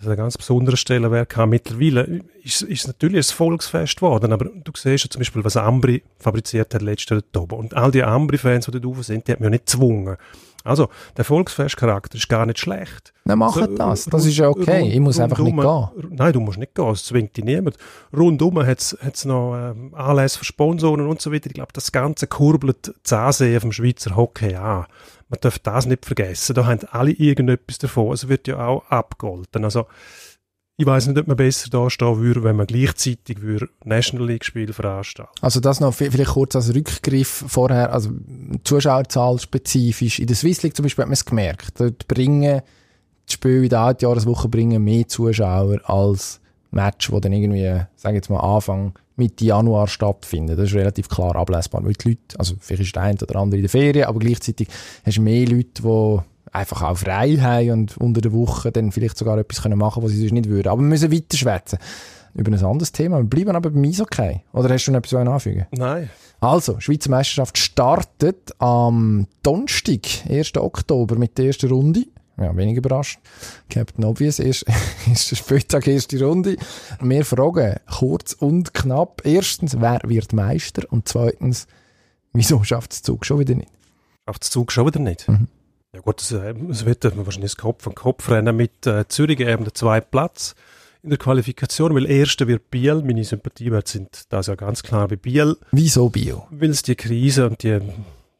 Das 0.00 0.06
hat 0.06 0.12
einen 0.12 0.24
ganz 0.24 0.38
besonderen 0.38 0.78
Stellenwert 0.78 1.28
gehabt. 1.28 1.50
Mittlerweile 1.50 2.20
ist, 2.42 2.62
ist 2.62 2.80
es 2.80 2.86
natürlich 2.86 3.28
ein 3.28 3.36
Volksfest 3.36 3.96
geworden, 3.96 4.32
aber 4.32 4.46
du 4.46 4.72
siehst 4.74 5.04
ja 5.04 5.10
zum 5.10 5.20
Beispiel, 5.20 5.44
was 5.44 5.58
Ambri 5.58 6.02
fabriziert 6.18 6.72
hat 6.74 6.82
dort 7.10 7.36
oben. 7.36 7.58
Und 7.58 7.74
all 7.74 7.90
die 7.90 8.02
Ambri-Fans, 8.02 8.64
die 8.64 8.70
dort 8.72 8.86
oben 8.86 9.02
sind, 9.02 9.28
die 9.28 9.32
hat 9.32 9.40
man 9.40 9.48
ja 9.48 9.50
nicht 9.50 9.66
gezwungen. 9.66 10.16
Also, 10.64 10.88
der 11.18 11.24
Volksfestcharakter 11.26 12.16
ist 12.16 12.28
gar 12.30 12.46
nicht 12.46 12.58
schlecht. 12.58 13.12
Dann 13.26 13.38
macht 13.40 13.54
So, 13.60 13.66
das. 13.66 14.04
Das 14.06 14.14
rund- 14.22 14.26
ist 14.30 14.36
ja 14.38 14.48
okay. 14.48 14.80
rund- 14.80 14.92
ich 14.92 15.00
muss 15.00 15.20
einfach 15.20 15.38
nicht 15.38 15.56
gehen. 15.56 15.88
Nein, 16.10 16.32
du 16.32 16.40
musst 16.40 16.58
nicht 16.58 16.74
gehen, 16.74 16.88
es 16.90 17.04
zwingt 17.04 17.36
dich 17.36 17.44
niemand. 17.44 17.76
Rundum 18.16 18.58
hat 18.66 18.78
es 18.78 19.24
noch 19.26 19.54
ähm, 19.54 19.94
Anlässe 19.94 20.38
für 20.38 20.44
Sponsoren 20.46 21.06
und 21.06 21.20
so 21.20 21.30
weiter. 21.32 21.46
Ich 21.48 21.54
glaube, 21.54 21.72
das 21.74 21.92
Ganze 21.92 22.26
kurbelt 22.26 22.94
das 23.02 23.12
Ansehen 23.12 23.60
vom 23.60 23.72
Schweizer 23.72 24.16
Hockey 24.16 24.54
an. 24.54 24.86
Man 25.30 25.38
darf 25.40 25.58
das 25.60 25.86
nicht 25.86 26.04
vergessen. 26.04 26.54
Da 26.54 26.66
haben 26.66 26.80
alle 26.90 27.12
irgendetwas 27.12 27.78
davon. 27.78 28.12
Es 28.12 28.28
wird 28.28 28.48
ja 28.48 28.66
auch 28.66 28.84
abgolten. 28.90 29.64
Also, 29.64 29.86
ich 30.76 30.86
weiß 30.86 31.06
nicht, 31.06 31.18
ob 31.18 31.28
man 31.28 31.36
besser 31.36 31.68
da 31.70 31.88
stehen 31.90 32.18
würde, 32.18 32.42
wenn 32.42 32.56
man 32.56 32.66
gleichzeitig 32.66 33.40
würde 33.42 33.68
National 33.84 34.26
League 34.26 34.44
Spiel 34.44 34.72
veranstalten. 34.72 35.30
Also 35.42 35.60
das 35.60 35.78
noch 35.78 35.92
vi- 35.94 36.10
vielleicht 36.10 36.30
kurz 36.30 36.56
als 36.56 36.74
Rückgriff 36.74 37.44
vorher, 37.46 37.92
also 37.92 38.10
Zuschauerzahl 38.64 39.38
spezifisch. 39.38 40.18
In 40.18 40.26
der 40.26 40.36
Swiss 40.36 40.62
League 40.62 40.74
zum 40.74 40.84
Beispiel 40.84 41.02
hat 41.02 41.08
man 41.08 41.14
es 41.14 41.24
gemerkt. 41.24 41.78
Dort 41.78 42.08
bringen 42.08 42.62
die 43.28 43.32
Spiele 43.32 43.62
in 43.64 43.68
der 43.68 43.80
Altjahreswoche 43.80 44.48
bringen 44.48 44.82
mehr 44.82 45.06
Zuschauer 45.06 45.78
als 45.88 46.40
Match, 46.70 47.10
die 47.10 47.20
dann 47.20 47.32
irgendwie, 47.32 47.82
sagen 47.96 48.16
jetzt 48.16 48.30
mal 48.30 48.40
Anfang 48.40 48.98
Mitte 49.20 49.44
Januar 49.44 49.86
stattfinden. 49.86 50.56
Das 50.56 50.70
ist 50.70 50.74
relativ 50.74 51.08
klar 51.08 51.36
ablesbar, 51.36 51.84
weil 51.84 51.92
die 51.92 52.10
Leute, 52.10 52.38
also 52.38 52.54
vielleicht 52.58 52.82
ist 52.82 52.96
der 52.96 53.02
eine 53.02 53.18
oder 53.20 53.36
andere 53.36 53.58
in 53.58 53.62
der 53.62 53.70
Ferien, 53.70 54.06
aber 54.06 54.18
gleichzeitig 54.18 54.68
hast 55.04 55.18
du 55.18 55.22
mehr 55.22 55.46
Leute, 55.46 55.82
die 55.82 56.18
einfach 56.52 56.82
auch 56.82 56.96
frei 56.96 57.36
haben 57.36 57.70
und 57.70 57.96
unter 57.98 58.20
der 58.20 58.32
Woche 58.32 58.72
dann 58.72 58.92
vielleicht 58.92 59.16
sogar 59.16 59.38
etwas 59.38 59.62
können 59.62 59.78
machen, 59.78 60.02
was 60.02 60.10
sie 60.10 60.18
sonst 60.18 60.32
nicht 60.32 60.48
würden. 60.48 60.68
Aber 60.68 60.80
wir 60.80 60.88
müssen 60.88 61.12
weiter 61.12 61.36
schwätzen 61.36 61.78
über 62.34 62.52
ein 62.52 62.64
anderes 62.64 62.92
Thema. 62.92 63.18
Wir 63.18 63.24
bleiben 63.24 63.56
aber 63.56 63.70
beim 63.70 63.84
Eishockey. 63.84 64.40
Oder 64.52 64.70
hast 64.70 64.86
du 64.86 64.92
noch 64.92 64.98
etwas 64.98 65.14
anfügen? 65.14 65.66
Nein. 65.72 66.10
Also, 66.40 66.80
Schweizer 66.80 67.10
Meisterschaft 67.10 67.58
startet 67.58 68.54
am 68.58 69.26
Donnerstag, 69.42 70.00
1. 70.28 70.56
Oktober, 70.56 71.16
mit 71.16 71.36
der 71.36 71.46
ersten 71.46 71.70
Runde. 71.70 72.04
Ja, 72.40 72.56
wenig 72.56 72.76
überraschend. 72.78 73.22
Captain 73.68 74.04
Obvious, 74.04 74.38
erst, 74.38 74.64
erster 75.06 75.36
Spieltag, 75.36 75.86
erste 75.86 76.24
Runde. 76.24 76.56
Wir 77.00 77.24
fragen 77.24 77.76
kurz 77.86 78.32
und 78.32 78.72
knapp. 78.72 79.20
Erstens, 79.24 79.78
wer 79.78 80.00
wird 80.04 80.32
Meister? 80.32 80.84
Und 80.90 81.06
zweitens, 81.06 81.66
wieso 82.32 82.64
schafft 82.64 82.92
es 82.92 83.02
Zug 83.02 83.26
schon 83.26 83.40
wieder 83.40 83.54
nicht? 83.54 83.70
Auf 84.24 84.38
den 84.38 84.50
Zug 84.50 84.72
schon 84.72 84.86
wieder 84.86 85.00
nicht. 85.00 85.28
Mhm. 85.28 85.48
Ja 85.94 86.00
gut, 86.00 86.22
es, 86.22 86.32
äh, 86.32 86.54
es 86.70 86.86
wird 86.86 87.04
äh, 87.04 87.10
wahrscheinlich 87.14 87.52
das 87.52 87.56
Kopf 87.56 87.86
an 87.86 87.94
Kopf 87.94 88.30
rennen 88.30 88.56
mit 88.56 88.86
äh, 88.86 89.06
Zürich 89.08 89.40
eben 89.40 89.64
der 89.64 89.74
zweite 89.74 90.06
Platz 90.10 90.54
in 91.02 91.10
der 91.10 91.18
Qualifikation, 91.18 91.94
weil 91.94 92.06
Erster 92.06 92.46
wird 92.46 92.70
Biel. 92.70 93.02
Meine 93.02 93.24
Sympathiewerte 93.24 93.90
sind 93.92 94.22
da 94.28 94.40
ja 94.40 94.54
ganz 94.54 94.82
klar 94.82 95.08
bei 95.08 95.16
Biel, 95.16 95.56
Wieso 95.72 96.08
Bio? 96.08 96.46
weil 96.50 96.70
es 96.70 96.82
die 96.82 96.94
Krise 96.94 97.48
und 97.48 97.62
die 97.62 97.80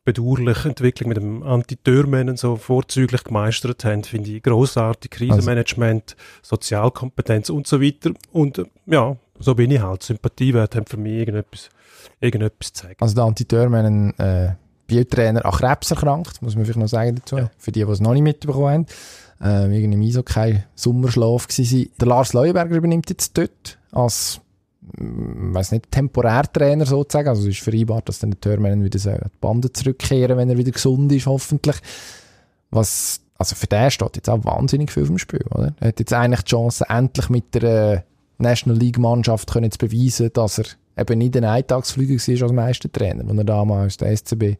bedauerliche 0.05 0.69
Entwicklung 0.69 1.09
mit 1.11 1.19
dem 1.19 1.43
Anti-Türmännen 1.43 2.37
so 2.37 2.57
vorzüglich 2.57 3.23
gemeistert 3.25 3.85
haben, 3.85 4.03
finde 4.05 4.31
ich 4.31 4.43
großartig. 4.43 5.11
Krisenmanagement, 5.11 6.17
Sozialkompetenz 6.43 7.51
und 7.51 7.67
so 7.67 7.81
weiter. 7.81 8.13
Und 8.33 8.59
äh, 8.59 8.65
ja, 8.87 9.17
so 9.39 9.55
bin 9.55 9.71
ich 9.71 9.81
halt. 9.81 10.03
Sympathiewerte 10.03 10.79
haben 10.79 10.87
für 10.87 10.97
mich 10.97 11.13
irgendetwas, 11.19 11.69
irgendetwas 12.21 12.71
sagen. 12.75 12.97
Also 13.01 13.15
der 13.15 13.25
Antitörmann, 13.25 14.15
ein 14.19 14.19
äh, 14.19 14.55
Biotrainer 14.87 15.45
an 15.45 15.53
Krebs 15.53 15.91
erkrankt, 15.91 16.43
muss 16.43 16.57
man 16.57 16.65
vielleicht 16.65 16.79
noch 16.81 16.89
sagen 16.89 17.17
dazu, 17.17 17.37
Ja. 17.39 17.51
für 17.59 17.71
die, 17.73 17.85
die 17.85 17.91
es 17.91 18.01
noch 18.01 18.13
nicht 18.13 18.23
mitbekommen 18.23 18.87
haben. 19.41 19.67
Äh, 19.69 19.71
wegen 19.71 19.91
dem 19.91 20.03
Eishockey 20.03 20.65
Sommerschlaf 20.75 21.47
gewesen. 21.49 21.91
Der 21.99 22.09
Lars 22.09 22.33
Leuenberger 22.35 22.77
übernimmt 22.77 23.09
jetzt 23.09 23.39
dort 23.39 23.79
als 23.91 24.41
weiß 24.96 25.72
nicht, 25.72 25.90
Temporärtrainer 25.90 26.87
sozusagen. 26.87 27.29
Also 27.29 27.42
es 27.42 27.57
ist 27.57 27.62
vereinbart, 27.62 28.09
dass 28.09 28.18
dann 28.18 28.31
der 28.31 28.40
Törmann 28.40 28.85
wieder 28.85 28.98
so 28.98 29.11
die 29.11 29.38
Bande 29.40 29.72
zurückkehren, 29.72 30.37
wenn 30.37 30.50
er 30.50 30.59
wieder 30.59 30.72
gesund 30.72 31.12
ist, 31.12 31.26
hoffentlich. 31.26 31.76
Was, 32.70 33.20
also 33.37 33.57
für 33.57 33.66
den 33.66 33.90
steht 33.90 34.16
jetzt 34.16 34.29
auch 34.29 34.44
wahnsinnig 34.44 34.92
viel 34.92 35.07
dem 35.07 35.18
Spiel, 35.18 35.44
oder? 35.50 35.74
Er 35.81 35.88
hat 35.88 35.98
jetzt 35.98 36.12
eigentlich 36.12 36.42
die 36.42 36.50
Chance, 36.50 36.85
endlich 36.88 37.29
mit 37.29 37.55
der 37.55 37.62
äh, 37.92 38.00
National 38.38 38.79
League 38.79 38.98
Mannschaft 38.98 39.50
können 39.50 39.70
zu 39.70 39.79
beweisen, 39.79 40.31
dass 40.33 40.59
er 40.59 40.66
eben 40.96 41.18
nicht 41.18 41.37
ein 41.37 41.44
Eintagsflüger 41.44 42.14
war 42.14 42.42
als 42.42 42.53
Meistertrainer, 42.53 43.26
wenn 43.26 43.38
er 43.38 43.44
damals 43.44 43.96
der 43.96 44.16
SCB 44.16 44.57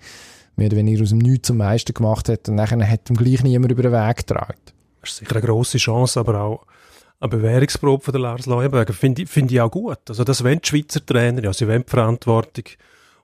mehr 0.57 0.67
oder 0.67 0.77
weniger 0.77 1.03
aus 1.03 1.11
dem 1.11 1.19
Nichts 1.19 1.49
zum 1.49 1.57
Meister 1.59 1.93
gemacht 1.93 2.29
hat 2.29 2.49
und 2.49 2.57
nachher 2.57 2.87
hat 2.87 3.09
ihm 3.09 3.17
gleich 3.17 3.43
niemand 3.43 3.73
über 3.73 3.83
den 3.83 3.93
Weg 3.93 4.17
getragen. 4.19 4.59
Das 5.01 5.11
ist 5.11 5.17
sicher 5.19 5.37
eine 5.37 5.45
grosse 5.45 5.79
Chance, 5.79 6.21
aber 6.21 6.41
auch 6.41 6.67
eine 7.21 7.29
Bewährungsprobe 7.29 8.03
von 8.03 8.13
der 8.13 8.23
Lars 8.23 8.47
Leuenberger. 8.47 8.93
Finde 8.93 9.23
ich, 9.23 9.29
finde 9.29 9.55
ich 9.55 9.61
auch 9.61 9.71
gut. 9.71 9.99
Also 10.09 10.25
das 10.25 10.43
wollen 10.43 10.61
die 10.63 10.69
Schweizer 10.69 11.05
Trainer, 11.05 11.45
ja, 11.45 11.53
sie 11.53 11.69
wollen 11.69 11.85
die 11.87 11.91
Verantwortung 11.91 12.65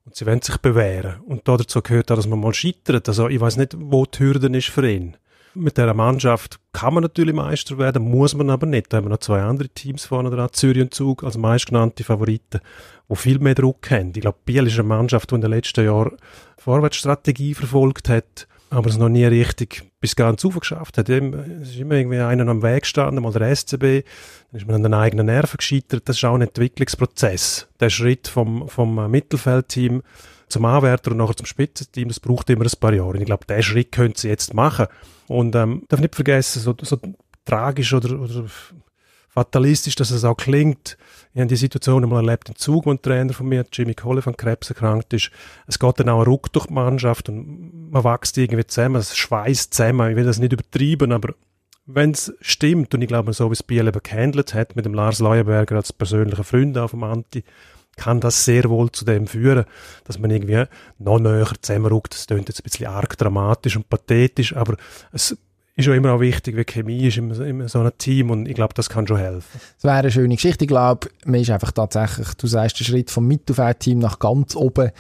und 0.05 0.15
sie 0.15 0.27
wollen 0.27 0.43
sich 0.43 0.59
bewähren. 0.59 1.21
Und 1.27 1.49
da 1.49 1.57
dazu 1.57 1.81
gehört 1.81 2.13
auch, 2.13 2.17
dass 2.17 2.29
man 2.29 2.39
mal 2.39 2.55
scheitert. 2.55 3.09
Also 3.09 3.29
ich 3.29 3.41
weiß 3.41 3.57
nicht, 3.57 3.75
wo 3.79 4.05
die 4.05 4.19
Hürden 4.19 4.55
ist 4.55 4.69
für 4.69 4.89
ihn. 4.89 5.17
Mit 5.55 5.79
dieser 5.79 5.95
Mannschaft 5.95 6.61
kann 6.75 6.93
man 6.93 7.03
natürlich 7.03 7.35
Meister 7.35 7.79
werden, 7.79 8.03
muss 8.03 8.35
man 8.35 8.51
aber 8.51 8.67
nicht. 8.67 8.93
Da 8.93 8.99
haben 8.99 9.07
wir 9.07 9.11
noch 9.11 9.21
zwei 9.21 9.41
andere 9.41 9.71
Teams 9.71 10.05
vorne 10.05 10.29
dran, 10.29 10.51
Zürich 10.53 10.83
und 10.83 10.93
Zug 10.93 11.25
als 11.25 11.39
meistgenannte 11.39 12.05
Favoriten, 12.05 12.61
die 13.09 13.17
viel 13.17 13.39
mehr 13.39 13.55
Druck 13.55 13.91
haben. 13.91 14.13
Ich 14.15 14.21
glaube, 14.21 14.37
Biel 14.45 14.67
ist 14.67 14.75
eine 14.75 14.83
Mannschaft, 14.83 15.31
die 15.31 15.37
in 15.37 15.41
den 15.41 15.51
letzten 15.51 15.87
Jahren 15.87 16.19
Vorwärtsstrategie 16.59 17.55
verfolgt 17.55 18.11
hat, 18.11 18.47
aber 18.77 18.91
es 18.91 18.99
noch 18.99 19.09
nie 19.09 19.25
richtig 19.25 19.91
bis 20.01 20.17
ganz 20.17 20.45
rauf 20.45 20.61
geschafft 20.61 20.99
hat. 20.99 21.09
Es 21.09 21.71
ist 21.71 21.79
immer 21.79 21.95
irgendwie 21.95 22.19
einer 22.19 22.47
am 22.47 22.63
Weg 22.63 22.83
gestanden, 22.83 23.23
mal 23.23 23.33
der 23.33 23.57
SCB, 23.57 24.05
dann 24.51 24.61
ist 24.61 24.67
man 24.67 24.77
an 24.77 24.83
den 24.83 24.93
eigenen 24.93 25.27
Nerven 25.27 25.57
gescheitert. 25.57 26.07
Das 26.07 26.17
ist 26.17 26.25
auch 26.25 26.35
ein 26.35 26.43
Entwicklungsprozess. 26.43 27.69
Der 27.81 27.89
Schritt 27.89 28.29
vom, 28.29 28.69
vom 28.69 29.11
Mittelfeldteam 29.11 30.03
zum 30.49 30.65
Anwärter 30.67 31.13
und 31.13 31.17
nachher 31.17 31.37
zum 31.37 31.47
Spitzenteam, 31.47 32.09
das 32.09 32.21
braucht 32.21 32.51
immer 32.51 32.67
ein 32.67 32.79
paar 32.79 32.93
Jahre. 32.93 33.13
Und 33.13 33.21
ich 33.21 33.27
glaube, 33.27 33.47
diesen 33.49 33.63
Schritt 33.63 33.93
können 33.93 34.15
sie 34.15 34.29
jetzt 34.29 34.53
machen. 34.53 34.87
Und 35.27 35.55
ähm, 35.57 35.85
darf 35.89 36.01
nicht 36.01 36.15
vergessen, 36.15 36.61
so, 36.61 36.75
so 36.81 36.99
tragisch 37.47 37.95
oder, 37.95 38.21
oder 38.21 38.45
fatalistisch, 39.37 39.97
dass 39.97 40.11
es 40.11 40.25
auch 40.25 40.39
klingt. 40.39 40.97
Ich 41.35 41.41
habe 41.41 41.49
die 41.49 41.57
Situation 41.57 42.03
einmal 42.03 42.25
erlebt 42.25 42.49
im 42.49 42.57
Zug, 42.57 42.87
wo 42.87 42.91
ein 42.91 43.03
Trainer 43.03 43.35
von 43.35 43.47
mir, 43.47 43.67
Jimmy 43.71 43.95
Colle 43.95 44.23
von 44.23 44.35
Krebs 44.35 44.71
erkrankt 44.71 45.13
ist. 45.13 45.31
Es 45.67 45.79
geht 45.79 46.01
dann 46.01 46.09
auch 46.09 46.21
ein 46.21 46.27
Ruck 46.27 46.51
durch 46.55 46.69
die 46.69 46.73
Mannschaft 46.73 47.29
und 47.29 47.91
man 47.91 48.03
wächst 48.03 48.39
irgendwie 48.39 48.67
zusammen, 48.67 48.97
es 48.97 49.15
schweißt 49.15 49.75
zusammen. 49.75 50.11
Ich 50.11 50.17
will 50.17 50.25
das 50.25 50.39
nicht 50.39 50.55
übertreiben, 50.55 51.13
aber 51.13 51.35
wenn 51.85 52.13
es 52.13 52.33
stimmt, 52.41 52.95
und 52.95 53.03
ich 53.03 53.09
glaube, 53.09 53.35
so 53.35 53.51
wie 53.51 53.53
es 53.53 53.63
Biel 53.63 53.87
eben 53.87 54.03
gehandelt 54.03 54.55
hat, 54.55 54.75
mit 54.75 54.87
dem 54.87 54.95
Lars 54.95 55.19
Leuenberger 55.19 55.77
als 55.77 55.93
persönlicher 55.93 56.43
Freund 56.43 56.79
auf 56.79 56.93
dem 56.93 57.05
Anti, 57.05 57.45
kann 57.97 58.21
das 58.21 58.47
sehr 58.47 58.71
wohl 58.71 58.91
zu 58.91 59.05
dem 59.05 59.27
führen, 59.27 59.67
dass 60.05 60.19
man 60.19 60.31
irgendwie 60.31 60.65
noch 60.99 61.19
näher 61.19 61.51
zusammenrückt. 61.61 62.15
Das 62.15 62.27
klingt 62.27 62.49
jetzt 62.49 62.61
ein 62.61 62.65
bisschen 62.65 62.87
arg 62.87 63.19
dramatisch 63.19 63.77
und 63.77 63.89
pathetisch, 63.91 64.57
aber 64.57 64.77
es 65.13 65.37
ist 65.77 65.87
ja 65.87 65.95
immer 65.95 66.13
auch 66.13 66.21
wichtig, 66.21 66.57
wie 66.57 66.65
Chemie 66.65 67.07
ist 67.07 67.19
in, 67.19 67.69
so 67.69 67.81
einem 67.81 67.93
Team 67.99 68.31
und 68.31 68.49
ich 68.49 68.55
glaube, 68.55 68.75
das 68.75 68.89
kann 68.89 69.07
schon 69.07 69.19
helfen. 69.19 69.61
Das 69.77 69.85
wäre 69.85 69.97
eine 69.97 70.11
schöne 70.11 70.35
Geschichte. 70.35 70.65
Ich 70.65 70.69
glaube, 70.69 71.09
man 71.25 71.41
ist 71.41 71.51
einfach 71.51 71.73
tatsächlich, 71.73 72.29
du 72.35 72.47
sagst, 72.47 72.81
der 72.81 72.85
Schritt 72.85 73.11
vom 73.11 73.27
Mittelfeldteam 73.27 73.99
nach 73.99 74.19
ganz 74.19 74.57
oben 74.57 74.91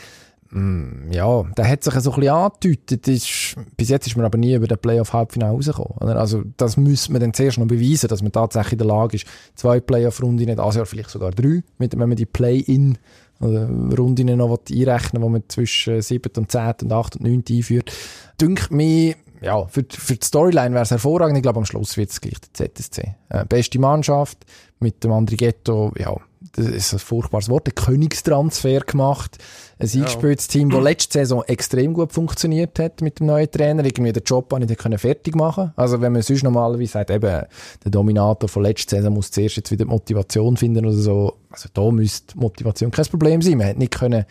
Mm, 0.50 1.10
ja, 1.10 1.42
der 1.56 1.68
hat 1.68 1.82
sich 1.82 1.94
so 1.94 2.12
ein 2.12 2.20
bisschen 2.20 2.34
angedeutet. 2.34 3.08
Ist, 3.08 3.56
bis 3.76 3.88
jetzt 3.88 4.06
ist 4.06 4.16
man 4.16 4.24
aber 4.26 4.38
nie 4.38 4.54
über 4.54 4.66
den 4.66 4.78
Playoff-Halbfinale 4.78 5.52
rausgekommen. 5.52 6.16
Also, 6.16 6.44
das 6.56 6.76
müsste 6.76 7.12
man 7.12 7.20
dann 7.20 7.34
zuerst 7.34 7.58
noch 7.58 7.66
beweisen, 7.66 8.08
dass 8.08 8.22
man 8.22 8.32
tatsächlich 8.32 8.72
in 8.72 8.78
der 8.78 8.86
Lage 8.86 9.16
ist, 9.16 9.26
zwei 9.54 9.80
Playoff-Runden, 9.80 10.44
nicht 10.44 10.58
also 10.58 10.84
vielleicht 10.84 11.10
sogar 11.10 11.30
drei, 11.32 11.62
wenn 11.78 11.98
man 11.98 12.16
die 12.16 12.26
Play-In 12.26 12.98
Runden 13.38 14.34
noch 14.34 14.58
einrechnen 14.70 15.22
wo 15.22 15.28
man 15.28 15.42
zwischen 15.48 16.00
7. 16.00 16.32
und 16.38 16.50
10. 16.50 16.74
und 16.84 16.92
8. 16.92 17.16
und 17.16 17.22
9. 17.22 17.44
einführt. 17.50 17.92
Dünkt 18.40 18.70
mir, 18.70 19.14
ja, 19.40 19.66
für, 19.66 19.84
für 19.88 20.16
die 20.16 20.24
Storyline 20.24 20.74
wäre 20.74 20.84
es 20.84 20.90
hervorragend. 20.90 21.36
Ich 21.36 21.42
glaube, 21.42 21.58
am 21.58 21.66
Schluss 21.66 21.96
wird 21.96 22.10
es 22.10 22.20
gleich 22.20 22.38
der 22.40 22.74
ZSC. 22.74 23.14
Äh, 23.28 23.44
beste 23.46 23.78
Mannschaft 23.78 24.38
mit 24.78 25.02
dem 25.04 25.12
Andrighetto, 25.12 25.92
ja, 25.98 26.16
das 26.56 26.66
ist 26.66 26.92
ein 26.92 26.98
furchtbares 26.98 27.48
Wort, 27.48 27.68
ein 27.68 27.74
Königstransfer 27.74 28.80
gemacht. 28.80 29.38
Ein 29.78 29.88
ja. 29.88 30.00
eingespieltes 30.00 30.48
Team, 30.48 30.70
das 30.70 30.82
letzte 30.82 31.18
Saison 31.18 31.42
extrem 31.44 31.92
gut 31.92 32.12
funktioniert 32.12 32.78
hat 32.78 33.02
mit 33.02 33.20
dem 33.20 33.26
neuen 33.26 33.50
Trainer. 33.50 33.84
Irgendwie 33.84 34.12
den 34.12 34.22
Job 34.24 34.56
nicht 34.58 34.78
können 34.78 34.98
fertig 34.98 35.34
machen 35.34 35.72
Also 35.76 36.00
wenn 36.00 36.12
man 36.12 36.22
sonst 36.22 36.44
normalerweise 36.44 36.92
sagt, 36.92 37.10
eben, 37.10 37.42
der 37.84 37.90
Dominator 37.90 38.48
von 38.48 38.62
letzter 38.62 38.96
Saison 38.96 39.12
muss 39.12 39.30
zuerst 39.30 39.56
jetzt 39.56 39.70
wieder 39.70 39.84
Motivation 39.84 40.56
finden 40.56 40.86
oder 40.86 40.96
so. 40.96 41.36
Also 41.50 41.68
da 41.72 41.90
müsste 41.90 42.38
Motivation 42.38 42.90
kein 42.90 43.06
Problem 43.06 43.42
sein. 43.42 43.58
Man 43.58 43.68
hat 43.68 43.78
nicht 43.78 43.94
können 43.94 44.24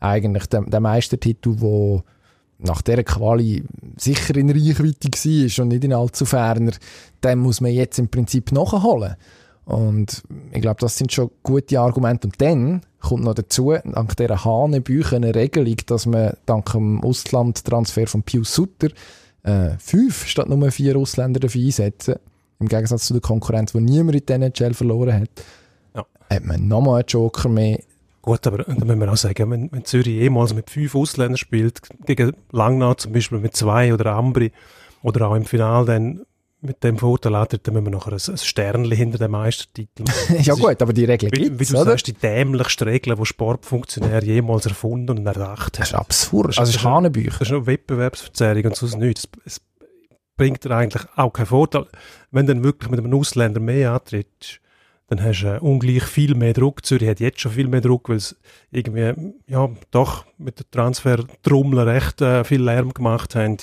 eigentlich 0.00 0.46
den, 0.46 0.70
den 0.70 0.82
Meistertitel, 0.82 1.56
der 1.56 2.02
nach 2.58 2.82
dieser 2.82 3.04
Quali 3.04 3.64
sicher 3.96 4.36
in 4.36 4.50
Reichweite 4.50 5.08
war 5.08 5.64
und 5.64 5.68
nicht 5.68 5.84
in 5.84 5.92
allzu 5.92 6.24
ferner, 6.24 6.72
den 7.22 7.38
muss 7.38 7.60
man 7.60 7.72
jetzt 7.72 7.98
im 7.98 8.08
Prinzip 8.08 8.52
nachholen. 8.52 9.16
Und 9.64 10.22
ich 10.52 10.62
glaube, 10.62 10.80
das 10.80 10.96
sind 10.96 11.12
schon 11.12 11.30
gute 11.42 11.78
Argumente. 11.78 12.26
Und 12.26 12.40
dann 12.40 12.80
kommt 13.00 13.24
noch 13.24 13.34
dazu, 13.34 13.74
dank 13.84 14.16
dieser 14.16 14.44
Hanebüchen 14.44 15.24
eine 15.24 15.34
Regelung, 15.34 15.76
dass 15.86 16.06
man 16.06 16.32
dank 16.46 16.72
dem 16.72 17.04
Auslandtransfer 17.04 18.06
von 18.06 18.22
Pius 18.22 18.54
Sutter 18.54 18.88
äh, 19.42 19.70
fünf 19.78 20.26
statt 20.26 20.48
nur 20.48 20.70
vier 20.70 20.96
Ausländer 20.96 21.40
dafür 21.40 21.64
einsetzen. 21.64 22.16
Im 22.60 22.68
Gegensatz 22.68 23.06
zu 23.06 23.12
der 23.12 23.20
Konkurrenz, 23.20 23.72
die 23.72 23.80
niemand 23.80 24.16
in 24.16 24.26
den 24.26 24.42
NHL 24.42 24.74
verloren 24.74 25.20
hat. 25.20 25.30
Ja. 25.94 26.06
Hat 26.30 26.44
man 26.44 26.66
nochmal 26.66 27.00
einen 27.00 27.08
Joker 27.08 27.48
mehr. 27.48 27.78
Gut, 28.28 28.46
aber 28.46 28.58
da 28.58 28.74
müssen 28.74 29.00
wir 29.00 29.10
auch 29.10 29.16
sagen, 29.16 29.50
wenn, 29.50 29.72
wenn 29.72 29.86
Zürich 29.86 30.08
jemals 30.08 30.52
mit 30.52 30.68
fünf 30.68 30.94
Ausländern 30.94 31.38
spielt, 31.38 31.80
gegen 32.04 32.36
Langnau 32.52 32.92
zum 32.92 33.14
Beispiel 33.14 33.38
mit 33.38 33.56
zwei 33.56 33.94
oder 33.94 34.12
Ambri, 34.12 34.52
oder 35.02 35.28
auch 35.28 35.34
im 35.34 35.46
Finale 35.46 35.86
dann 35.86 36.26
mit 36.60 36.84
dem 36.84 36.98
Vorteil 36.98 37.34
auch, 37.36 37.46
dann 37.46 37.60
müssen 37.72 37.86
wir 37.86 37.90
noch 37.90 38.06
ein, 38.06 38.12
ein 38.12 38.36
Sternchen 38.36 38.92
hinter 38.92 39.16
dem 39.16 39.30
Meistertitel 39.30 40.04
Ja 40.42 40.52
gut, 40.56 40.82
aber 40.82 40.92
die 40.92 41.06
Regel 41.06 41.30
gibt 41.30 41.52
Wie, 41.54 41.58
wie 41.58 41.64
du 41.64 41.72
oder? 41.80 41.92
sagst, 41.92 42.06
die 42.06 42.12
dämlichste 42.12 42.84
Regel, 42.84 43.16
die 43.16 43.24
Sportfunktionär 43.24 44.22
jemals 44.22 44.66
erfunden 44.66 45.16
und 45.16 45.26
erdacht 45.26 45.78
hat. 45.78 45.80
Das 45.80 45.88
ist 45.88 45.94
absurd. 45.94 46.48
Das, 46.48 46.58
also, 46.58 46.76
ist 46.76 46.84
Hanebücher. 46.84 47.38
Das 47.38 47.48
ist 47.48 47.54
eine 47.54 47.66
Wettbewerbsverzerrung 47.66 48.64
und 48.64 48.76
sonst 48.76 48.98
nichts. 48.98 49.26
Es, 49.46 49.62
bringt 50.36 50.64
dir 50.64 50.70
eigentlich 50.72 51.02
auch 51.16 51.32
keinen 51.32 51.46
Vorteil. 51.46 51.86
Wenn 52.30 52.46
du 52.46 52.54
dann 52.54 52.62
wirklich 52.62 52.90
mit 52.90 53.00
einem 53.00 53.14
Ausländer 53.14 53.58
mehr 53.58 53.92
antrittst, 53.92 54.60
dann 55.08 55.22
hast 55.22 55.42
du 55.42 55.60
ungleich 55.60 56.04
viel 56.04 56.34
mehr 56.34 56.52
Druck. 56.52 56.84
Zürich 56.84 57.08
hat 57.08 57.20
jetzt 57.20 57.40
schon 57.40 57.52
viel 57.52 57.66
mehr 57.66 57.80
Druck, 57.80 58.08
weil 58.08 58.16
es 58.16 58.36
irgendwie, 58.70 59.34
ja, 59.46 59.68
doch 59.90 60.24
mit 60.36 60.58
der 60.58 60.70
Transfer-Trommel 60.70 61.80
recht 61.80 62.20
äh, 62.20 62.44
viel 62.44 62.62
Lärm 62.62 62.92
gemacht 62.92 63.34
haben. 63.34 63.56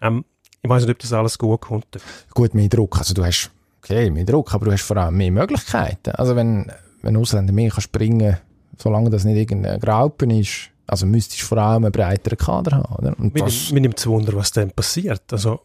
Ähm, 0.00 0.24
ich 0.62 0.70
weiß 0.70 0.82
nicht, 0.82 0.92
ob 0.92 0.98
das 0.98 1.12
alles 1.12 1.38
gut 1.38 1.62
kommt. 1.62 1.86
Gut, 2.32 2.54
mehr 2.54 2.68
Druck. 2.68 2.98
Also 2.98 3.14
du 3.14 3.24
hast, 3.24 3.50
okay, 3.82 4.10
mehr 4.10 4.24
Druck, 4.24 4.54
aber 4.54 4.66
du 4.66 4.72
hast 4.72 4.82
vor 4.82 4.96
allem 4.98 5.16
mehr 5.16 5.30
Möglichkeiten. 5.30 6.10
Also 6.12 6.36
wenn, 6.36 6.70
wenn 7.02 7.16
Ausländer 7.16 7.52
mehr 7.52 7.70
kann 7.70 7.82
springen 7.82 8.38
solange 8.78 9.10
das 9.10 9.24
nicht 9.24 9.36
irgendein 9.36 9.80
Graupen 9.80 10.30
ist, 10.30 10.70
also 10.86 11.06
müsstest 11.06 11.42
du 11.42 11.46
vor 11.46 11.58
allem 11.58 11.84
einen 11.84 11.92
breiteren 11.92 12.38
Kader 12.38 12.76
haben. 12.78 12.94
Oder? 12.96 13.18
Und 13.18 13.34
mir, 13.34 13.44
mir 13.72 13.80
nimmt 13.80 13.98
es 13.98 14.06
Wunder, 14.06 14.34
was 14.34 14.50
dann 14.50 14.70
passiert. 14.70 15.32
Also 15.32 15.60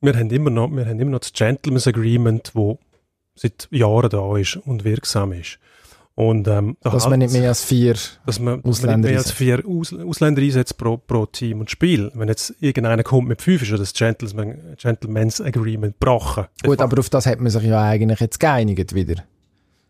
wir 0.00 0.14
haben 0.14 0.30
immer 0.30 0.50
noch, 0.50 0.70
wir 0.70 0.86
haben 0.86 1.00
immer 1.00 1.12
noch 1.12 1.20
das 1.20 1.32
Gentleman's 1.32 1.86
Agreement, 1.86 2.50
wo 2.54 2.78
seit 3.34 3.68
Jahren 3.70 4.10
da 4.10 4.36
ist 4.36 4.56
und 4.56 4.84
wirksam 4.84 5.32
ist. 5.32 5.58
Und, 6.14 6.46
ähm, 6.46 6.76
da 6.82 6.90
dass 6.90 7.08
man 7.08 7.20
nicht 7.20 7.32
mehr 7.32 7.48
als 7.48 7.64
vier 7.64 7.94
dass 8.26 8.38
man, 8.38 8.62
Ausländer 8.64 8.98
nicht 8.98 9.08
mehr 9.08 9.18
als 9.18 9.30
vier 9.30 9.62
Aus 9.66 9.94
Ausländer 9.94 10.42
einsetzt 10.42 10.76
pro, 10.76 10.98
pro 10.98 11.24
Team 11.24 11.60
und 11.60 11.70
Spiel. 11.70 12.10
Wenn 12.14 12.28
jetzt 12.28 12.54
irgendeiner 12.60 13.02
kommt 13.02 13.28
mit 13.28 13.40
fünf, 13.40 13.62
ist 13.62 13.70
ja 13.70 13.78
das 13.78 13.94
Gentleman, 13.94 14.76
Gentleman's 14.76 15.40
Agreement 15.40 15.98
gebrochen. 15.98 16.46
Gut, 16.62 16.80
aber 16.80 16.98
auf 16.98 17.08
das 17.08 17.24
hat 17.24 17.40
man 17.40 17.50
sich 17.50 17.62
ja 17.62 17.82
eigentlich 17.82 18.20
jetzt 18.20 18.38
geeinigt 18.38 18.94
wieder. 18.94 19.24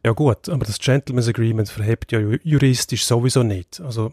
Ja 0.04 0.12
gut, 0.12 0.48
aber 0.48 0.64
das 0.64 0.78
Gentleman's 0.78 1.28
Agreement 1.28 1.68
verhebt 1.68 2.12
ja 2.12 2.20
juristisch 2.20 3.04
sowieso 3.04 3.42
nicht. 3.42 3.80
Also, 3.80 4.12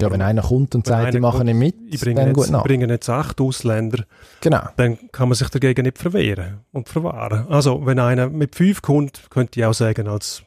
ja, 0.00 0.10
wenn 0.10 0.20
einer 0.20 0.42
kommt 0.42 0.74
und 0.74 0.86
sagt, 0.86 1.14
die 1.14 1.20
machen 1.20 1.46
nicht 1.46 1.56
mit, 1.56 1.94
ich 1.94 2.00
bringe 2.00 2.16
dann 2.16 2.28
jetzt, 2.28 2.36
gut 2.36 2.50
nach. 2.50 2.64
bringen 2.64 2.90
jetzt 2.90 3.08
acht 3.08 3.40
Ausländer, 3.40 4.04
genau. 4.40 4.68
dann 4.76 4.98
kann 5.10 5.28
man 5.28 5.36
sich 5.36 5.48
dagegen 5.48 5.84
nicht 5.84 5.98
verwehren 5.98 6.60
und 6.72 6.88
verwahren. 6.88 7.46
Also, 7.48 7.86
wenn 7.86 7.98
einer 7.98 8.28
mit 8.28 8.54
fünf 8.54 8.82
kommt, 8.82 9.30
könnte 9.30 9.58
ich 9.60 9.66
auch 9.66 9.72
sagen, 9.72 10.06
als 10.06 10.42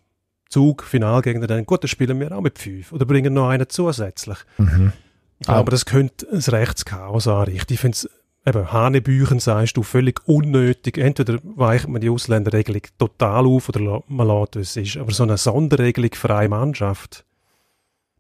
Zug, 0.50 0.84
Finalgegner, 0.84 1.48
dann 1.48 1.66
gut, 1.66 1.84
dann 1.84 1.88
spielen 1.88 2.20
wir 2.20 2.32
auch 2.32 2.42
mit 2.42 2.60
fünf 2.60 2.92
oder 2.92 3.06
bringen 3.06 3.34
noch 3.34 3.50
einen 3.50 3.70
zusätzlich. 3.70 4.38
Mhm. 4.58 4.94
Ich 5.40 5.48
glaube, 5.48 5.70
ah. 5.70 5.72
das 5.72 5.86
könnte 5.86 6.28
ein 6.32 6.40
Rechtschaos 6.40 7.28
anrichten. 7.28 7.74
Ich 7.74 7.80
finde 7.80 7.96
es, 7.96 8.10
eben, 8.46 8.72
Hanebüchen 8.72 9.40
sagst 9.40 9.78
du, 9.78 9.84
völlig 9.84 10.28
unnötig. 10.28 10.98
Entweder 10.98 11.40
weicht 11.44 11.88
man 11.88 12.02
die 12.02 12.10
Ausländerregelung 12.10 12.82
total 12.98 13.46
auf 13.46 13.70
oder 13.70 14.04
man 14.08 14.28
lässt 14.28 14.56
es 14.58 14.76
ist. 14.76 14.98
Aber 14.98 15.12
so 15.12 15.24
eine 15.24 15.38
Sonderregelung 15.38 16.12
für 16.14 16.36
eine 16.36 16.50
Mannschaft, 16.50 17.26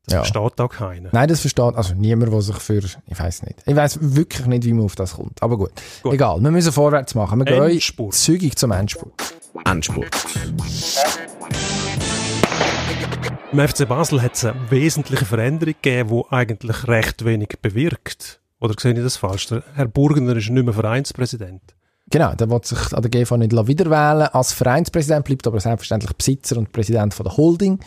das 0.09 0.27
ja. 0.27 0.33
versteht 0.33 0.59
auch 0.59 0.69
keiner. 0.69 1.09
Nein, 1.11 1.27
das 1.27 1.41
versteht 1.41 1.75
also 1.75 1.93
niemand, 1.93 2.33
der 2.33 2.41
sich 2.41 2.55
für, 2.57 2.79
ich 2.79 3.19
weiß 3.19 3.43
nicht. 3.43 3.57
Ich 3.65 3.75
weiß 3.75 3.99
wirklich 4.01 4.47
nicht, 4.47 4.65
wie 4.65 4.73
man 4.73 4.85
auf 4.85 4.95
das 4.95 5.13
kommt. 5.13 5.41
Aber 5.43 5.57
gut. 5.57 5.71
gut. 6.01 6.13
Egal, 6.13 6.41
wir 6.41 6.51
müssen 6.51 6.71
vorwärts 6.71 7.13
machen. 7.13 7.45
Wir 7.45 7.63
Endspurt. 7.63 8.11
gehen 8.11 8.19
zügig 8.19 8.55
zum 8.57 8.71
Endspurt. 8.71 9.13
Endspurt. 9.65 10.07
Im 13.51 13.67
FC 13.67 13.87
Basel 13.87 14.21
hat 14.21 14.35
es 14.35 14.45
eine 14.45 14.59
wesentliche 14.71 15.25
Veränderung 15.25 15.75
gegeben, 15.79 16.09
die 16.09 16.33
eigentlich 16.33 16.87
recht 16.87 17.25
wenig 17.25 17.49
bewirkt. 17.61 18.41
Oder 18.59 18.73
sehe 18.77 18.93
ich 18.93 19.03
das 19.03 19.17
falsch? 19.17 19.47
Der 19.47 19.63
Herr 19.75 19.87
Burgener 19.87 20.35
ist 20.35 20.49
nicht 20.49 20.63
mehr 20.63 20.73
Vereinspräsident. 20.73 21.61
Genau, 22.11 22.33
der 22.33 22.49
wird 22.49 22.65
sich 22.65 22.93
an 22.93 23.03
der 23.03 23.11
GV 23.11 23.37
nicht 23.37 23.51
wiederwählen 23.51 24.27
als 24.29 24.53
Vereinspräsident, 24.53 25.25
bleibt 25.25 25.45
aber 25.45 25.59
selbstverständlich 25.59 26.11
Besitzer 26.13 26.57
und 26.57 26.71
Präsident 26.71 27.13
von 27.13 27.25
der 27.25 27.37
Holding. 27.37 27.79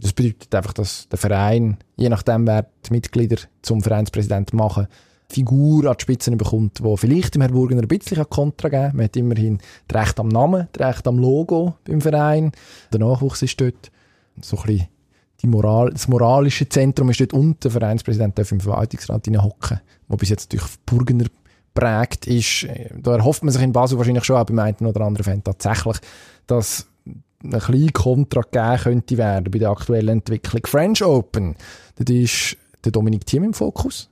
Das 0.00 0.12
bedeutet 0.12 0.54
einfach, 0.54 0.72
dass 0.72 1.08
der 1.08 1.18
Verein, 1.18 1.78
je 1.96 2.08
nachdem, 2.08 2.46
wer 2.46 2.66
die 2.86 2.92
Mitglieder 2.92 3.38
zum 3.62 3.82
Vereinspräsident 3.82 4.52
machen, 4.52 4.86
Figur 5.30 5.84
an 5.84 5.96
die 5.98 6.02
Spitze 6.02 6.34
bekommt, 6.36 6.78
die 6.78 6.96
vielleicht 6.96 7.34
dem 7.34 7.42
Herrn 7.42 7.52
Burgener 7.52 7.82
ein 7.82 7.88
bisschen 7.88 8.28
Kontra 8.30 8.68
geben 8.68 8.82
kann. 8.82 8.96
Man 8.96 9.04
hat 9.04 9.16
immerhin 9.16 9.58
das 9.86 10.00
Recht 10.00 10.20
am 10.20 10.28
Namen, 10.28 10.68
das 10.72 10.86
Recht 10.86 11.06
am 11.06 11.18
Logo 11.18 11.74
beim 11.84 12.00
Verein. 12.00 12.52
Der 12.92 13.00
Nachwuchs 13.00 13.42
ist 13.42 13.60
dort. 13.60 13.90
So 14.40 14.56
ein 14.56 14.62
bisschen 14.62 14.88
die 15.42 15.46
Moral, 15.46 15.90
das 15.90 16.08
moralische 16.08 16.68
Zentrum 16.68 17.10
ist 17.10 17.20
dort 17.20 17.32
unten. 17.32 17.60
Der 17.60 17.70
Vereinspräsident 17.70 18.38
darf 18.38 18.50
im 18.52 18.60
Verwaltungsrat 18.60 19.26
hocken, 19.26 19.80
wo 20.08 20.16
bis 20.16 20.30
jetzt 20.30 20.52
durch 20.52 20.64
Burgener 20.86 21.26
prägt 21.74 22.26
ist. 22.26 22.66
Da 23.00 23.16
erhofft 23.16 23.44
man 23.44 23.52
sich 23.52 23.62
in 23.62 23.72
Basel 23.72 23.98
wahrscheinlich 23.98 24.24
schon 24.24 24.36
auch 24.36 24.46
beim 24.46 24.58
einen 24.58 24.86
oder 24.86 25.02
anderen 25.02 25.24
Fan 25.24 25.44
tatsächlich, 25.44 25.98
dass 26.46 26.88
ein 27.42 27.58
kleiner 27.58 27.92
Kontra 27.92 28.42
geben 28.42 28.82
könnte 28.82 29.18
werden 29.18 29.50
bei 29.50 29.58
der 29.58 29.70
aktuellen 29.70 30.08
Entwicklung. 30.08 30.62
French 30.66 31.04
Open, 31.04 31.56
das 31.96 32.14
ist 32.14 32.56
der 32.84 32.92
Dominik 32.92 33.26
Thiem 33.26 33.44
im 33.44 33.54
Fokus. 33.54 34.10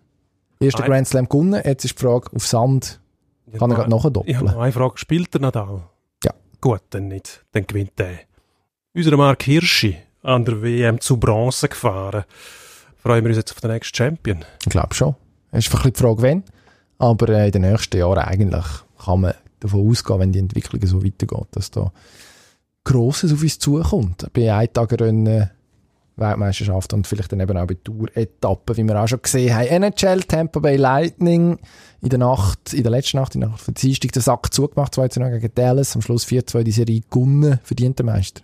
Erster 0.60 0.80
Nein. 0.80 0.90
Grand 0.90 1.08
Slam 1.08 1.28
gewonnen, 1.28 1.60
jetzt 1.64 1.84
ist 1.84 1.98
die 1.98 2.02
Frage 2.02 2.30
auf 2.34 2.46
Sand, 2.46 3.00
kann 3.58 3.70
er 3.70 3.76
gerade 3.76 3.90
nachher 3.90 4.10
doppeln? 4.10 4.30
Ich 4.30 4.36
habe 4.36 4.46
noch 4.46 4.58
eine 4.58 4.72
Frage, 4.72 4.98
spielt 4.98 5.34
er 5.34 5.40
Nadal? 5.40 5.82
Ja. 6.24 6.32
Gut, 6.60 6.82
dann 6.90 7.08
nicht, 7.08 7.44
dann 7.52 7.66
gewinnt 7.66 7.92
er. 7.96 8.20
Unser 8.94 9.16
Mark 9.16 9.42
Hirschi, 9.42 9.96
an 10.22 10.44
der 10.44 10.62
WM 10.62 11.00
zu 11.00 11.18
Bronze 11.18 11.68
gefahren. 11.68 12.24
Freuen 12.96 13.24
wir 13.24 13.28
uns 13.28 13.36
jetzt 13.36 13.52
auf 13.52 13.60
den 13.60 13.70
nächsten 13.70 13.94
Champion? 13.94 14.44
Ich 14.62 14.70
glaube 14.70 14.94
schon. 14.94 15.14
Es 15.52 15.66
ist 15.66 15.74
einfach 15.74 15.88
die 15.88 15.98
Frage, 15.98 16.22
wann. 16.22 16.44
Aber 16.98 17.28
äh, 17.28 17.46
in 17.46 17.52
den 17.52 17.62
nächsten 17.62 17.98
Jahren 17.98 18.18
eigentlich 18.18 18.64
kann 19.04 19.20
man 19.20 19.34
davon 19.60 19.88
ausgehen, 19.88 20.18
wenn 20.18 20.32
die 20.32 20.38
Entwicklung 20.38 20.84
so 20.86 21.04
weitergeht, 21.04 21.46
dass 21.52 21.70
da 21.70 21.92
Grosses 22.86 23.32
auf 23.32 23.42
uns 23.42 23.58
zukommt. 23.58 24.26
Bei 24.32 24.54
Eintagerennen, 24.54 25.50
Weltmeisterschaft 26.14 26.94
und 26.94 27.06
vielleicht 27.06 27.32
dann 27.32 27.40
eben 27.40 27.58
auch 27.58 27.66
bei 27.66 27.74
Tour-Etappen, 27.74 28.76
wie 28.76 28.84
wir 28.84 29.02
auch 29.02 29.08
schon 29.08 29.20
gesehen 29.20 29.54
haben. 29.54 29.66
NHL, 29.66 30.20
Tampa 30.20 30.60
Bay 30.60 30.76
Lightning, 30.76 31.58
in 32.00 32.08
der 32.08 32.20
Nacht, 32.20 32.72
in 32.72 32.84
der 32.84 32.92
letzten 32.92 33.18
Nacht, 33.18 33.34
in 33.34 33.42
der 33.42 33.50
Nacht 33.50 33.60
von 33.60 33.74
Dienstag, 33.74 34.12
den 34.12 34.22
Sack 34.22 34.54
zugemacht, 34.54 34.94
2 34.94 35.08
gegen 35.08 35.54
Dallas, 35.54 35.96
am 35.96 36.00
Schluss 36.00 36.24
4-2 36.26 36.62
die 36.62 36.70
Serie 36.70 37.02
gewonnen, 37.10 37.58
verdienter 37.64 38.04
Meister. 38.04 38.42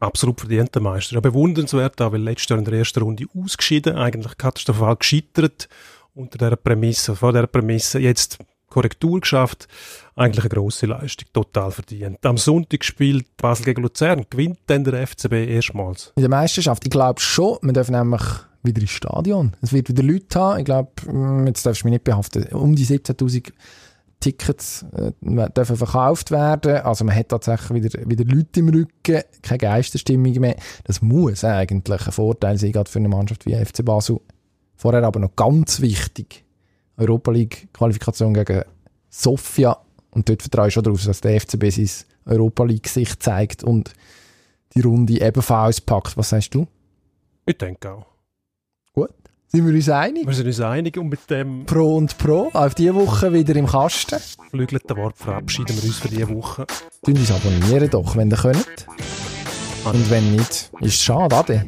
Absolut 0.00 0.40
verdienter 0.40 0.80
Meister. 0.80 1.14
Ja, 1.14 1.20
bewundernswert, 1.20 2.00
auch, 2.00 2.10
weil 2.10 2.22
letztes 2.22 2.48
Jahr 2.48 2.58
in 2.58 2.64
der 2.64 2.74
ersten 2.74 3.02
Runde 3.02 3.26
ausgeschieden, 3.36 3.96
eigentlich 3.96 4.36
katastrophal 4.36 4.96
gescheitert 4.96 5.68
unter 6.14 6.38
dieser 6.38 6.56
Prämisse, 6.56 7.14
vor 7.14 7.32
dieser 7.32 7.46
Prämisse, 7.46 8.00
jetzt 8.00 8.38
Korrektur 8.74 9.20
geschafft. 9.20 9.68
Eigentlich 10.16 10.44
eine 10.44 10.48
grosse 10.48 10.86
Leistung, 10.86 11.28
total 11.32 11.70
verdient. 11.70 12.18
Am 12.24 12.36
Sonntag 12.36 12.84
spielt 12.84 13.36
Basel 13.36 13.66
gegen 13.66 13.82
Luzern, 13.82 14.26
gewinnt 14.28 14.58
dann 14.66 14.82
der 14.82 15.06
FCB 15.06 15.32
erstmals. 15.48 16.12
In 16.16 16.22
der 16.22 16.30
Meisterschaft, 16.30 16.84
ich 16.84 16.90
glaube 16.90 17.20
schon, 17.20 17.58
wir 17.62 17.72
dürfen 17.72 17.94
nämlich 17.94 18.22
wieder 18.64 18.80
ins 18.80 18.90
Stadion. 18.90 19.52
Es 19.62 19.72
wird 19.72 19.88
wieder 19.88 20.02
Leute 20.02 20.40
haben, 20.40 20.58
ich 20.58 20.64
glaube, 20.64 20.90
mm, 21.06 21.46
jetzt 21.46 21.64
darfst 21.64 21.82
du 21.82 21.86
mich 21.86 21.92
nicht 21.92 22.04
behaften, 22.04 22.44
um 22.52 22.74
die 22.74 22.84
17'000 22.84 23.52
Tickets 24.18 24.84
äh, 24.96 25.12
dürfen 25.20 25.76
verkauft 25.76 26.30
werden. 26.32 26.78
Also 26.78 27.04
man 27.04 27.14
hat 27.14 27.28
tatsächlich 27.28 27.84
wieder, 27.84 28.08
wieder 28.08 28.24
Leute 28.24 28.60
im 28.60 28.70
Rücken, 28.70 29.22
keine 29.42 29.58
Geisterstimmung 29.58 30.32
mehr. 30.40 30.56
Das 30.84 31.00
muss 31.00 31.44
eigentlich 31.44 32.06
ein 32.06 32.12
Vorteil 32.12 32.58
sein, 32.58 32.72
gerade 32.72 32.90
für 32.90 32.98
eine 32.98 33.08
Mannschaft 33.08 33.46
wie 33.46 33.54
FC 33.54 33.84
Basel. 33.84 34.20
Vorher 34.76 35.04
aber 35.04 35.20
noch 35.20 35.36
ganz 35.36 35.80
wichtig, 35.80 36.43
Europa 36.96 37.30
League 37.30 37.68
Qualifikation 37.72 38.34
gegen 38.34 38.62
Sofia. 39.08 39.76
Und 40.10 40.28
dort 40.28 40.42
vertraue 40.42 40.68
ich 40.68 40.74
schon 40.74 40.84
darauf, 40.84 41.04
dass 41.04 41.20
der 41.20 41.40
FCB 41.40 41.70
sein 41.70 41.88
Europa 42.26 42.64
League 42.64 42.84
Gesicht 42.84 43.22
zeigt 43.22 43.64
und 43.64 43.92
die 44.74 44.80
Runde 44.80 45.20
ebenfalls 45.20 45.80
packt. 45.80 46.16
Was 46.16 46.30
sagst 46.30 46.54
du? 46.54 46.66
Ich 47.46 47.58
denke 47.58 47.92
auch. 47.92 48.06
Gut. 48.92 49.10
Sind 49.48 49.66
wir 49.66 49.74
uns 49.74 49.88
einig? 49.88 50.26
Wir 50.26 50.34
sind 50.34 50.46
uns 50.46 50.60
einig 50.60 50.96
und 50.96 51.08
mit 51.08 51.28
dem 51.30 51.66
Pro 51.66 51.96
und 51.96 52.16
Pro 52.18 52.50
auf 52.52 52.74
diese 52.74 52.94
Woche 52.94 53.32
wieder 53.32 53.54
im 53.56 53.66
Kasten. 53.66 54.18
flügelten 54.50 54.96
Wort 54.96 55.16
verabschieden 55.16 55.76
wir 55.76 55.84
uns 55.84 55.98
für 55.98 56.08
diese 56.08 56.28
Woche. 56.28 56.66
Tun 57.04 57.16
uns 57.16 57.30
abonnieren 57.30 57.90
doch, 57.90 58.16
wenn 58.16 58.30
ihr 58.30 58.36
könnt. 58.36 58.86
Und 59.84 60.10
wenn 60.10 60.32
nicht, 60.32 60.70
ist 60.80 60.94
es 60.94 61.02
schade, 61.02 61.36
Ade. 61.36 61.66